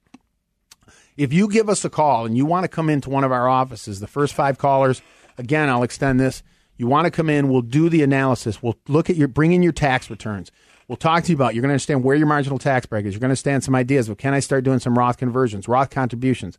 If 1.18 1.32
you 1.34 1.48
give 1.48 1.70
us 1.70 1.86
a 1.86 1.90
call 1.90 2.26
and 2.26 2.36
you 2.36 2.46
want 2.46 2.64
to 2.64 2.68
come 2.68 2.90
into 2.90 3.10
one 3.10 3.24
of 3.24 3.32
our 3.32 3.48
offices, 3.48 4.00
the 4.00 4.08
first 4.08 4.34
five 4.34 4.58
callers, 4.58 5.02
again, 5.38 5.70
I'll 5.70 5.84
extend 5.84 6.20
this. 6.20 6.42
You 6.78 6.88
want 6.88 7.06
to 7.06 7.12
come 7.12 7.30
in, 7.30 7.50
we'll 7.50 7.62
do 7.62 7.90
the 7.90 8.02
analysis. 8.02 8.64
We'll 8.64 8.78
look 8.88 9.10
at 9.10 9.16
your, 9.16 9.28
bring 9.28 9.52
in 9.52 9.62
your 9.62 9.74
tax 9.74 10.10
returns. 10.10 10.52
We'll 10.88 10.96
talk 10.96 11.24
to 11.26 11.30
you 11.30 11.36
about, 11.36 11.54
you're 11.54 11.62
going 11.62 11.70
to 11.70 11.74
understand 11.74 12.04
where 12.04 12.16
your 12.16 12.28
marginal 12.28 12.58
tax 12.58 12.86
bracket 12.88 13.10
is. 13.10 13.14
You're 13.14 13.20
going 13.20 13.30
to 13.30 13.34
understand 13.34 13.64
some 13.64 13.76
ideas. 13.76 14.10
Well, 14.10 14.16
can 14.16 14.34
I 14.34 14.40
start 14.40 14.64
doing 14.64 14.80
some 14.80 14.98
Roth 14.98 15.18
conversions, 15.18 15.68
Roth 15.68 15.90
contributions? 15.90 16.58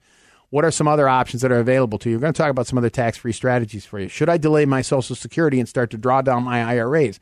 What 0.52 0.66
are 0.66 0.70
some 0.70 0.86
other 0.86 1.08
options 1.08 1.40
that 1.40 1.50
are 1.50 1.60
available 1.60 1.98
to 2.00 2.10
you? 2.10 2.16
We're 2.16 2.20
going 2.20 2.34
to 2.34 2.36
talk 2.36 2.50
about 2.50 2.66
some 2.66 2.76
other 2.76 2.90
tax 2.90 3.16
free 3.16 3.32
strategies 3.32 3.86
for 3.86 3.98
you. 3.98 4.08
Should 4.08 4.28
I 4.28 4.36
delay 4.36 4.66
my 4.66 4.82
Social 4.82 5.16
Security 5.16 5.58
and 5.58 5.66
start 5.66 5.88
to 5.92 5.96
draw 5.96 6.20
down 6.20 6.42
my 6.42 6.62
IRAs? 6.62 7.18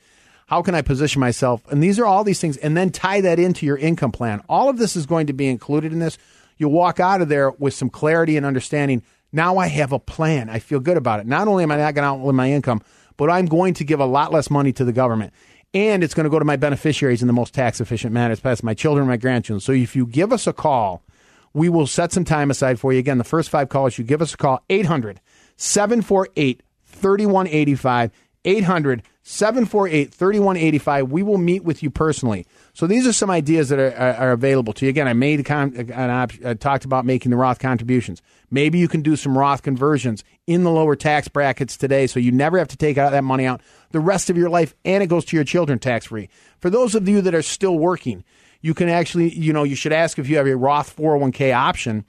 How 0.48 0.62
can 0.62 0.74
I 0.74 0.82
position 0.82 1.20
myself? 1.20 1.62
And 1.70 1.80
these 1.80 2.00
are 2.00 2.04
all 2.04 2.24
these 2.24 2.40
things, 2.40 2.56
and 2.56 2.76
then 2.76 2.90
tie 2.90 3.20
that 3.20 3.38
into 3.38 3.66
your 3.66 3.76
income 3.76 4.10
plan. 4.10 4.42
All 4.48 4.68
of 4.68 4.78
this 4.78 4.96
is 4.96 5.06
going 5.06 5.28
to 5.28 5.32
be 5.32 5.46
included 5.46 5.92
in 5.92 6.00
this. 6.00 6.18
You'll 6.58 6.72
walk 6.72 6.98
out 6.98 7.20
of 7.20 7.28
there 7.28 7.52
with 7.52 7.72
some 7.72 7.88
clarity 7.88 8.36
and 8.36 8.44
understanding. 8.44 9.04
Now 9.30 9.58
I 9.58 9.68
have 9.68 9.92
a 9.92 10.00
plan. 10.00 10.50
I 10.50 10.58
feel 10.58 10.80
good 10.80 10.96
about 10.96 11.20
it. 11.20 11.26
Not 11.28 11.46
only 11.46 11.62
am 11.62 11.70
I 11.70 11.76
not 11.76 11.94
going 11.94 12.02
to 12.02 12.08
outlive 12.08 12.34
my 12.34 12.50
income, 12.50 12.82
but 13.16 13.30
I'm 13.30 13.46
going 13.46 13.74
to 13.74 13.84
give 13.84 14.00
a 14.00 14.06
lot 14.06 14.32
less 14.32 14.50
money 14.50 14.72
to 14.72 14.84
the 14.84 14.92
government. 14.92 15.32
And 15.72 16.02
it's 16.02 16.14
going 16.14 16.24
to 16.24 16.30
go 16.30 16.40
to 16.40 16.44
my 16.44 16.56
beneficiaries 16.56 17.22
in 17.22 17.28
the 17.28 17.32
most 17.32 17.54
tax 17.54 17.80
efficient 17.80 18.12
manner, 18.12 18.34
as 18.42 18.62
my 18.64 18.74
children, 18.74 19.06
my 19.06 19.16
grandchildren. 19.16 19.60
So 19.60 19.70
if 19.70 19.94
you 19.94 20.04
give 20.04 20.32
us 20.32 20.48
a 20.48 20.52
call, 20.52 21.04
we 21.52 21.68
will 21.68 21.86
set 21.86 22.12
some 22.12 22.24
time 22.24 22.50
aside 22.50 22.78
for 22.78 22.92
you. 22.92 22.98
Again, 22.98 23.18
the 23.18 23.24
first 23.24 23.50
five 23.50 23.68
callers, 23.68 23.98
you 23.98 24.04
give 24.04 24.22
us 24.22 24.34
a 24.34 24.36
call, 24.36 24.62
800 24.68 25.20
748 25.56 26.62
3185. 26.84 28.10
800 28.44 29.02
748 29.22 30.14
3185. 30.14 31.10
We 31.10 31.22
will 31.22 31.38
meet 31.38 31.62
with 31.62 31.82
you 31.82 31.90
personally. 31.90 32.46
So 32.72 32.86
these 32.86 33.06
are 33.06 33.12
some 33.12 33.30
ideas 33.30 33.68
that 33.68 33.78
are, 33.78 33.94
are, 33.94 34.14
are 34.14 34.32
available 34.32 34.72
to 34.74 34.86
you. 34.86 34.90
Again, 34.90 35.06
I 35.06 35.12
made 35.12 35.44
con- 35.44 35.74
an 35.76 36.10
op- 36.10 36.44
I 36.44 36.54
talked 36.54 36.84
about 36.84 37.04
making 37.04 37.30
the 37.30 37.36
Roth 37.36 37.58
contributions. 37.58 38.22
Maybe 38.50 38.78
you 38.78 38.88
can 38.88 39.02
do 39.02 39.14
some 39.14 39.36
Roth 39.36 39.62
conversions 39.62 40.24
in 40.46 40.64
the 40.64 40.70
lower 40.70 40.96
tax 40.96 41.28
brackets 41.28 41.76
today 41.76 42.06
so 42.06 42.18
you 42.18 42.32
never 42.32 42.58
have 42.58 42.68
to 42.68 42.76
take 42.76 42.96
out 42.96 43.12
that 43.12 43.24
money 43.24 43.44
out 43.44 43.60
the 43.90 44.00
rest 44.00 44.30
of 44.30 44.36
your 44.36 44.48
life 44.48 44.74
and 44.84 45.02
it 45.02 45.08
goes 45.08 45.24
to 45.26 45.36
your 45.36 45.44
children 45.44 45.78
tax 45.78 46.06
free. 46.06 46.28
For 46.58 46.70
those 46.70 46.94
of 46.94 47.06
you 47.08 47.20
that 47.20 47.34
are 47.34 47.42
still 47.42 47.78
working, 47.78 48.24
you 48.60 48.74
can 48.74 48.88
actually, 48.88 49.34
you 49.34 49.52
know, 49.52 49.64
you 49.64 49.74
should 49.74 49.92
ask 49.92 50.18
if 50.18 50.28
you 50.28 50.36
have 50.36 50.46
a 50.46 50.56
Roth 50.56 50.94
401k 50.96 51.54
option. 51.54 52.04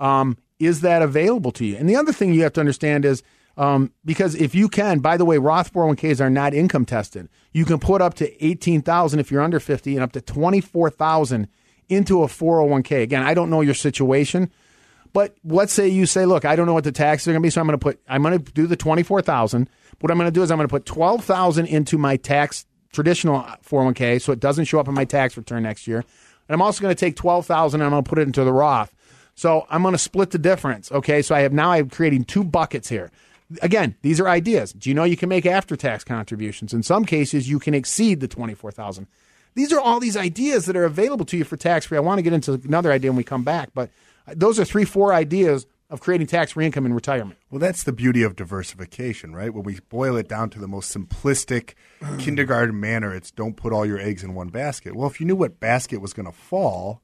Um, 0.00 0.38
is 0.58 0.80
that 0.80 1.02
available 1.02 1.52
to 1.52 1.64
you? 1.64 1.76
And 1.76 1.88
the 1.88 1.96
other 1.96 2.12
thing 2.12 2.32
you 2.32 2.42
have 2.42 2.52
to 2.54 2.60
understand 2.60 3.04
is 3.04 3.22
um, 3.56 3.92
because 4.04 4.34
if 4.34 4.54
you 4.54 4.68
can, 4.68 5.00
by 5.00 5.16
the 5.16 5.24
way, 5.24 5.38
Roth 5.38 5.72
401ks 5.72 6.20
are 6.20 6.30
not 6.30 6.54
income 6.54 6.86
tested. 6.86 7.28
You 7.52 7.64
can 7.64 7.78
put 7.78 8.00
up 8.00 8.14
to 8.14 8.44
18,000 8.44 9.20
if 9.20 9.30
you're 9.30 9.42
under 9.42 9.60
50 9.60 9.94
and 9.94 10.02
up 10.02 10.12
to 10.12 10.20
24,000 10.20 11.48
into 11.88 12.22
a 12.22 12.26
401k. 12.26 13.02
Again, 13.02 13.22
I 13.22 13.34
don't 13.34 13.50
know 13.50 13.60
your 13.60 13.74
situation, 13.74 14.50
but 15.12 15.36
let's 15.44 15.72
say 15.72 15.88
you 15.88 16.06
say, 16.06 16.24
look, 16.24 16.44
I 16.44 16.56
don't 16.56 16.66
know 16.66 16.72
what 16.72 16.84
the 16.84 16.92
taxes 16.92 17.28
are 17.28 17.32
going 17.32 17.42
to 17.42 17.46
be, 17.46 17.50
so 17.50 17.60
I'm 17.60 17.66
going 17.66 17.78
to 17.78 17.82
put, 17.82 18.00
I'm 18.08 18.22
going 18.22 18.42
to 18.42 18.52
do 18.52 18.66
the 18.66 18.76
24,000. 18.76 19.68
What 20.00 20.10
I'm 20.10 20.16
going 20.16 20.28
to 20.28 20.32
do 20.32 20.42
is 20.42 20.50
I'm 20.50 20.56
going 20.56 20.68
to 20.68 20.72
put 20.72 20.86
12,000 20.86 21.66
into 21.66 21.98
my 21.98 22.16
tax 22.16 22.64
traditional 22.92 23.40
401k 23.68 24.20
so 24.20 24.32
it 24.32 24.40
doesn't 24.40 24.66
show 24.66 24.78
up 24.78 24.88
in 24.88 24.94
my 24.94 25.04
tax 25.04 25.36
return 25.36 25.62
next 25.62 25.86
year. 25.86 25.98
And 26.48 26.54
I'm 26.54 26.62
also 26.62 26.82
going 26.82 26.94
to 26.94 26.98
take 26.98 27.16
12,000 27.16 27.80
and 27.80 27.84
I'm 27.86 27.90
going 27.92 28.04
to 28.04 28.08
put 28.08 28.18
it 28.18 28.26
into 28.26 28.44
the 28.44 28.52
Roth. 28.52 28.92
So 29.34 29.66
I'm 29.70 29.82
going 29.82 29.92
to 29.92 29.98
split 29.98 30.30
the 30.30 30.38
difference. 30.38 30.92
Okay. 30.92 31.22
So 31.22 31.34
I 31.34 31.40
have 31.40 31.52
now 31.52 31.72
I'm 31.72 31.88
creating 31.88 32.24
two 32.24 32.44
buckets 32.44 32.88
here. 32.88 33.10
Again, 33.60 33.96
these 34.02 34.20
are 34.20 34.28
ideas. 34.28 34.72
Do 34.72 34.88
you 34.88 34.94
know 34.94 35.04
you 35.04 35.16
can 35.16 35.28
make 35.28 35.46
after 35.46 35.76
tax 35.76 36.04
contributions? 36.04 36.72
In 36.72 36.82
some 36.82 37.04
cases, 37.04 37.48
you 37.48 37.58
can 37.58 37.74
exceed 37.74 38.20
the 38.20 38.28
24,000. 38.28 39.06
These 39.54 39.72
are 39.72 39.80
all 39.80 40.00
these 40.00 40.16
ideas 40.16 40.64
that 40.66 40.76
are 40.76 40.84
available 40.84 41.26
to 41.26 41.36
you 41.36 41.44
for 41.44 41.58
tax 41.58 41.86
free. 41.86 41.98
I 41.98 42.00
want 42.00 42.18
to 42.18 42.22
get 42.22 42.32
into 42.32 42.54
another 42.64 42.90
idea 42.90 43.10
when 43.10 43.18
we 43.18 43.24
come 43.24 43.44
back, 43.44 43.70
but 43.74 43.90
those 44.26 44.58
are 44.58 44.64
three, 44.64 44.86
four 44.86 45.12
ideas 45.12 45.66
of 45.92 46.00
creating 46.00 46.26
tax 46.26 46.52
free 46.52 46.64
income 46.64 46.86
in 46.86 46.94
retirement. 46.94 47.38
Well, 47.50 47.60
that's 47.60 47.84
the 47.84 47.92
beauty 47.92 48.22
of 48.22 48.34
diversification, 48.34 49.34
right? 49.34 49.52
When 49.52 49.62
we 49.62 49.78
boil 49.90 50.16
it 50.16 50.26
down 50.26 50.48
to 50.50 50.58
the 50.58 50.66
most 50.66 50.96
simplistic 50.96 51.74
mm. 52.00 52.18
kindergarten 52.18 52.80
manner, 52.80 53.14
it's 53.14 53.30
don't 53.30 53.56
put 53.56 53.74
all 53.74 53.84
your 53.84 54.00
eggs 54.00 54.24
in 54.24 54.34
one 54.34 54.48
basket. 54.48 54.96
Well, 54.96 55.08
if 55.08 55.20
you 55.20 55.26
knew 55.26 55.36
what 55.36 55.60
basket 55.60 56.00
was 56.00 56.14
going 56.14 56.26
to 56.26 56.32
fall, 56.32 57.02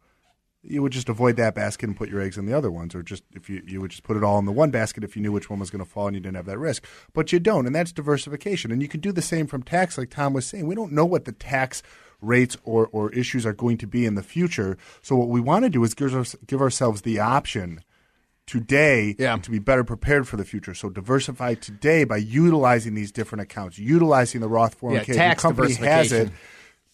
you 0.62 0.83
would 0.83 0.92
just 0.92 1.11
avoid 1.11 1.37
that 1.37 1.55
basket 1.55 1.87
and 1.87 1.96
put 1.96 2.09
your 2.09 2.22
eggs 2.22 2.38
in 2.38 2.46
the 2.46 2.57
other 2.57 2.70
ones, 2.70 2.94
or 2.94 3.03
just 3.03 3.22
if 3.35 3.51
you 3.51 3.62
you 3.66 3.81
would 3.83 3.90
just 3.90 4.05
put 4.05 4.16
it 4.16 4.24
all 4.24 4.38
in 4.38 4.46
the 4.46 4.53
one 4.53 4.70
basket 4.70 5.05
if 5.05 5.14
you 5.14 5.22
knew 5.22 5.33
which 5.33 5.51
one 5.51 5.61
was 5.61 5.70
going 5.70 5.85
to 5.85 5.90
fall 5.90 6.07
and 6.07 6.16
you 6.16 6.20
didn't 6.20 6.37
have 6.37 6.46
that 6.46 6.59
risk. 6.59 6.85
But 7.12 7.31
you 7.31 7.38
don't, 7.38 7.66
and 7.66 7.74
that's 7.74 7.92
diversification. 7.92 8.72
And 8.72 8.81
you 8.81 8.88
can 8.88 9.01
do 9.01 9.12
the 9.12 9.22
same 9.22 9.46
from 9.46 9.62
tax, 9.62 9.98
like 9.98 10.09
Tom 10.09 10.33
was 10.33 10.46
saying. 10.46 10.66
We 10.66 10.74
don't 10.74 10.92
know 10.92 11.07
what 11.07 11.27
the 11.27 11.33
tax 11.33 11.83
rates 12.22 12.57
or, 12.64 12.88
or 12.88 13.12
issues 13.12 13.44
are 13.44 13.53
going 13.53 13.79
to 13.79 13.87
be 13.87 14.07
in 14.07 14.14
the 14.14 14.22
future. 14.22 14.79
So 15.03 15.14
what 15.14 15.29
we 15.29 15.40
want 15.40 15.64
to 15.66 15.70
do 15.70 15.85
is 15.85 15.94
give, 15.94 16.37
give 16.46 16.61
ourselves 16.61 17.03
the 17.03 17.20
option 17.20 17.81
today 18.48 19.14
Yeah. 19.18 19.37
to 19.37 19.50
be 19.50 19.58
better 19.58 19.84
prepared 19.84 20.26
for 20.26 20.37
the 20.37 20.44
future. 20.44 20.74
So 20.74 20.88
diversify 20.88 21.54
today 21.54 22.04
by 22.04 22.16
utilizing 22.16 22.94
these 22.94 23.12
different 23.12 23.42
accounts, 23.42 23.78
utilizing 23.78 24.40
the 24.40 24.48
Roth 24.48 24.80
401k. 24.80 25.08
Yeah, 25.08 25.14
tax 25.14 25.42
Your 25.44 25.52
company 25.52 25.74
has 25.74 26.11
it. 26.11 26.30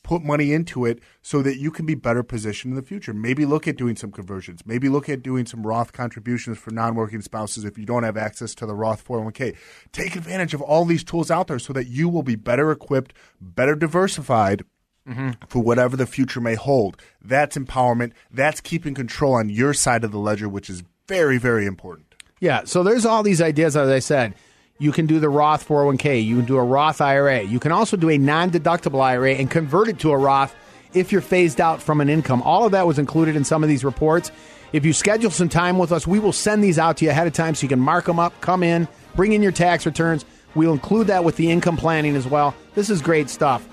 Put 0.03 0.23
money 0.23 0.53
into 0.53 0.85
it 0.85 0.99
so 1.23 1.40
that 1.40 1.57
you 1.57 1.71
can 1.71 1.87
be 1.87 1.95
better 1.95 2.23
positioned 2.23 2.73
in 2.73 2.77
the 2.77 2.87
future. 2.87 3.14
Maybe 3.14 3.47
look 3.47 3.67
at 3.67 3.79
doing 3.79 3.97
some 3.97 4.12
conversions. 4.12 4.61
Maybe 4.67 4.90
look 4.90 5.09
at 5.09 5.23
doing 5.23 5.47
some 5.47 5.67
Roth 5.67 5.95
contributions 5.95 6.59
for 6.59 6.73
non-working 6.73 7.23
spouses 7.23 7.64
if 7.64 7.79
you 7.79 7.87
don't 7.87 8.03
have 8.03 8.19
access 8.19 8.55
to 8.57 8.67
the 8.67 8.75
Roth 8.75 9.03
401k. 9.07 9.57
Take 9.93 10.14
advantage 10.14 10.53
of 10.53 10.61
all 10.61 10.85
these 10.85 11.05
tools 11.05 11.31
out 11.31 11.47
there 11.47 11.59
so 11.59 11.73
that 11.73 11.87
you 11.87 12.11
will 12.11 12.23
be 12.23 12.37
better 12.37 12.71
equipped, 12.71 13.14
better 13.40 13.75
diversified 13.75 14.64
mm-hmm. 15.09 15.31
for 15.49 15.61
whatever 15.61 15.97
the 15.97 16.07
future 16.07 16.40
may 16.40 16.55
hold. 16.55 17.01
That's 17.23 17.57
empowerment. 17.57 18.12
That's 18.31 18.61
keeping 18.61 18.95
control 18.95 19.35
on 19.35 19.49
your 19.49 19.73
side 19.73 20.05
of 20.05 20.12
the 20.12 20.19
ledger, 20.19 20.49
which 20.49 20.69
is 20.69 20.83
very, 21.07 21.38
very 21.38 21.67
important. 21.67 22.14
Yeah, 22.40 22.64
so 22.64 22.83
there's 22.83 23.07
all 23.07 23.23
these 23.23 23.40
ideas, 23.40 23.77
as 23.77 23.88
I 23.88 23.99
said. 23.99 24.35
You 24.79 24.93
can 24.93 25.07
do 25.07 25.21
the 25.21 25.29
Roth 25.29 25.67
401k, 25.67 26.25
you 26.25 26.37
can 26.37 26.45
do 26.47 26.57
a 26.57 26.64
Roth 26.64 27.01
IRA, 27.01 27.43
you 27.43 27.61
can 27.61 27.73
also 27.73 27.97
do 27.97 28.11
a 28.11 28.19
non 28.19 28.51
deductible 28.51 29.01
IRA 29.01 29.35
and 29.35 29.51
convert 29.51 29.88
it 29.88 30.01
to 30.01 30.11
a 30.11 30.19
Roth 30.19 30.55
if 30.95 31.12
you're 31.12 31.21
phased 31.21 31.61
out 31.61 31.81
from 31.81 32.01
an 32.01 32.09
income. 32.09 32.43
All 32.43 32.64
of 32.64 32.73
that 32.73 32.87
was 32.87 32.99
included 32.99 33.37
in 33.37 33.45
some 33.45 33.62
of 33.62 33.69
these 33.69 33.85
reports. 33.85 34.33
If 34.73 34.85
you 34.85 34.93
schedule 34.93 35.31
some 35.31 35.49
time 35.49 35.79
with 35.79 35.93
us, 35.93 36.07
we 36.07 36.19
will 36.19 36.33
send 36.33 36.64
these 36.64 36.79
out 36.79 36.97
to 36.97 37.05
you 37.05 37.12
ahead 37.12 37.29
of 37.29 37.33
time 37.33 37.55
so 37.55 37.62
you 37.62 37.69
can 37.69 37.81
mark 37.81 38.07
them 38.07 38.19
up, 38.19 38.40
come 38.40 38.62
in, 38.64 38.88
bring 39.14 39.33
in 39.33 39.43
your 39.43 39.53
tax 39.53 39.87
returns. 39.87 40.25
We'll 40.57 40.73
include 40.73 41.07
that 41.07 41.23
with 41.23 41.37
the 41.37 41.51
income 41.51 41.77
planning 41.77 42.17
as 42.17 42.27
well. 42.27 42.55
This 42.75 42.90
is 42.90 43.01
great 43.01 43.31
stuff. 43.31 43.69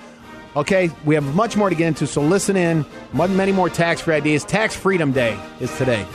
Okay, 0.56 0.92
we 1.06 1.16
have 1.16 1.36
much 1.36 1.56
more 1.56 1.70
to 1.70 1.76
get 1.76 1.88
into, 1.88 2.06
so 2.06 2.22
listen 2.22 2.56
in. 2.56 2.86
Many 3.14 3.52
more 3.52 3.70
tax 3.70 4.02
free 4.02 4.16
ideas. 4.16 4.44
Tax 4.44 4.76
Freedom 4.76 5.12
Day 5.12 5.40
is 5.60 5.76
today. 5.78 6.06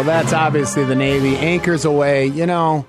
Well, 0.00 0.06
that's 0.06 0.32
obviously 0.32 0.86
the 0.86 0.94
Navy. 0.94 1.36
Anchors 1.36 1.84
Aweigh. 1.84 2.34
You 2.34 2.46
know, 2.46 2.86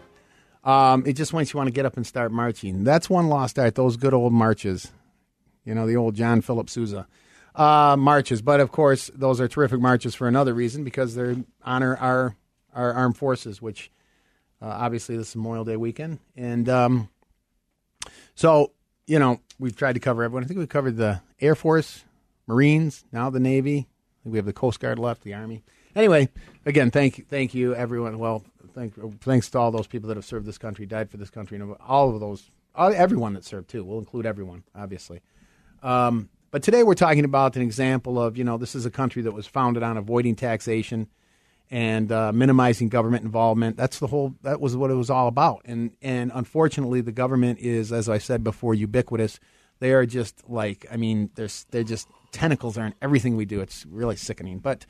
Um, 0.64 1.04
it 1.06 1.18
just 1.18 1.34
makes 1.34 1.52
you 1.52 1.58
want 1.58 1.68
to 1.68 1.74
get 1.74 1.86
up 1.86 1.98
and 1.98 2.08
start 2.08 2.32
marching. 2.32 2.86
That's 2.86 3.10
one 3.10 3.28
lost 3.28 3.60
art. 3.60 3.76
Those 3.76 3.98
good 3.98 4.14
old 4.14 4.32
marches. 4.32 4.94
You 5.66 5.76
know, 5.76 5.86
the 5.86 5.98
old 5.98 6.16
John 6.16 6.40
Philip 6.40 6.70
Sousa 6.70 7.08
uh, 7.54 7.98
marches. 8.00 8.42
But 8.42 8.62
of 8.62 8.72
course, 8.72 9.12
those 9.14 9.42
are 9.42 9.50
terrific 9.50 9.82
marches 9.82 10.16
for 10.16 10.30
another 10.30 10.54
reason 10.54 10.86
because 10.86 11.16
they 11.16 11.36
honor 11.66 11.98
our 11.98 12.38
our 12.74 12.94
armed 12.94 13.18
forces, 13.18 13.62
which 13.62 13.92
uh, 14.62 14.68
obviously 14.68 15.18
this 15.18 15.32
is 15.32 15.36
Memorial 15.36 15.66
Day 15.66 15.76
weekend, 15.76 16.20
and 16.38 16.70
um, 16.70 17.10
so 18.36 18.72
you 19.06 19.20
know 19.20 19.42
we've 19.60 19.76
tried 19.76 19.96
to 19.96 20.00
cover 20.00 20.24
everyone. 20.24 20.46
I 20.46 20.48
think 20.48 20.62
we 20.62 20.66
covered 20.66 20.96
the 20.96 21.20
Air 21.42 21.56
Force, 21.56 22.06
Marines, 22.48 23.04
now 23.12 23.30
the 23.30 23.42
Navy. 23.42 23.90
We 24.24 24.38
have 24.38 24.46
the 24.46 24.54
Coast 24.54 24.80
Guard 24.80 24.98
left, 24.98 25.24
the 25.24 25.34
Army. 25.34 25.62
Anyway, 25.96 26.30
again, 26.66 26.92
thank 26.92 27.28
thank 27.28 27.54
you 27.54 27.76
everyone. 27.76 28.20
Well, 28.20 28.44
thank, 28.74 28.94
thanks 29.22 29.50
to 29.50 29.60
all 29.60 29.72
those 29.72 29.88
people 29.88 30.08
that 30.10 30.18
have 30.18 30.26
served 30.26 30.46
this 30.46 30.58
country, 30.58 30.86
died 30.86 31.10
for 31.10 31.18
this 31.18 31.30
country, 31.30 31.60
and 31.60 31.76
all 31.88 32.14
of 32.14 32.20
those, 32.20 32.50
all, 32.76 32.94
everyone 32.94 33.34
that 33.34 33.44
served 33.44 33.70
too. 33.70 33.84
We'll 33.84 34.00
include 34.00 34.26
everyone, 34.26 34.64
obviously. 34.76 35.22
Um, 35.84 36.30
but 36.52 36.64
today 36.64 36.84
we're 36.84 36.96
talking 36.96 37.26
about 37.26 37.56
an 37.56 37.62
example 37.62 38.22
of, 38.22 38.38
you 38.38 38.44
know, 38.44 38.58
this 38.58 38.76
is 38.76 38.86
a 38.86 38.92
country 38.92 39.22
that 39.24 39.32
was 39.32 39.48
founded 39.48 39.84
on 39.84 39.98
avoiding 39.98 40.36
taxation 40.36 41.08
and 41.70 42.12
uh, 42.12 42.34
minimizing 42.34 42.90
government 42.90 43.24
involvement. 43.24 43.78
That's 43.78 44.00
the 44.00 44.08
whole. 44.08 44.36
That 44.44 44.60
was 44.60 44.76
what 44.76 44.92
it 44.92 44.96
was 44.96 45.10
all 45.10 45.28
about. 45.28 45.62
And 45.66 45.92
and 46.02 46.32
unfortunately, 46.34 47.02
the 47.02 47.14
government 47.14 47.60
is, 47.60 47.92
as 47.94 48.10
I 48.10 48.18
said 48.18 48.44
before, 48.44 48.74
ubiquitous. 48.74 49.40
They 49.80 49.94
are 49.94 50.06
just 50.06 50.48
like, 50.48 50.86
I 50.92 50.98
mean, 50.98 51.32
there's 51.36 51.66
they're 51.72 51.84
just 51.84 52.08
tentacles 52.32 52.78
are 52.78 52.86
in 52.86 52.94
everything 53.02 53.36
we 53.36 53.46
do. 53.46 53.62
It's 53.62 53.86
really 53.88 54.16
sickening. 54.16 54.60
But, 54.60 54.86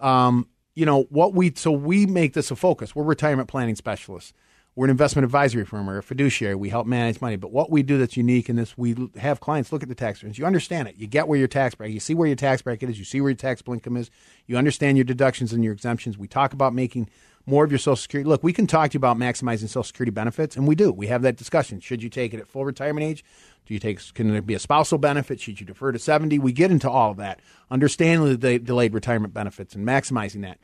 um, 0.00 0.48
you 0.74 0.86
know, 0.86 1.04
what 1.04 1.34
we 1.34 1.52
so 1.54 1.70
we 1.72 2.06
make 2.06 2.34
this 2.34 2.50
a 2.50 2.56
focus. 2.56 2.94
We're 2.94 3.04
retirement 3.04 3.48
planning 3.48 3.76
specialists. 3.76 4.32
We're 4.76 4.86
an 4.86 4.90
investment 4.90 5.24
advisory 5.24 5.64
firm. 5.64 5.86
We're 5.86 5.98
a 5.98 6.02
fiduciary. 6.02 6.54
We 6.54 6.68
help 6.68 6.86
manage 6.86 7.20
money. 7.20 7.36
But 7.36 7.50
what 7.50 7.70
we 7.70 7.82
do 7.82 7.98
that's 7.98 8.16
unique 8.16 8.48
in 8.48 8.54
this, 8.54 8.78
we 8.78 9.10
have 9.16 9.40
clients 9.40 9.72
look 9.72 9.82
at 9.82 9.88
the 9.88 9.96
tax 9.96 10.22
returns. 10.22 10.38
You 10.38 10.46
understand 10.46 10.86
it. 10.86 10.96
You 10.96 11.08
get 11.08 11.26
where 11.26 11.38
your 11.38 11.48
tax 11.48 11.74
bracket. 11.74 11.92
You 11.92 12.00
see 12.00 12.14
where 12.14 12.28
your 12.28 12.36
tax 12.36 12.62
bracket 12.62 12.88
is. 12.88 12.98
You 12.98 13.04
see 13.04 13.20
where 13.20 13.30
your 13.30 13.36
taxable 13.36 13.74
income 13.74 13.96
is. 13.96 14.10
You 14.46 14.56
understand 14.56 14.96
your 14.96 15.04
deductions 15.04 15.52
and 15.52 15.64
your 15.64 15.72
exemptions. 15.72 16.16
We 16.16 16.28
talk 16.28 16.52
about 16.52 16.72
making 16.72 17.10
more 17.46 17.64
of 17.64 17.72
your 17.72 17.78
Social 17.78 17.96
Security. 17.96 18.28
Look, 18.28 18.42
we 18.42 18.52
can 18.52 18.66
talk 18.66 18.90
to 18.90 18.94
you 18.94 18.98
about 18.98 19.18
maximizing 19.18 19.68
Social 19.68 19.82
Security 19.82 20.12
benefits, 20.12 20.56
and 20.56 20.68
we 20.68 20.74
do. 20.74 20.92
We 20.92 21.08
have 21.08 21.22
that 21.22 21.36
discussion. 21.36 21.80
Should 21.80 22.02
you 22.02 22.08
take 22.08 22.32
it 22.32 22.40
at 22.40 22.48
full 22.48 22.64
retirement 22.64 23.04
age? 23.04 23.24
Do 23.66 23.74
you 23.74 23.80
take? 23.80 24.14
Can 24.14 24.30
there 24.30 24.42
be 24.42 24.54
a 24.54 24.58
spousal 24.58 24.98
benefit? 24.98 25.40
Should 25.40 25.60
you 25.60 25.66
defer 25.66 25.92
to 25.92 25.98
seventy? 25.98 26.38
We 26.38 26.52
get 26.52 26.70
into 26.70 26.90
all 26.90 27.12
of 27.12 27.16
that. 27.18 27.40
Understanding 27.70 28.38
the 28.38 28.58
delayed 28.58 28.94
retirement 28.94 29.32
benefits 29.32 29.74
and 29.74 29.86
maximizing 29.86 30.42
that. 30.42 30.58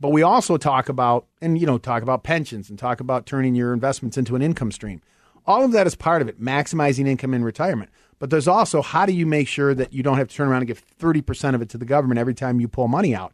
But 0.00 0.10
we 0.10 0.22
also 0.22 0.56
talk 0.56 0.88
about, 0.88 1.26
and 1.40 1.58
you 1.58 1.66
know, 1.66 1.78
talk 1.78 2.02
about 2.02 2.22
pensions 2.22 2.68
and 2.68 2.78
talk 2.78 3.00
about 3.00 3.26
turning 3.26 3.54
your 3.54 3.72
investments 3.72 4.16
into 4.16 4.36
an 4.36 4.42
income 4.42 4.72
stream. 4.72 5.00
All 5.46 5.64
of 5.64 5.72
that 5.72 5.86
is 5.86 5.94
part 5.94 6.22
of 6.22 6.28
it, 6.28 6.40
maximizing 6.40 7.06
income 7.06 7.32
in 7.32 7.44
retirement. 7.44 7.90
But 8.18 8.30
there's 8.30 8.48
also 8.48 8.82
how 8.82 9.06
do 9.06 9.12
you 9.12 9.26
make 9.26 9.48
sure 9.48 9.74
that 9.74 9.92
you 9.92 10.02
don't 10.02 10.18
have 10.18 10.28
to 10.28 10.34
turn 10.34 10.48
around 10.48 10.62
and 10.62 10.68
give 10.68 10.82
30% 10.98 11.54
of 11.54 11.62
it 11.62 11.68
to 11.70 11.78
the 11.78 11.84
government 11.84 12.18
every 12.18 12.34
time 12.34 12.60
you 12.60 12.68
pull 12.68 12.88
money 12.88 13.14
out? 13.14 13.32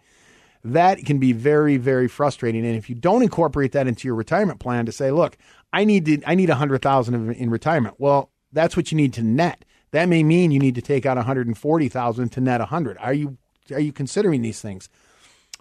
That 0.65 1.05
can 1.05 1.19
be 1.19 1.33
very, 1.33 1.77
very 1.77 2.07
frustrating. 2.07 2.65
And 2.65 2.77
if 2.77 2.89
you 2.89 2.95
don't 2.95 3.23
incorporate 3.23 3.73
that 3.73 3.89
into 3.89 4.07
your 4.07 4.15
retirement 4.15 4.61
plan 4.61 4.87
to 4.87 4.93
say, 4.93 5.11
look, 5.11 5.37
I 5.73 5.85
need 5.85 6.05
to, 6.07 6.23
I 6.27 6.35
need 6.35 6.49
100,000 6.49 7.33
in 7.33 7.51
retirement. 7.51 7.97
Well, 7.99 8.31
that's 8.53 8.77
what 8.77 8.93
you 8.93 8.97
need 8.97 9.13
to 9.15 9.23
net. 9.23 9.65
That 9.93 10.09
may 10.09 10.23
mean 10.23 10.51
you 10.51 10.59
need 10.59 10.75
to 10.75 10.83
take 10.83 11.05
out 11.05 11.17
140,000 11.17 12.29
to 12.31 12.41
net 12.41 12.61
100. 12.61 12.99
Are 12.99 13.13
you 13.13 13.37
are 13.73 13.81
you 13.81 13.93
considering 13.93 14.43
these 14.43 14.61
things? 14.61 14.89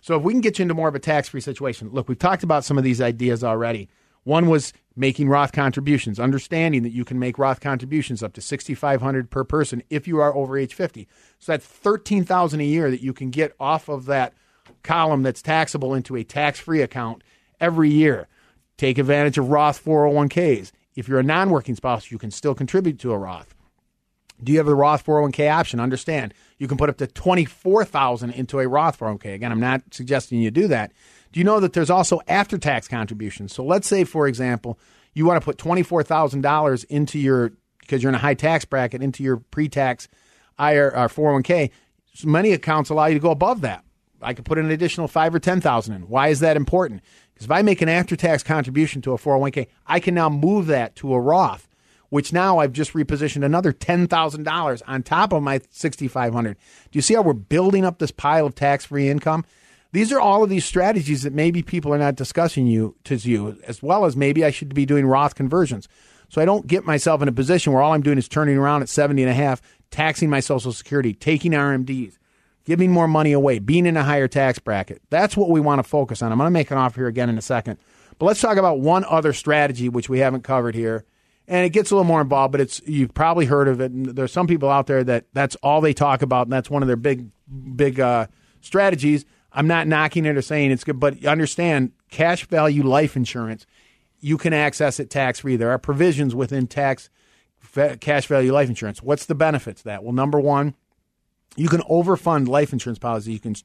So 0.02 0.18
if 0.18 0.24
we 0.24 0.34
can 0.34 0.42
get 0.42 0.58
you 0.58 0.64
into 0.64 0.74
more 0.74 0.88
of 0.88 0.96
a 0.96 1.00
tax 1.00 1.30
free 1.30 1.42
situation, 1.42 1.90
look, 1.92 2.10
we've 2.10 2.18
talked 2.18 2.44
about 2.44 2.66
some 2.66 2.78
of 2.78 2.84
these 2.84 3.00
ideas 3.00 3.44
already. 3.44 3.88
One 4.24 4.50
was 4.50 4.74
making 4.96 5.30
Roth 5.30 5.52
contributions, 5.52 6.20
understanding 6.20 6.84
that 6.84 6.92
you 6.92 7.06
can 7.06 7.20
make 7.20 7.38
Roth 7.38 7.60
contributions 7.60 8.22
up 8.22 8.34
to 8.34 8.42
6500 8.42 9.30
per 9.30 9.44
person 9.44 9.84
if 9.90 10.08
you 10.08 10.20
are 10.20 10.36
over 10.36 10.58
age 10.58 10.74
50. 10.74 11.08
So 11.40 11.52
that's 11.52 11.66
13,000 11.66 12.60
a 12.60 12.64
year 12.64 12.92
that 12.92 13.02
you 13.02 13.14
can 13.14 13.30
get 13.30 13.56
off 13.60 13.88
of 13.88 14.06
that 14.06 14.34
column 14.84 15.24
that's 15.24 15.42
taxable 15.42 15.94
into 15.94 16.16
a 16.16 16.24
tax-free 16.24 16.82
account 16.82 17.24
every 17.60 17.90
year. 17.90 18.28
Take 18.78 18.98
advantage 18.98 19.38
of 19.38 19.50
Roth 19.50 19.84
401ks. 19.84 20.72
If 20.96 21.08
you're 21.08 21.20
a 21.20 21.24
non-working 21.24 21.76
spouse, 21.76 22.12
you 22.12 22.18
can 22.18 22.32
still 22.32 22.54
contribute 22.54 23.00
to 23.00 23.12
a 23.12 23.18
Roth. 23.18 23.56
Do 24.44 24.52
you 24.52 24.58
have 24.58 24.68
the 24.68 24.76
Roth 24.76 25.06
401k 25.06 25.52
option? 25.52 25.80
Understand, 25.80 26.34
you 26.58 26.68
can 26.68 26.78
put 26.78 26.90
up 26.90 26.98
to 26.98 27.08
24,000 27.08 28.32
into 28.32 28.60
a 28.60 28.68
Roth 28.68 28.98
401k. 29.00 29.36
Again, 29.36 29.52
I'm 29.52 29.60
not 29.60 29.82
suggesting 29.92 30.42
you 30.42 30.52
do 30.52 30.68
that. 30.68 30.92
Do 31.32 31.40
you 31.40 31.44
know 31.44 31.60
that 31.60 31.74
there's 31.74 31.90
also 31.90 32.20
after-tax 32.28 32.88
contributions? 32.88 33.54
So 33.54 33.64
let's 33.64 33.88
say 33.88 34.04
for 34.04 34.28
example, 34.28 34.80
you 35.14 35.26
want 35.26 35.40
to 35.42 35.46
put 35.46 35.58
$24,000 35.58 36.86
into 36.86 37.20
your 37.20 37.52
because 37.80 38.02
you're 38.02 38.10
in 38.10 38.16
a 38.16 38.20
high 38.20 38.34
tax 38.34 38.64
bracket 38.64 39.04
into 39.04 39.22
your 39.22 39.38
pre-tax 39.38 40.08
IR, 40.58 40.96
or 40.96 41.08
401k. 41.08 41.72
So 42.14 42.28
many 42.28 42.52
accounts 42.52 42.90
allow 42.90 43.08
you 43.08 43.16
to 43.16 43.20
go 43.20 43.32
above 43.32 43.62
that. 43.62 43.84
I 44.22 44.34
could 44.34 44.46
put 44.46 44.58
an 44.58 44.70
additional 44.70 45.08
5 45.08 45.36
or 45.36 45.40
10,000 45.40 45.94
in. 45.94 46.02
Why 46.04 46.28
is 46.28 46.40
that 46.42 46.56
important? 46.56 47.02
If 47.44 47.52
I 47.52 47.62
make 47.62 47.82
an 47.82 47.90
after-tax 47.90 48.44
contribution 48.44 49.02
to 49.04 49.14
a 49.14 49.18
401k, 49.18 49.68
I 49.88 50.00
can 50.00 50.14
now 50.14 50.30
move 50.30 50.68
that 50.68 50.96
to 50.98 51.14
a 51.14 51.20
Roth 51.20 51.68
which 52.12 52.34
now 52.34 52.60
I've 52.60 52.74
just 52.74 52.92
repositioned 52.92 53.46
another 53.46 53.72
$10,000 53.72 54.82
on 54.86 55.04
top 55.04 55.32
of 55.32 55.42
my 55.42 55.62
6500 55.70 56.58
Do 56.92 56.98
you 56.98 57.02
see 57.02 57.14
how 57.14 57.22
we're 57.22 57.34
building 57.34 57.86
up 57.86 58.00
this 58.00 58.12
pile 58.12 58.46
of 58.46 58.54
tax-free 58.54 59.10
income? 59.10 59.46
These 59.94 60.12
are 60.12 60.20
all 60.20 60.44
of 60.44 60.50
these 60.50 60.66
strategies 60.66 61.24
that 61.24 61.34
maybe 61.34 61.64
people 61.64 61.94
are 61.94 61.98
not 61.98 62.16
discussing 62.16 62.68
you 62.68 62.96
to 63.06 63.16
you, 63.16 63.58
as 63.66 63.82
well 63.82 64.06
as 64.06 64.18
maybe 64.18 64.44
I 64.44 64.52
should 64.52 64.76
be 64.76 64.86
doing 64.86 65.06
Roth 65.06 65.36
conversions. 65.36 65.88
So 66.28 66.42
I 66.42 66.46
don't 66.46 66.68
get 66.68 66.86
myself 66.86 67.22
in 67.22 67.28
a 67.30 67.34
position 67.34 67.72
where 67.72 67.82
all 67.82 67.94
I'm 67.94 68.04
doing 68.04 68.18
is 68.18 68.28
turning 68.28 68.58
around 68.58 68.82
at 68.82 68.90
70 68.90 69.22
and 69.22 69.32
a 69.32 69.34
half, 69.34 69.62
taxing 69.90 70.30
my 70.30 70.42
Social 70.42 70.74
Security, 70.74 71.14
taking 71.14 71.54
RMDs, 71.54 72.18
giving 72.66 72.92
more 72.92 73.08
money 73.08 73.32
away, 73.32 73.60
being 73.60 73.86
in 73.86 73.98
a 73.98 74.04
higher 74.04 74.28
tax 74.28 74.60
bracket. 74.60 75.02
That's 75.10 75.36
what 75.36 75.50
we 75.50 75.60
want 75.60 75.80
to 75.80 75.84
focus 75.84 76.22
on. 76.22 76.32
I'm 76.32 76.38
going 76.38 76.48
to 76.48 76.52
make 76.52 76.72
an 76.72 76.78
offer 76.78 77.02
here 77.02 77.08
again 77.08 77.30
in 77.30 77.38
a 77.38 77.42
second. 77.42 77.78
But 78.20 78.26
let's 78.28 78.42
talk 78.42 78.58
about 78.58 78.80
one 78.80 79.04
other 79.06 79.34
strategy 79.34 79.90
which 79.90 80.10
we 80.10 80.20
haven't 80.20 80.44
covered 80.44 80.76
here, 80.76 81.06
and 81.48 81.66
it 81.66 81.72
gets 81.72 81.90
a 81.90 81.96
little 81.96 82.06
more 82.06 82.22
involved, 82.22 82.52
but 82.52 82.62
it's 82.62 82.80
you've 82.86 83.14
probably 83.14 83.46
heard 83.46 83.68
of 83.68 83.82
it. 83.82 83.92
And 83.92 84.06
there's 84.06 84.32
some 84.32 84.48
people 84.48 84.70
out 84.70 84.88
there 84.88 85.04
that 85.04 85.26
that's 85.34 85.56
all 85.58 85.82
they 85.82 85.94
talk 85.94 86.22
about, 86.22 86.46
and 86.46 86.54
that's 86.54 86.70
one 86.70 86.84
of 86.84 86.88
their 86.88 86.96
big, 86.96 87.30
big 87.76 88.00
uh, 88.00 88.28
strategies. 88.62 89.26
I'm 89.54 89.68
not 89.68 89.88
knocking 89.88 90.26
it 90.26 90.38
or 90.38 90.42
saying 90.42 90.72
it's 90.72 90.84
good, 90.84 91.00
but 91.00 91.26
understand 91.26 91.92
cash 92.10 92.46
value 92.46 92.84
life 92.84 93.16
insurance. 93.16 93.66
You 94.20 94.38
can 94.38 94.54
access 94.54 95.00
it 95.00 95.10
tax 95.10 95.40
free. 95.40 95.56
There 95.56 95.72
are 95.72 95.80
provisions 95.80 96.36
within 96.36 96.68
tax 96.68 97.10
cash 98.00 98.28
value 98.28 98.54
life 98.54 98.70
insurance. 98.70 99.02
What's 99.02 99.26
the 99.26 99.36
benefits 99.36 99.82
that? 99.82 100.04
Well, 100.04 100.14
number 100.14 100.40
one, 100.40 100.76
you 101.56 101.70
can 101.70 101.82
overfund 101.82 102.48
life 102.48 102.74
insurance 102.74 103.00
policies. 103.00 103.34
You 103.34 103.40
can 103.40 103.56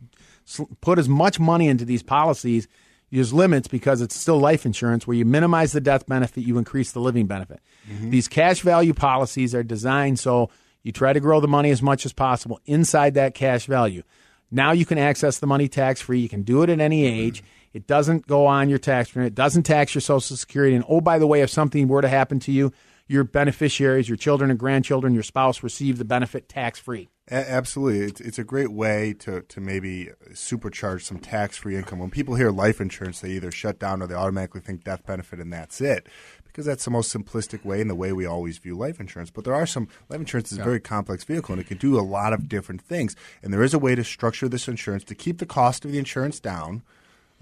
put 0.81 0.99
as 0.99 1.09
much 1.09 1.39
money 1.39 1.69
into 1.69 1.85
these 1.85 2.03
policies 2.03 2.69
there's 3.11 3.33
limits 3.33 3.69
because 3.69 4.01
it's 4.01 4.17
still 4.17 4.39
life 4.39 4.67
insurance 4.67 5.07
where 5.07 5.17
you 5.17 5.25
minimize 5.25 5.73
the 5.73 5.81
death 5.81 6.07
benefit, 6.07 6.45
you 6.45 6.59
increase 6.59 6.93
the 6.93 7.01
living 7.01 7.27
benefit. 7.27 7.61
Mm-hmm. 7.89 8.11
These 8.11 8.29
cash 8.29 8.61
value 8.61 8.95
policies 8.95 9.55
are 9.55 9.63
designed 9.63 10.19
so 10.19 10.51
you 10.83 10.93
try 10.93 11.13
to 11.13 11.21
grow 11.21 11.41
the 11.41 11.49
money 11.49 11.71
as 11.71 11.83
much 11.83 12.05
as 12.05 12.13
possible 12.13 12.61
inside 12.67 13.15
that 13.15 13.35
cash 13.35 13.67
value. 13.67 14.03
Now 14.51 14.73
you 14.73 14.85
can 14.85 14.99
access 14.99 15.39
the 15.39 15.47
money 15.47 15.69
tax 15.69 16.01
free. 16.01 16.21
You 16.21 16.29
can 16.29 16.43
do 16.43 16.63
it 16.63 16.71
at 16.71 16.81
any 16.81 17.05
age. 17.05 17.43
It 17.73 17.87
doesn't 17.87 18.27
go 18.27 18.47
on 18.47 18.69
your 18.69 18.79
tax 18.79 19.11
return. 19.11 19.27
It 19.27 19.35
doesn't 19.35 19.65
tax 19.65 19.95
your 19.95 20.03
Social 20.03 20.37
Security. 20.37 20.75
And 20.75 20.85
oh, 20.89 21.01
by 21.01 21.19
the 21.19 21.27
way, 21.27 21.43
if 21.43 21.51
something 21.51 21.89
were 21.89 22.03
to 22.03 22.09
happen 22.09 22.39
to 22.41 22.53
you, 22.53 22.73
your 23.09 23.25
beneficiaries, 23.25 24.09
your 24.09 24.17
children 24.17 24.51
and 24.51 24.59
grandchildren, 24.59 25.15
your 25.15 25.23
spouse 25.23 25.63
receive 25.63 25.99
the 25.99 26.05
benefit 26.05 26.49
tax 26.49 26.79
free. 26.79 27.09
A- 27.29 27.51
absolutely, 27.51 28.07
it's, 28.07 28.21
it's 28.21 28.39
a 28.39 28.45
great 28.45 28.71
way 28.71 29.13
to, 29.21 29.43
to 29.43 29.61
maybe 29.61 30.11
supercharge 30.31 31.03
some 31.03 31.19
tax 31.19 31.57
free 31.57 31.77
income. 31.77 31.99
When 31.99 32.11
people 32.11 32.37
hear 32.37 32.51
life 32.51 32.81
insurance, 32.81 33.21
they 33.21 33.31
either 33.31 33.51
shut 33.51 33.79
down 33.79 34.03
or 34.03 34.07
they 34.07 34.15
automatically 34.15 34.61
think 34.61 34.85
death 34.85 35.05
benefit, 35.05 35.41
and 35.41 35.53
that's 35.53 35.81
it. 35.81 36.07
Because 36.45 36.65
that's 36.65 36.87
the 36.87 36.91
most 36.91 37.15
simplistic 37.15 37.67
way 37.67 37.83
and 37.83 37.91
the 37.91 37.95
way 37.95 38.13
we 38.13 38.25
always 38.25 38.57
view 38.57 38.79
life 38.79 38.99
insurance. 38.99 39.31
But 39.31 39.45
there 39.45 39.55
are 39.55 39.67
some 39.67 39.89
life 40.09 40.21
insurance 40.21 40.53
is 40.53 40.57
a 40.57 40.65
very 40.65 40.81
complex 40.81 41.23
vehicle 41.23 41.53
and 41.53 41.61
it 41.61 41.67
can 41.67 41.77
do 41.77 41.99
a 41.99 42.01
lot 42.01 42.33
of 42.33 42.49
different 42.49 42.81
things. 42.81 43.15
And 43.43 43.53
there 43.53 43.63
is 43.63 43.75
a 43.75 43.79
way 43.79 43.95
to 43.95 44.03
structure 44.03 44.49
this 44.49 44.67
insurance 44.67 45.05
to 45.05 45.15
keep 45.15 45.37
the 45.37 45.45
cost 45.45 45.85
of 45.85 45.93
the 45.93 45.99
insurance 45.99 46.41
down. 46.41 46.83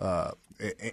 Uh, 0.00 0.32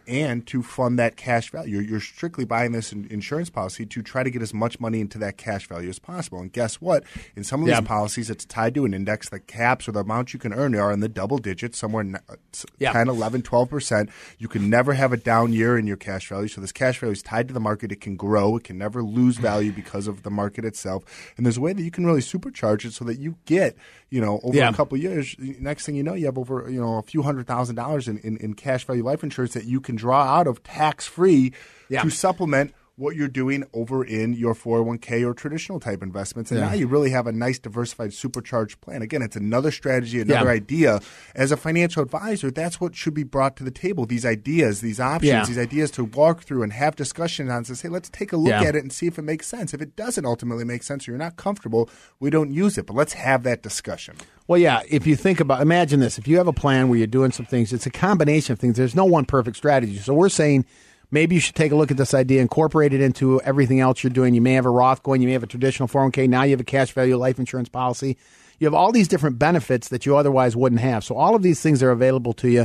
and 0.07 0.45
to 0.47 0.63
fund 0.63 0.97
that 0.97 1.15
cash 1.15 1.51
value. 1.51 1.75
You're, 1.75 1.83
you're 1.83 1.99
strictly 1.99 2.45
buying 2.45 2.71
this 2.71 2.91
insurance 2.91 3.49
policy 3.49 3.85
to 3.85 4.01
try 4.01 4.23
to 4.23 4.31
get 4.31 4.41
as 4.41 4.53
much 4.53 4.79
money 4.79 4.99
into 4.99 5.17
that 5.19 5.37
cash 5.37 5.67
value 5.67 5.89
as 5.89 5.99
possible. 5.99 6.39
And 6.39 6.51
guess 6.51 6.81
what? 6.81 7.03
In 7.35 7.43
some 7.43 7.61
of 7.61 7.67
these 7.67 7.81
policies, 7.81 8.29
it's 8.29 8.45
tied 8.45 8.73
to 8.75 8.85
an 8.85 8.93
index. 8.93 9.29
The 9.29 9.39
caps 9.39 9.87
or 9.87 9.91
the 9.91 9.99
amount 9.99 10.33
you 10.33 10.39
can 10.39 10.53
earn 10.53 10.75
are 10.75 10.91
in 10.91 10.99
the 10.99 11.09
double 11.09 11.37
digits, 11.37 11.77
somewhere 11.77 12.21
uh, 12.27 12.35
yeah. 12.79 12.91
10, 12.91 13.07
11, 13.07 13.43
12%. 13.43 14.09
You 14.39 14.47
can 14.47 14.69
never 14.69 14.93
have 14.93 15.13
a 15.13 15.17
down 15.17 15.53
year 15.53 15.77
in 15.77 15.85
your 15.85 15.97
cash 15.97 16.27
value. 16.27 16.47
So 16.47 16.59
this 16.59 16.71
cash 16.71 16.99
value 16.99 17.13
is 17.13 17.21
tied 17.21 17.47
to 17.47 17.53
the 17.53 17.59
market. 17.59 17.91
It 17.91 18.01
can 18.01 18.15
grow. 18.15 18.57
It 18.57 18.63
can 18.63 18.77
never 18.77 19.03
lose 19.03 19.37
value 19.37 19.71
because 19.71 20.07
of 20.07 20.23
the 20.23 20.31
market 20.31 20.65
itself. 20.65 21.03
And 21.37 21.45
there's 21.45 21.57
a 21.57 21.61
way 21.61 21.73
that 21.73 21.83
you 21.83 21.91
can 21.91 22.05
really 22.05 22.21
supercharge 22.21 22.85
it 22.85 22.93
so 22.93 23.05
that 23.05 23.19
you 23.19 23.37
get, 23.45 23.77
you 24.09 24.21
know, 24.21 24.39
over 24.43 24.57
yeah. 24.57 24.69
a 24.69 24.73
couple 24.73 24.97
years, 24.97 25.35
next 25.37 25.85
thing 25.85 25.95
you 25.95 26.03
know, 26.03 26.15
you 26.15 26.25
have 26.25 26.37
over, 26.37 26.69
you 26.69 26.81
know, 26.81 26.97
a 26.97 27.03
few 27.03 27.21
hundred 27.21 27.45
thousand 27.47 27.75
dollars 27.75 28.07
in, 28.07 28.17
in, 28.19 28.37
in 28.37 28.53
cash 28.55 28.85
value 28.85 29.03
life 29.03 29.23
insurance 29.23 29.50
that 29.53 29.65
you 29.65 29.79
can 29.81 29.95
draw 29.95 30.23
out 30.23 30.47
of 30.47 30.63
tax 30.63 31.07
free 31.07 31.53
yeah. 31.89 32.01
to 32.03 32.09
supplement 32.09 32.73
what 32.97 33.15
you're 33.15 33.27
doing 33.27 33.63
over 33.73 34.03
in 34.03 34.33
your 34.33 34.53
401k 34.53 35.25
or 35.25 35.33
traditional 35.33 35.79
type 35.79 36.03
investments. 36.03 36.51
And 36.51 36.59
Yeah. 36.59 36.67
now 36.67 36.73
you 36.73 36.87
really 36.87 37.09
have 37.11 37.25
a 37.25 37.31
nice 37.31 37.57
diversified 37.57 38.13
supercharged 38.13 38.79
plan. 38.81 39.01
Again, 39.01 39.21
it's 39.21 39.35
another 39.35 39.71
strategy, 39.71 40.19
another 40.21 40.45
Yeah. 40.47 40.51
idea. 40.51 40.99
As 41.33 41.51
a 41.51 41.57
financial 41.57 42.03
advisor, 42.03 42.51
that's 42.51 42.79
what 42.81 42.95
should 42.95 43.13
be 43.13 43.23
brought 43.23 43.55
to 43.57 43.63
the 43.63 43.71
table. 43.71 44.05
These 44.05 44.25
ideas, 44.25 44.81
these 44.81 44.99
options, 44.99 45.29
Yeah. 45.29 45.45
these 45.45 45.57
ideas 45.57 45.89
to 45.91 46.03
walk 46.03 46.43
through 46.43 46.63
and 46.63 46.73
have 46.73 46.95
discussions 46.95 47.49
on 47.49 47.63
to 47.63 47.75
say, 47.75 47.87
let's 47.87 48.09
take 48.09 48.33
a 48.33 48.37
look 48.37 48.53
at 48.53 48.75
it 48.75 48.83
and 48.83 48.91
see 48.91 49.07
if 49.07 49.17
it 49.17 49.23
makes 49.23 49.47
sense. 49.47 49.73
If 49.73 49.81
it 49.81 49.95
doesn't 49.95 50.25
ultimately 50.25 50.65
make 50.65 50.83
sense 50.83 51.07
or 51.07 51.11
you're 51.11 51.17
not 51.19 51.37
comfortable, 51.37 51.89
we 52.19 52.29
don't 52.29 52.51
use 52.51 52.77
it. 52.77 52.85
But 52.85 52.95
let's 52.95 53.13
have 53.13 53.43
that 53.43 53.63
discussion. 53.63 54.15
Well, 54.47 54.59
yeah. 54.59 54.81
If 54.89 55.07
you 55.07 55.15
think 55.15 55.39
about, 55.39 55.61
imagine 55.61 56.01
this: 56.01 56.17
if 56.17 56.27
you 56.27 56.37
have 56.37 56.47
a 56.47 56.53
plan 56.53 56.89
where 56.89 56.97
you're 56.97 57.07
doing 57.07 57.31
some 57.31 57.45
things, 57.45 57.71
it's 57.71 57.85
a 57.85 57.89
combination 57.91 58.51
of 58.51 58.59
things. 58.59 58.75
There's 58.75 58.95
no 58.95 59.05
one 59.05 59.23
perfect 59.25 59.55
strategy. 59.55 59.97
So 59.97 60.13
we're 60.13 60.27
saying 60.29 60.65
maybe 61.11 61.35
you 61.35 61.41
should 61.41 61.55
take 61.55 61.71
a 61.71 61.75
look 61.75 61.91
at 61.91 61.97
this 61.97 62.13
idea, 62.13 62.41
incorporate 62.41 62.93
it 62.93 63.01
into 63.01 63.39
everything 63.41 63.79
else 63.79 64.03
you're 64.03 64.11
doing. 64.11 64.33
You 64.33 64.41
may 64.41 64.53
have 64.53 64.65
a 64.65 64.69
Roth 64.69 65.03
going, 65.03 65.21
you 65.21 65.27
may 65.27 65.33
have 65.33 65.43
a 65.43 65.47
traditional 65.47 65.87
401k. 65.87 66.27
Now 66.27 66.43
you 66.43 66.51
have 66.51 66.61
a 66.61 66.65
cash 66.65 66.91
value 66.91 67.17
life 67.17 67.37
insurance 67.37 67.69
policy. 67.69 68.17
You 68.59 68.65
have 68.65 68.73
all 68.73 68.91
these 68.91 69.07
different 69.07 69.39
benefits 69.39 69.89
that 69.89 70.05
you 70.05 70.15
otherwise 70.15 70.55
wouldn't 70.55 70.81
have. 70.81 71.03
So 71.03 71.15
all 71.15 71.35
of 71.35 71.41
these 71.41 71.61
things 71.61 71.83
are 71.83 71.91
available 71.91 72.33
to 72.33 72.49
you. 72.49 72.61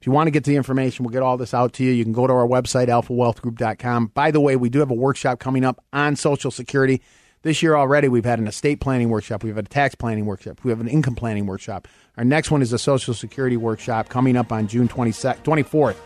If 0.00 0.06
you 0.06 0.12
want 0.12 0.28
to 0.28 0.30
get 0.30 0.44
the 0.44 0.54
information, 0.54 1.04
we'll 1.04 1.12
get 1.12 1.22
all 1.22 1.36
this 1.36 1.52
out 1.52 1.72
to 1.74 1.84
you. 1.84 1.90
You 1.90 2.04
can 2.04 2.12
go 2.12 2.26
to 2.26 2.32
our 2.32 2.46
website, 2.46 2.86
alphawealthgroup.com. 2.86 4.08
By 4.08 4.30
the 4.30 4.40
way, 4.40 4.54
we 4.54 4.68
do 4.68 4.78
have 4.78 4.90
a 4.90 4.94
workshop 4.94 5.40
coming 5.40 5.64
up 5.64 5.82
on 5.92 6.14
Social 6.14 6.52
Security. 6.52 7.02
This 7.42 7.62
year 7.62 7.76
already, 7.76 8.08
we've 8.08 8.24
had 8.24 8.38
an 8.38 8.46
estate 8.46 8.80
planning 8.80 9.08
workshop. 9.08 9.42
We've 9.42 9.56
had 9.56 9.66
a 9.66 9.68
tax 9.68 9.94
planning 9.94 10.26
workshop. 10.26 10.60
We 10.62 10.70
have 10.70 10.80
an 10.80 10.88
income 10.88 11.14
planning 11.14 11.46
workshop. 11.46 11.88
Our 12.16 12.24
next 12.24 12.50
one 12.50 12.62
is 12.62 12.72
a 12.72 12.78
Social 12.78 13.14
Security 13.14 13.56
workshop 13.56 14.08
coming 14.08 14.36
up 14.36 14.52
on 14.52 14.68
June 14.68 14.88
22nd, 14.88 15.42
24th. 15.42 15.96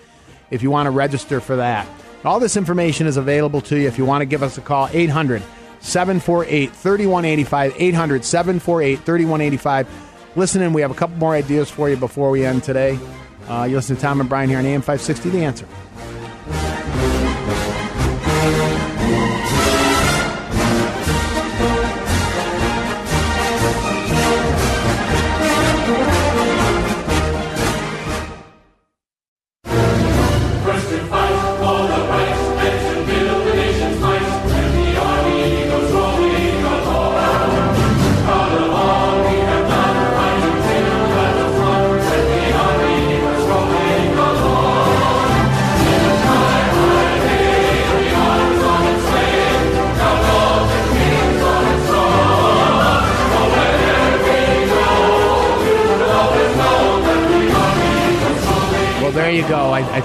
If 0.53 0.62
you 0.62 0.70
want 0.70 0.86
to 0.86 0.90
register 0.90 1.40
for 1.40 1.57
that, 1.57 1.88
all 2.24 2.38
this 2.38 2.57
information 2.57 3.09
is 3.09 3.16
available 3.16 3.61
to 3.62 3.76
you. 3.76 3.88
If 3.88 3.98
you 3.98 4.05
want 4.05 4.20
to 4.22 4.26
give 4.26 4.42
us 4.42 4.59
a 4.59 4.61
call, 4.61 4.88
800 4.92 5.42
748 5.80 6.70
3185. 6.72 7.74
800 7.76 8.24
748 8.24 8.96
3185. 9.00 9.88
Listen 10.36 10.62
in. 10.62 10.72
We 10.72 10.82
have 10.82 10.90
a 10.90 10.94
couple 10.94 11.16
more 11.16 11.34
ideas 11.34 11.70
for 11.70 11.90
you 11.90 11.96
before 11.96 12.30
we 12.30 12.44
end 12.44 12.62
today. 12.62 12.98
Uh, 13.48 13.64
you 13.64 13.74
listen 13.74 13.96
to 13.96 14.03
Tom 14.03 14.20
and 14.20 14.28
Brian 14.28 14.48
here 14.48 14.59
on 14.59 14.66
AM 14.66 14.82
560, 14.82 15.30
The 15.30 15.44
Answer. 15.44 15.66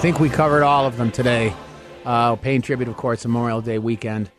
Think 0.08 0.22
we 0.22 0.30
covered 0.30 0.64
all 0.64 0.86
of 0.86 0.96
them 0.96 1.12
today. 1.12 1.54
Uh, 2.06 2.34
paying 2.38 2.62
tribute, 2.62 2.88
of 2.88 2.96
course, 2.96 3.26
Memorial 3.26 3.60
Day 3.60 3.78
weekend, 3.78 4.32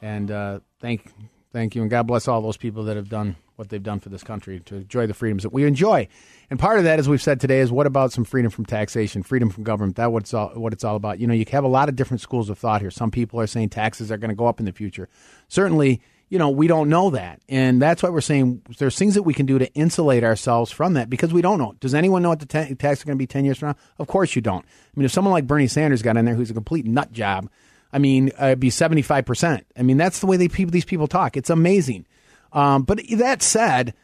and 0.00 0.30
uh, 0.30 0.60
thank 0.80 1.12
thank 1.52 1.74
you, 1.74 1.82
and 1.82 1.90
God 1.90 2.06
bless 2.06 2.28
all 2.28 2.40
those 2.40 2.56
people 2.56 2.84
that 2.84 2.94
have 2.94 3.08
done 3.08 3.34
what 3.56 3.68
they've 3.68 3.82
done 3.82 3.98
for 3.98 4.10
this 4.10 4.22
country 4.22 4.60
to 4.60 4.76
enjoy 4.76 5.08
the 5.08 5.14
freedoms 5.14 5.42
that 5.42 5.52
we 5.52 5.64
enjoy. 5.64 6.06
And 6.50 6.60
part 6.60 6.78
of 6.78 6.84
that, 6.84 7.00
as 7.00 7.08
we've 7.08 7.20
said 7.20 7.40
today, 7.40 7.58
is 7.58 7.72
what 7.72 7.88
about 7.88 8.12
some 8.12 8.22
freedom 8.22 8.52
from 8.52 8.64
taxation, 8.64 9.24
freedom 9.24 9.50
from 9.50 9.64
government? 9.64 9.96
That 9.96 10.12
what's 10.12 10.32
all, 10.32 10.50
what 10.50 10.72
it's 10.72 10.84
all 10.84 10.94
about. 10.94 11.18
You 11.18 11.26
know, 11.26 11.34
you 11.34 11.44
have 11.50 11.64
a 11.64 11.68
lot 11.68 11.88
of 11.88 11.96
different 11.96 12.20
schools 12.20 12.48
of 12.48 12.56
thought 12.56 12.80
here. 12.80 12.92
Some 12.92 13.10
people 13.10 13.40
are 13.40 13.48
saying 13.48 13.70
taxes 13.70 14.12
are 14.12 14.18
going 14.18 14.30
to 14.30 14.36
go 14.36 14.46
up 14.46 14.60
in 14.60 14.66
the 14.66 14.72
future. 14.72 15.08
Certainly, 15.48 16.00
you 16.28 16.38
know, 16.38 16.50
we 16.50 16.66
don't 16.66 16.88
know 16.88 17.10
that. 17.10 17.40
And 17.48 17.80
that's 17.80 18.02
why 18.02 18.10
we're 18.10 18.20
saying 18.20 18.62
there's 18.78 18.98
things 18.98 19.14
that 19.14 19.22
we 19.22 19.34
can 19.34 19.46
do 19.46 19.58
to 19.58 19.72
insulate 19.74 20.24
ourselves 20.24 20.70
from 20.70 20.94
that 20.94 21.08
because 21.08 21.32
we 21.32 21.40
don't 21.40 21.58
know. 21.58 21.74
Does 21.80 21.94
anyone 21.94 22.22
know 22.22 22.30
what 22.30 22.40
the 22.40 22.46
ta- 22.46 22.66
tax 22.78 23.00
is 23.00 23.04
going 23.04 23.16
to 23.16 23.18
be 23.18 23.26
10 23.26 23.44
years 23.44 23.58
from 23.58 23.68
now? 23.68 23.76
Of 23.98 24.08
course 24.08 24.36
you 24.36 24.42
don't. 24.42 24.64
I 24.64 24.92
mean, 24.94 25.06
if 25.06 25.12
someone 25.12 25.32
like 25.32 25.46
Bernie 25.46 25.68
Sanders 25.68 26.02
got 26.02 26.16
in 26.16 26.24
there 26.24 26.34
who's 26.34 26.50
a 26.50 26.54
complete 26.54 26.84
nut 26.84 27.12
job, 27.12 27.48
I 27.92 27.98
mean, 27.98 28.30
uh, 28.40 28.46
it'd 28.46 28.60
be 28.60 28.70
75%. 28.70 29.64
I 29.76 29.82
mean, 29.82 29.96
that's 29.96 30.20
the 30.20 30.26
way 30.26 30.36
they 30.36 30.48
people, 30.48 30.70
these 30.70 30.84
people 30.84 31.06
talk. 31.06 31.36
It's 31.36 31.50
amazing. 31.50 32.06
Um, 32.52 32.82
but 32.82 33.00
that 33.16 33.42
said, 33.42 33.94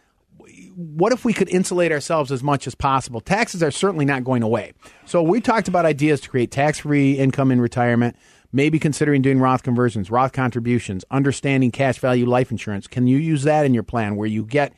what 0.74 1.12
if 1.12 1.24
we 1.24 1.32
could 1.32 1.48
insulate 1.48 1.92
ourselves 1.92 2.32
as 2.32 2.42
much 2.42 2.66
as 2.66 2.74
possible? 2.74 3.20
Taxes 3.20 3.62
are 3.62 3.70
certainly 3.70 4.04
not 4.04 4.24
going 4.24 4.42
away. 4.42 4.72
So 5.04 5.22
we 5.22 5.40
talked 5.40 5.68
about 5.68 5.84
ideas 5.84 6.20
to 6.22 6.30
create 6.30 6.50
tax-free 6.50 7.18
income 7.18 7.50
in 7.50 7.60
retirement, 7.60 8.16
maybe 8.54 8.78
considering 8.78 9.20
doing 9.20 9.40
Roth 9.40 9.64
conversions, 9.64 10.10
Roth 10.10 10.32
contributions, 10.32 11.04
understanding 11.10 11.72
cash 11.72 11.98
value 11.98 12.24
life 12.24 12.52
insurance. 12.52 12.86
Can 12.86 13.08
you 13.08 13.18
use 13.18 13.42
that 13.42 13.66
in 13.66 13.74
your 13.74 13.82
plan 13.82 14.14
where 14.16 14.28
you 14.28 14.44
get 14.44 14.72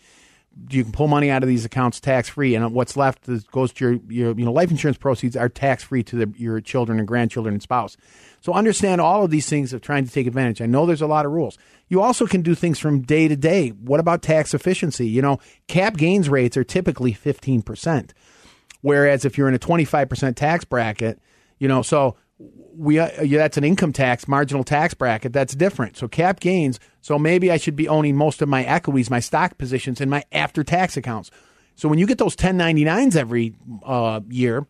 you 0.70 0.84
can 0.84 0.92
pull 0.92 1.06
money 1.06 1.30
out 1.30 1.42
of 1.42 1.50
these 1.50 1.66
accounts 1.66 2.00
tax 2.00 2.30
free, 2.30 2.54
and 2.54 2.72
what's 2.72 2.96
left 2.96 3.28
is, 3.28 3.44
goes 3.44 3.74
to 3.74 3.84
your, 3.84 4.00
your 4.08 4.38
you 4.38 4.44
know 4.46 4.52
life 4.52 4.70
insurance 4.70 4.96
proceeds 4.96 5.36
are 5.36 5.50
tax 5.50 5.84
free 5.84 6.02
to 6.04 6.16
the, 6.16 6.32
your 6.38 6.62
children 6.62 6.98
and 6.98 7.06
grandchildren 7.06 7.54
and 7.54 7.62
spouse. 7.62 7.98
So 8.40 8.54
understand 8.54 9.02
all 9.02 9.22
of 9.22 9.30
these 9.30 9.48
things 9.48 9.74
of 9.74 9.82
trying 9.82 10.06
to 10.06 10.10
take 10.10 10.26
advantage. 10.26 10.62
I 10.62 10.66
know 10.66 10.86
there's 10.86 11.02
a 11.02 11.06
lot 11.06 11.26
of 11.26 11.32
rules. 11.32 11.58
You 11.88 12.00
also 12.00 12.26
can 12.26 12.40
do 12.40 12.54
things 12.54 12.78
from 12.78 13.02
day 13.02 13.28
to 13.28 13.36
day. 13.36 13.68
What 13.68 14.00
about 14.00 14.22
tax 14.22 14.54
efficiency? 14.54 15.06
You 15.06 15.20
know, 15.20 15.38
cap 15.68 15.98
gains 15.98 16.30
rates 16.30 16.56
are 16.56 16.64
typically 16.64 17.12
fifteen 17.12 17.60
percent, 17.60 18.14
whereas 18.80 19.26
if 19.26 19.36
you're 19.36 19.48
in 19.48 19.54
a 19.54 19.58
twenty 19.58 19.84
five 19.84 20.08
percent 20.08 20.38
tax 20.38 20.64
bracket, 20.64 21.20
you 21.58 21.68
know, 21.68 21.82
so 21.82 22.16
we 22.38 22.98
uh, 22.98 23.22
yeah, 23.22 23.38
that's 23.38 23.56
an 23.56 23.64
income 23.64 23.92
tax 23.92 24.28
marginal 24.28 24.64
tax 24.64 24.94
bracket. 24.94 25.32
That's 25.32 25.54
different. 25.54 25.96
So 25.96 26.08
cap 26.08 26.40
gains 26.40 26.78
so 27.00 27.18
maybe 27.18 27.52
i 27.52 27.56
should 27.56 27.76
be 27.76 27.88
owning 27.88 28.16
most 28.16 28.42
of 28.42 28.48
my 28.48 28.64
equities 28.64 29.10
my 29.10 29.20
stock 29.20 29.58
positions 29.58 30.00
in 30.00 30.10
my 30.10 30.24
after 30.32 30.64
tax 30.64 30.96
accounts. 30.96 31.30
So 31.76 31.88
when 31.88 31.98
you 31.98 32.06
get 32.06 32.18
those 32.18 32.36
1099s 32.36 33.16
every 33.16 33.54
uh, 33.84 34.20
year 34.28 34.66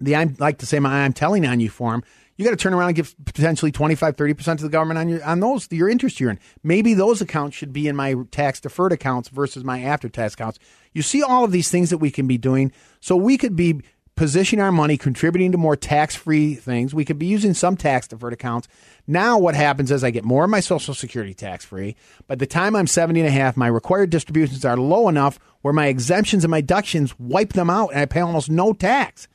the 0.00 0.16
i 0.16 0.26
like 0.38 0.58
to 0.58 0.66
say 0.66 0.78
my 0.78 1.04
i'm 1.04 1.12
telling 1.12 1.46
on 1.46 1.60
you 1.60 1.70
form 1.70 2.02
you 2.36 2.44
got 2.44 2.52
to 2.52 2.56
turn 2.56 2.72
around 2.72 2.88
and 2.88 2.96
give 2.96 3.14
potentially 3.26 3.70
25 3.70 4.16
30% 4.16 4.56
to 4.56 4.62
the 4.62 4.70
government 4.70 4.98
on 4.98 5.08
your 5.08 5.22
on 5.24 5.40
those 5.40 5.70
your 5.70 5.88
interest 5.88 6.18
you're 6.20 6.30
in 6.30 6.38
maybe 6.62 6.94
those 6.94 7.20
accounts 7.20 7.56
should 7.56 7.72
be 7.72 7.86
in 7.86 7.94
my 7.94 8.14
tax 8.30 8.60
deferred 8.60 8.92
accounts 8.92 9.28
versus 9.28 9.62
my 9.62 9.82
after 9.82 10.08
tax 10.08 10.34
accounts. 10.34 10.58
You 10.92 11.02
see 11.02 11.22
all 11.22 11.44
of 11.44 11.52
these 11.52 11.70
things 11.70 11.90
that 11.90 11.98
we 11.98 12.10
can 12.10 12.26
be 12.26 12.38
doing. 12.38 12.72
So 13.00 13.14
we 13.14 13.38
could 13.38 13.56
be 13.56 13.80
positioning 14.20 14.62
our 14.62 14.70
money, 14.70 14.98
contributing 14.98 15.50
to 15.50 15.56
more 15.56 15.74
tax 15.74 16.14
free 16.14 16.54
things. 16.54 16.92
We 16.92 17.06
could 17.06 17.18
be 17.18 17.24
using 17.24 17.54
some 17.54 17.74
tax 17.74 18.06
deferred 18.06 18.34
accounts. 18.34 18.68
Now, 19.06 19.38
what 19.38 19.54
happens 19.54 19.90
is 19.90 20.04
I 20.04 20.10
get 20.10 20.26
more 20.26 20.44
of 20.44 20.50
my 20.50 20.60
Social 20.60 20.92
Security 20.92 21.32
tax 21.32 21.64
free. 21.64 21.96
By 22.26 22.34
the 22.34 22.44
time 22.44 22.76
I'm 22.76 22.86
70 22.86 23.18
and 23.20 23.26
a 23.26 23.32
half, 23.32 23.56
my 23.56 23.66
required 23.66 24.10
distributions 24.10 24.62
are 24.62 24.76
low 24.76 25.08
enough 25.08 25.38
where 25.62 25.72
my 25.72 25.86
exemptions 25.86 26.44
and 26.44 26.50
my 26.50 26.60
deductions 26.60 27.18
wipe 27.18 27.54
them 27.54 27.70
out 27.70 27.92
and 27.92 28.00
I 28.00 28.04
pay 28.04 28.20
almost 28.20 28.50
no 28.50 28.74
tax. 28.74 29.26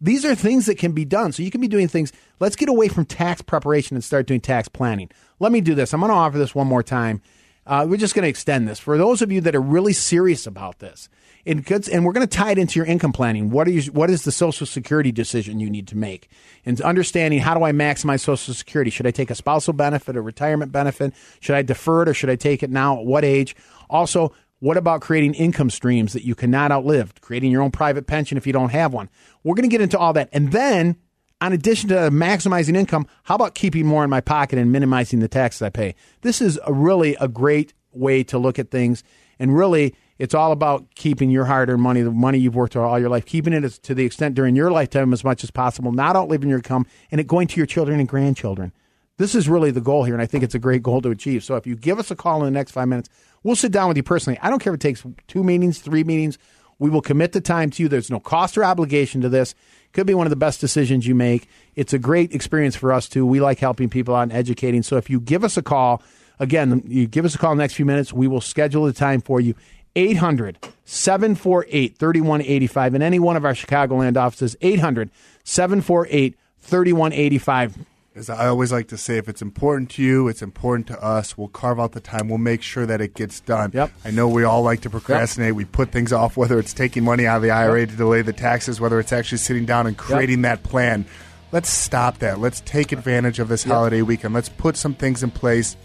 These 0.00 0.24
are 0.24 0.36
things 0.36 0.66
that 0.66 0.78
can 0.78 0.92
be 0.92 1.04
done. 1.04 1.32
So 1.32 1.42
you 1.42 1.50
can 1.50 1.60
be 1.60 1.66
doing 1.66 1.88
things. 1.88 2.12
Let's 2.38 2.54
get 2.54 2.68
away 2.68 2.86
from 2.86 3.06
tax 3.06 3.42
preparation 3.42 3.96
and 3.96 4.04
start 4.04 4.28
doing 4.28 4.40
tax 4.40 4.68
planning. 4.68 5.10
Let 5.40 5.50
me 5.50 5.60
do 5.60 5.74
this. 5.74 5.92
I'm 5.92 5.98
going 5.98 6.10
to 6.10 6.14
offer 6.16 6.38
this 6.38 6.54
one 6.54 6.68
more 6.68 6.84
time. 6.84 7.22
Uh, 7.66 7.86
we're 7.88 7.96
just 7.96 8.14
going 8.14 8.22
to 8.22 8.28
extend 8.28 8.68
this 8.68 8.78
for 8.78 8.96
those 8.96 9.20
of 9.20 9.32
you 9.32 9.40
that 9.40 9.56
are 9.56 9.60
really 9.60 9.92
serious 9.92 10.46
about 10.46 10.78
this. 10.78 11.08
And, 11.48 12.04
we're 12.04 12.12
going 12.12 12.26
to 12.26 12.36
tie 12.36 12.50
it 12.50 12.58
into 12.58 12.78
your 12.78 12.84
income 12.84 13.12
planning. 13.12 13.48
What 13.48 13.66
are 13.66 13.70
you, 13.70 13.90
what 13.92 14.10
is 14.10 14.24
the 14.24 14.32
Social 14.32 14.66
Security 14.66 15.10
decision 15.10 15.60
you 15.60 15.70
need 15.70 15.88
to 15.88 15.96
make? 15.96 16.28
And 16.66 16.78
understanding 16.82 17.40
how 17.40 17.54
do 17.54 17.64
I 17.64 17.72
maximize 17.72 18.20
Social 18.20 18.52
Security? 18.52 18.90
Should 18.90 19.06
I 19.06 19.10
take 19.10 19.30
a 19.30 19.34
spousal 19.34 19.72
benefit, 19.72 20.14
a 20.14 20.20
retirement 20.20 20.72
benefit? 20.72 21.14
Should 21.40 21.54
I 21.54 21.62
defer 21.62 22.02
it 22.02 22.08
or 22.08 22.14
should 22.14 22.28
I 22.28 22.36
take 22.36 22.62
it 22.62 22.70
now? 22.70 22.98
At 22.98 23.06
what 23.06 23.24
age? 23.24 23.56
Also, 23.88 24.34
what 24.60 24.76
about 24.76 25.00
creating 25.00 25.34
income 25.34 25.70
streams 25.70 26.12
that 26.12 26.24
you 26.24 26.34
cannot 26.34 26.70
outlive? 26.70 27.18
Creating 27.22 27.50
your 27.50 27.62
own 27.62 27.70
private 27.70 28.06
pension 28.06 28.36
if 28.36 28.46
you 28.46 28.52
don't 28.52 28.70
have 28.70 28.92
one. 28.92 29.08
We're 29.42 29.54
going 29.54 29.68
to 29.68 29.74
get 29.74 29.80
into 29.80 29.98
all 29.98 30.12
that. 30.12 30.28
And 30.32 30.52
then, 30.52 30.96
in 31.40 31.52
addition 31.52 31.88
to 31.90 32.10
maximizing 32.10 32.76
income, 32.76 33.06
how 33.22 33.36
about 33.36 33.54
keeping 33.54 33.86
more 33.86 34.04
in 34.04 34.10
my 34.10 34.20
pocket 34.20 34.58
and 34.58 34.70
minimizing 34.70 35.20
the 35.20 35.28
taxes 35.28 35.62
I 35.62 35.70
pay? 35.70 35.94
This 36.20 36.42
is 36.42 36.58
a 36.66 36.72
really 36.72 37.16
a 37.20 37.28
great 37.28 37.72
way 37.92 38.22
to 38.24 38.38
look 38.38 38.58
at 38.58 38.70
things. 38.70 39.02
And 39.38 39.56
really, 39.56 39.94
it's 40.18 40.34
all 40.34 40.52
about 40.52 40.86
keeping 40.94 41.30
your 41.30 41.44
hard 41.44 41.70
earned 41.70 41.82
money, 41.82 42.02
the 42.02 42.10
money 42.10 42.38
you've 42.38 42.56
worked 42.56 42.72
for 42.72 42.84
all 42.84 42.98
your 42.98 43.08
life, 43.08 43.24
keeping 43.24 43.52
it 43.52 43.64
as, 43.64 43.78
to 43.80 43.94
the 43.94 44.04
extent 44.04 44.34
during 44.34 44.56
your 44.56 44.70
lifetime 44.70 45.12
as 45.12 45.24
much 45.24 45.44
as 45.44 45.50
possible, 45.50 45.92
not 45.92 46.16
outliving 46.16 46.48
your 46.48 46.58
income, 46.58 46.86
and 47.10 47.20
it 47.20 47.26
going 47.26 47.46
to 47.48 47.56
your 47.56 47.66
children 47.66 48.00
and 48.00 48.08
grandchildren. 48.08 48.72
This 49.16 49.34
is 49.34 49.48
really 49.48 49.70
the 49.70 49.80
goal 49.80 50.04
here, 50.04 50.14
and 50.14 50.22
I 50.22 50.26
think 50.26 50.44
it's 50.44 50.54
a 50.54 50.60
great 50.60 50.82
goal 50.82 51.00
to 51.02 51.10
achieve. 51.10 51.42
So 51.42 51.56
if 51.56 51.66
you 51.66 51.74
give 51.74 51.98
us 51.98 52.10
a 52.10 52.16
call 52.16 52.38
in 52.40 52.44
the 52.44 52.56
next 52.58 52.70
five 52.70 52.88
minutes, 52.88 53.08
we'll 53.42 53.56
sit 53.56 53.72
down 53.72 53.88
with 53.88 53.96
you 53.96 54.02
personally. 54.02 54.38
I 54.42 54.50
don't 54.50 54.60
care 54.60 54.72
if 54.72 54.78
it 54.78 54.80
takes 54.80 55.04
two 55.26 55.42
meetings, 55.42 55.80
three 55.80 56.04
meetings, 56.04 56.38
We 56.78 56.90
will 56.90 57.00
commit 57.00 57.32
the 57.32 57.40
time 57.40 57.70
to 57.70 57.82
you. 57.82 57.88
There's 57.88 58.10
no 58.10 58.20
cost 58.20 58.56
or 58.56 58.64
obligation 58.64 59.20
to 59.22 59.28
this. 59.28 59.54
Could 59.92 60.06
be 60.06 60.14
one 60.14 60.26
of 60.26 60.30
the 60.30 60.36
best 60.36 60.60
decisions 60.60 61.06
you 61.06 61.14
make. 61.14 61.48
It's 61.74 61.92
a 61.92 61.98
great 61.98 62.32
experience 62.34 62.76
for 62.76 62.92
us 62.92 63.08
too. 63.08 63.26
We 63.26 63.40
like 63.40 63.58
helping 63.58 63.88
people 63.88 64.14
out 64.14 64.22
and 64.22 64.32
educating. 64.32 64.82
So 64.82 64.96
if 64.96 65.10
you 65.10 65.20
give 65.20 65.44
us 65.44 65.56
a 65.56 65.62
call, 65.62 66.02
again, 66.38 66.82
you 66.86 67.06
give 67.06 67.24
us 67.24 67.34
a 67.34 67.38
call 67.38 67.52
in 67.52 67.58
the 67.58 67.64
next 67.64 67.74
few 67.74 67.86
minutes, 67.86 68.12
we 68.12 68.28
will 68.28 68.40
schedule 68.40 68.84
the 68.84 68.92
time 68.92 69.20
for 69.20 69.40
you. 69.40 69.54
800 69.98 70.58
748 70.84 71.98
3185 71.98 72.94
in 72.94 73.02
any 73.02 73.18
one 73.18 73.36
of 73.36 73.44
our 73.44 73.52
Chicagoland 73.52 74.16
offices. 74.16 74.56
800 74.60 75.10
748 75.44 76.36
3185. 76.60 77.78
As 78.14 78.30
I 78.30 78.46
always 78.48 78.72
like 78.72 78.88
to 78.88 78.96
say, 78.96 79.16
if 79.18 79.28
it's 79.28 79.42
important 79.42 79.90
to 79.90 80.02
you, 80.02 80.26
it's 80.28 80.42
important 80.42 80.86
to 80.88 81.02
us. 81.02 81.36
We'll 81.38 81.48
carve 81.48 81.78
out 81.78 81.92
the 81.92 82.00
time. 82.00 82.28
We'll 82.28 82.38
make 82.38 82.62
sure 82.62 82.84
that 82.86 83.00
it 83.00 83.14
gets 83.14 83.38
done. 83.40 83.70
Yep. 83.74 83.92
I 84.04 84.10
know 84.10 84.28
we 84.28 84.42
all 84.44 84.62
like 84.62 84.80
to 84.82 84.90
procrastinate. 84.90 85.54
We 85.54 85.64
put 85.64 85.90
things 85.92 86.12
off, 86.12 86.36
whether 86.36 86.58
it's 86.58 86.72
taking 86.72 87.04
money 87.04 87.26
out 87.26 87.36
of 87.36 87.42
the 87.42 87.50
IRA 87.50 87.86
to 87.86 87.94
delay 87.96 88.22
the 88.22 88.32
taxes, 88.32 88.80
whether 88.80 88.98
it's 88.98 89.12
actually 89.12 89.38
sitting 89.38 89.66
down 89.66 89.86
and 89.86 89.96
creating 89.96 90.42
that 90.42 90.62
plan. 90.64 91.06
Let's 91.52 91.70
stop 91.70 92.18
that. 92.18 92.38
Let's 92.40 92.60
take 92.60 92.90
advantage 92.92 93.38
of 93.38 93.48
this 93.48 93.62
holiday 93.64 94.02
weekend. 94.02 94.34
Let's 94.34 94.48
put 94.48 94.76
some 94.76 94.94
things 94.94 95.22
in 95.22 95.30
place. 95.30 95.76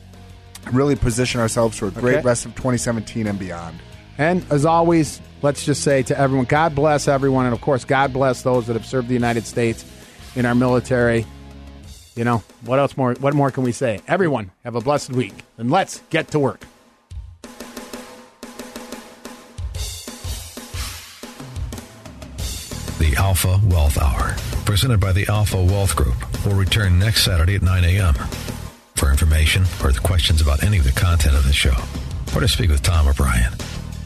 Really 0.72 0.95
position 0.95 1.39
ourselves 1.39 1.78
for 1.78 1.88
a 1.88 1.91
great 1.91 2.16
Okay. 2.18 2.26
rest 2.26 2.45
of 2.45 2.55
2017 2.55 3.28
and 3.28 3.38
beyond. 3.38 3.78
And 4.18 4.45
as 4.51 4.66
always, 4.66 5.22
let's 5.41 5.66
just 5.66 5.84
say 5.84 6.03
to 6.03 6.18
everyone, 6.18 6.45
God 6.45 6.76
bless 6.76 7.07
everyone. 7.07 7.45
And 7.45 7.53
of 7.53 7.61
course, 7.61 7.86
God 7.86 8.14
bless 8.14 8.43
those 8.43 8.68
that 8.68 8.74
have 8.74 8.86
served 8.86 9.07
the 9.07 9.14
United 9.14 9.45
States 9.45 9.86
in 10.36 10.45
our 10.45 10.55
military. 10.55 11.26
You 12.16 12.24
know, 12.24 12.43
what 12.66 12.78
else 12.78 12.95
more? 12.95 13.14
What 13.16 13.34
more 13.34 13.49
can 13.49 13.64
we 13.64 13.72
say? 13.72 14.01
Everyone, 14.07 14.51
have 14.64 14.76
a 14.76 14.82
blessed 14.82 15.11
week. 15.14 15.34
And 15.57 15.72
let's 15.72 16.01
get 16.09 16.28
to 16.30 16.39
work. 16.39 16.64
The 22.99 23.16
Alpha 23.18 23.59
Wealth 23.66 23.97
Hour, 23.97 24.36
presented 24.66 24.99
by 24.99 25.11
the 25.11 25.28
Alpha 25.28 25.57
Wealth 25.57 25.95
Group, 25.95 26.45
will 26.45 26.53
return 26.53 26.99
next 26.99 27.24
Saturday 27.26 27.55
at 27.55 27.64
9 27.64 27.84
a.m. 27.84 28.14
For 28.95 29.09
information 29.09 29.66
or 29.84 29.91
questions 29.91 30.39
about 30.39 30.64
any 30.64 30.78
of 30.78 30.84
the 30.84 30.91
content 30.91 31.36
of 31.36 31.45
the 31.45 31.53
show, 31.53 31.76
or 32.36 32.41
to 32.41 32.47
speak 32.47 32.70
with 32.70 32.84
Tom 32.84 33.07
or 33.07 33.14
Brian, 33.14 33.53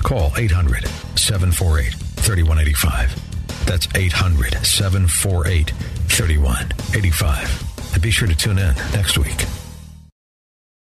call 0.04 0.32
800 0.38 0.88
748 1.18 1.94
3185. 1.94 3.66
That's 3.66 3.88
800 3.96 4.66
748 4.66 5.72
3185. 5.72 7.94
And 7.94 8.02
be 8.02 8.12
sure 8.12 8.28
to 8.28 8.36
tune 8.36 8.60
in 8.60 8.76
next 8.94 9.18
week. 9.18 9.46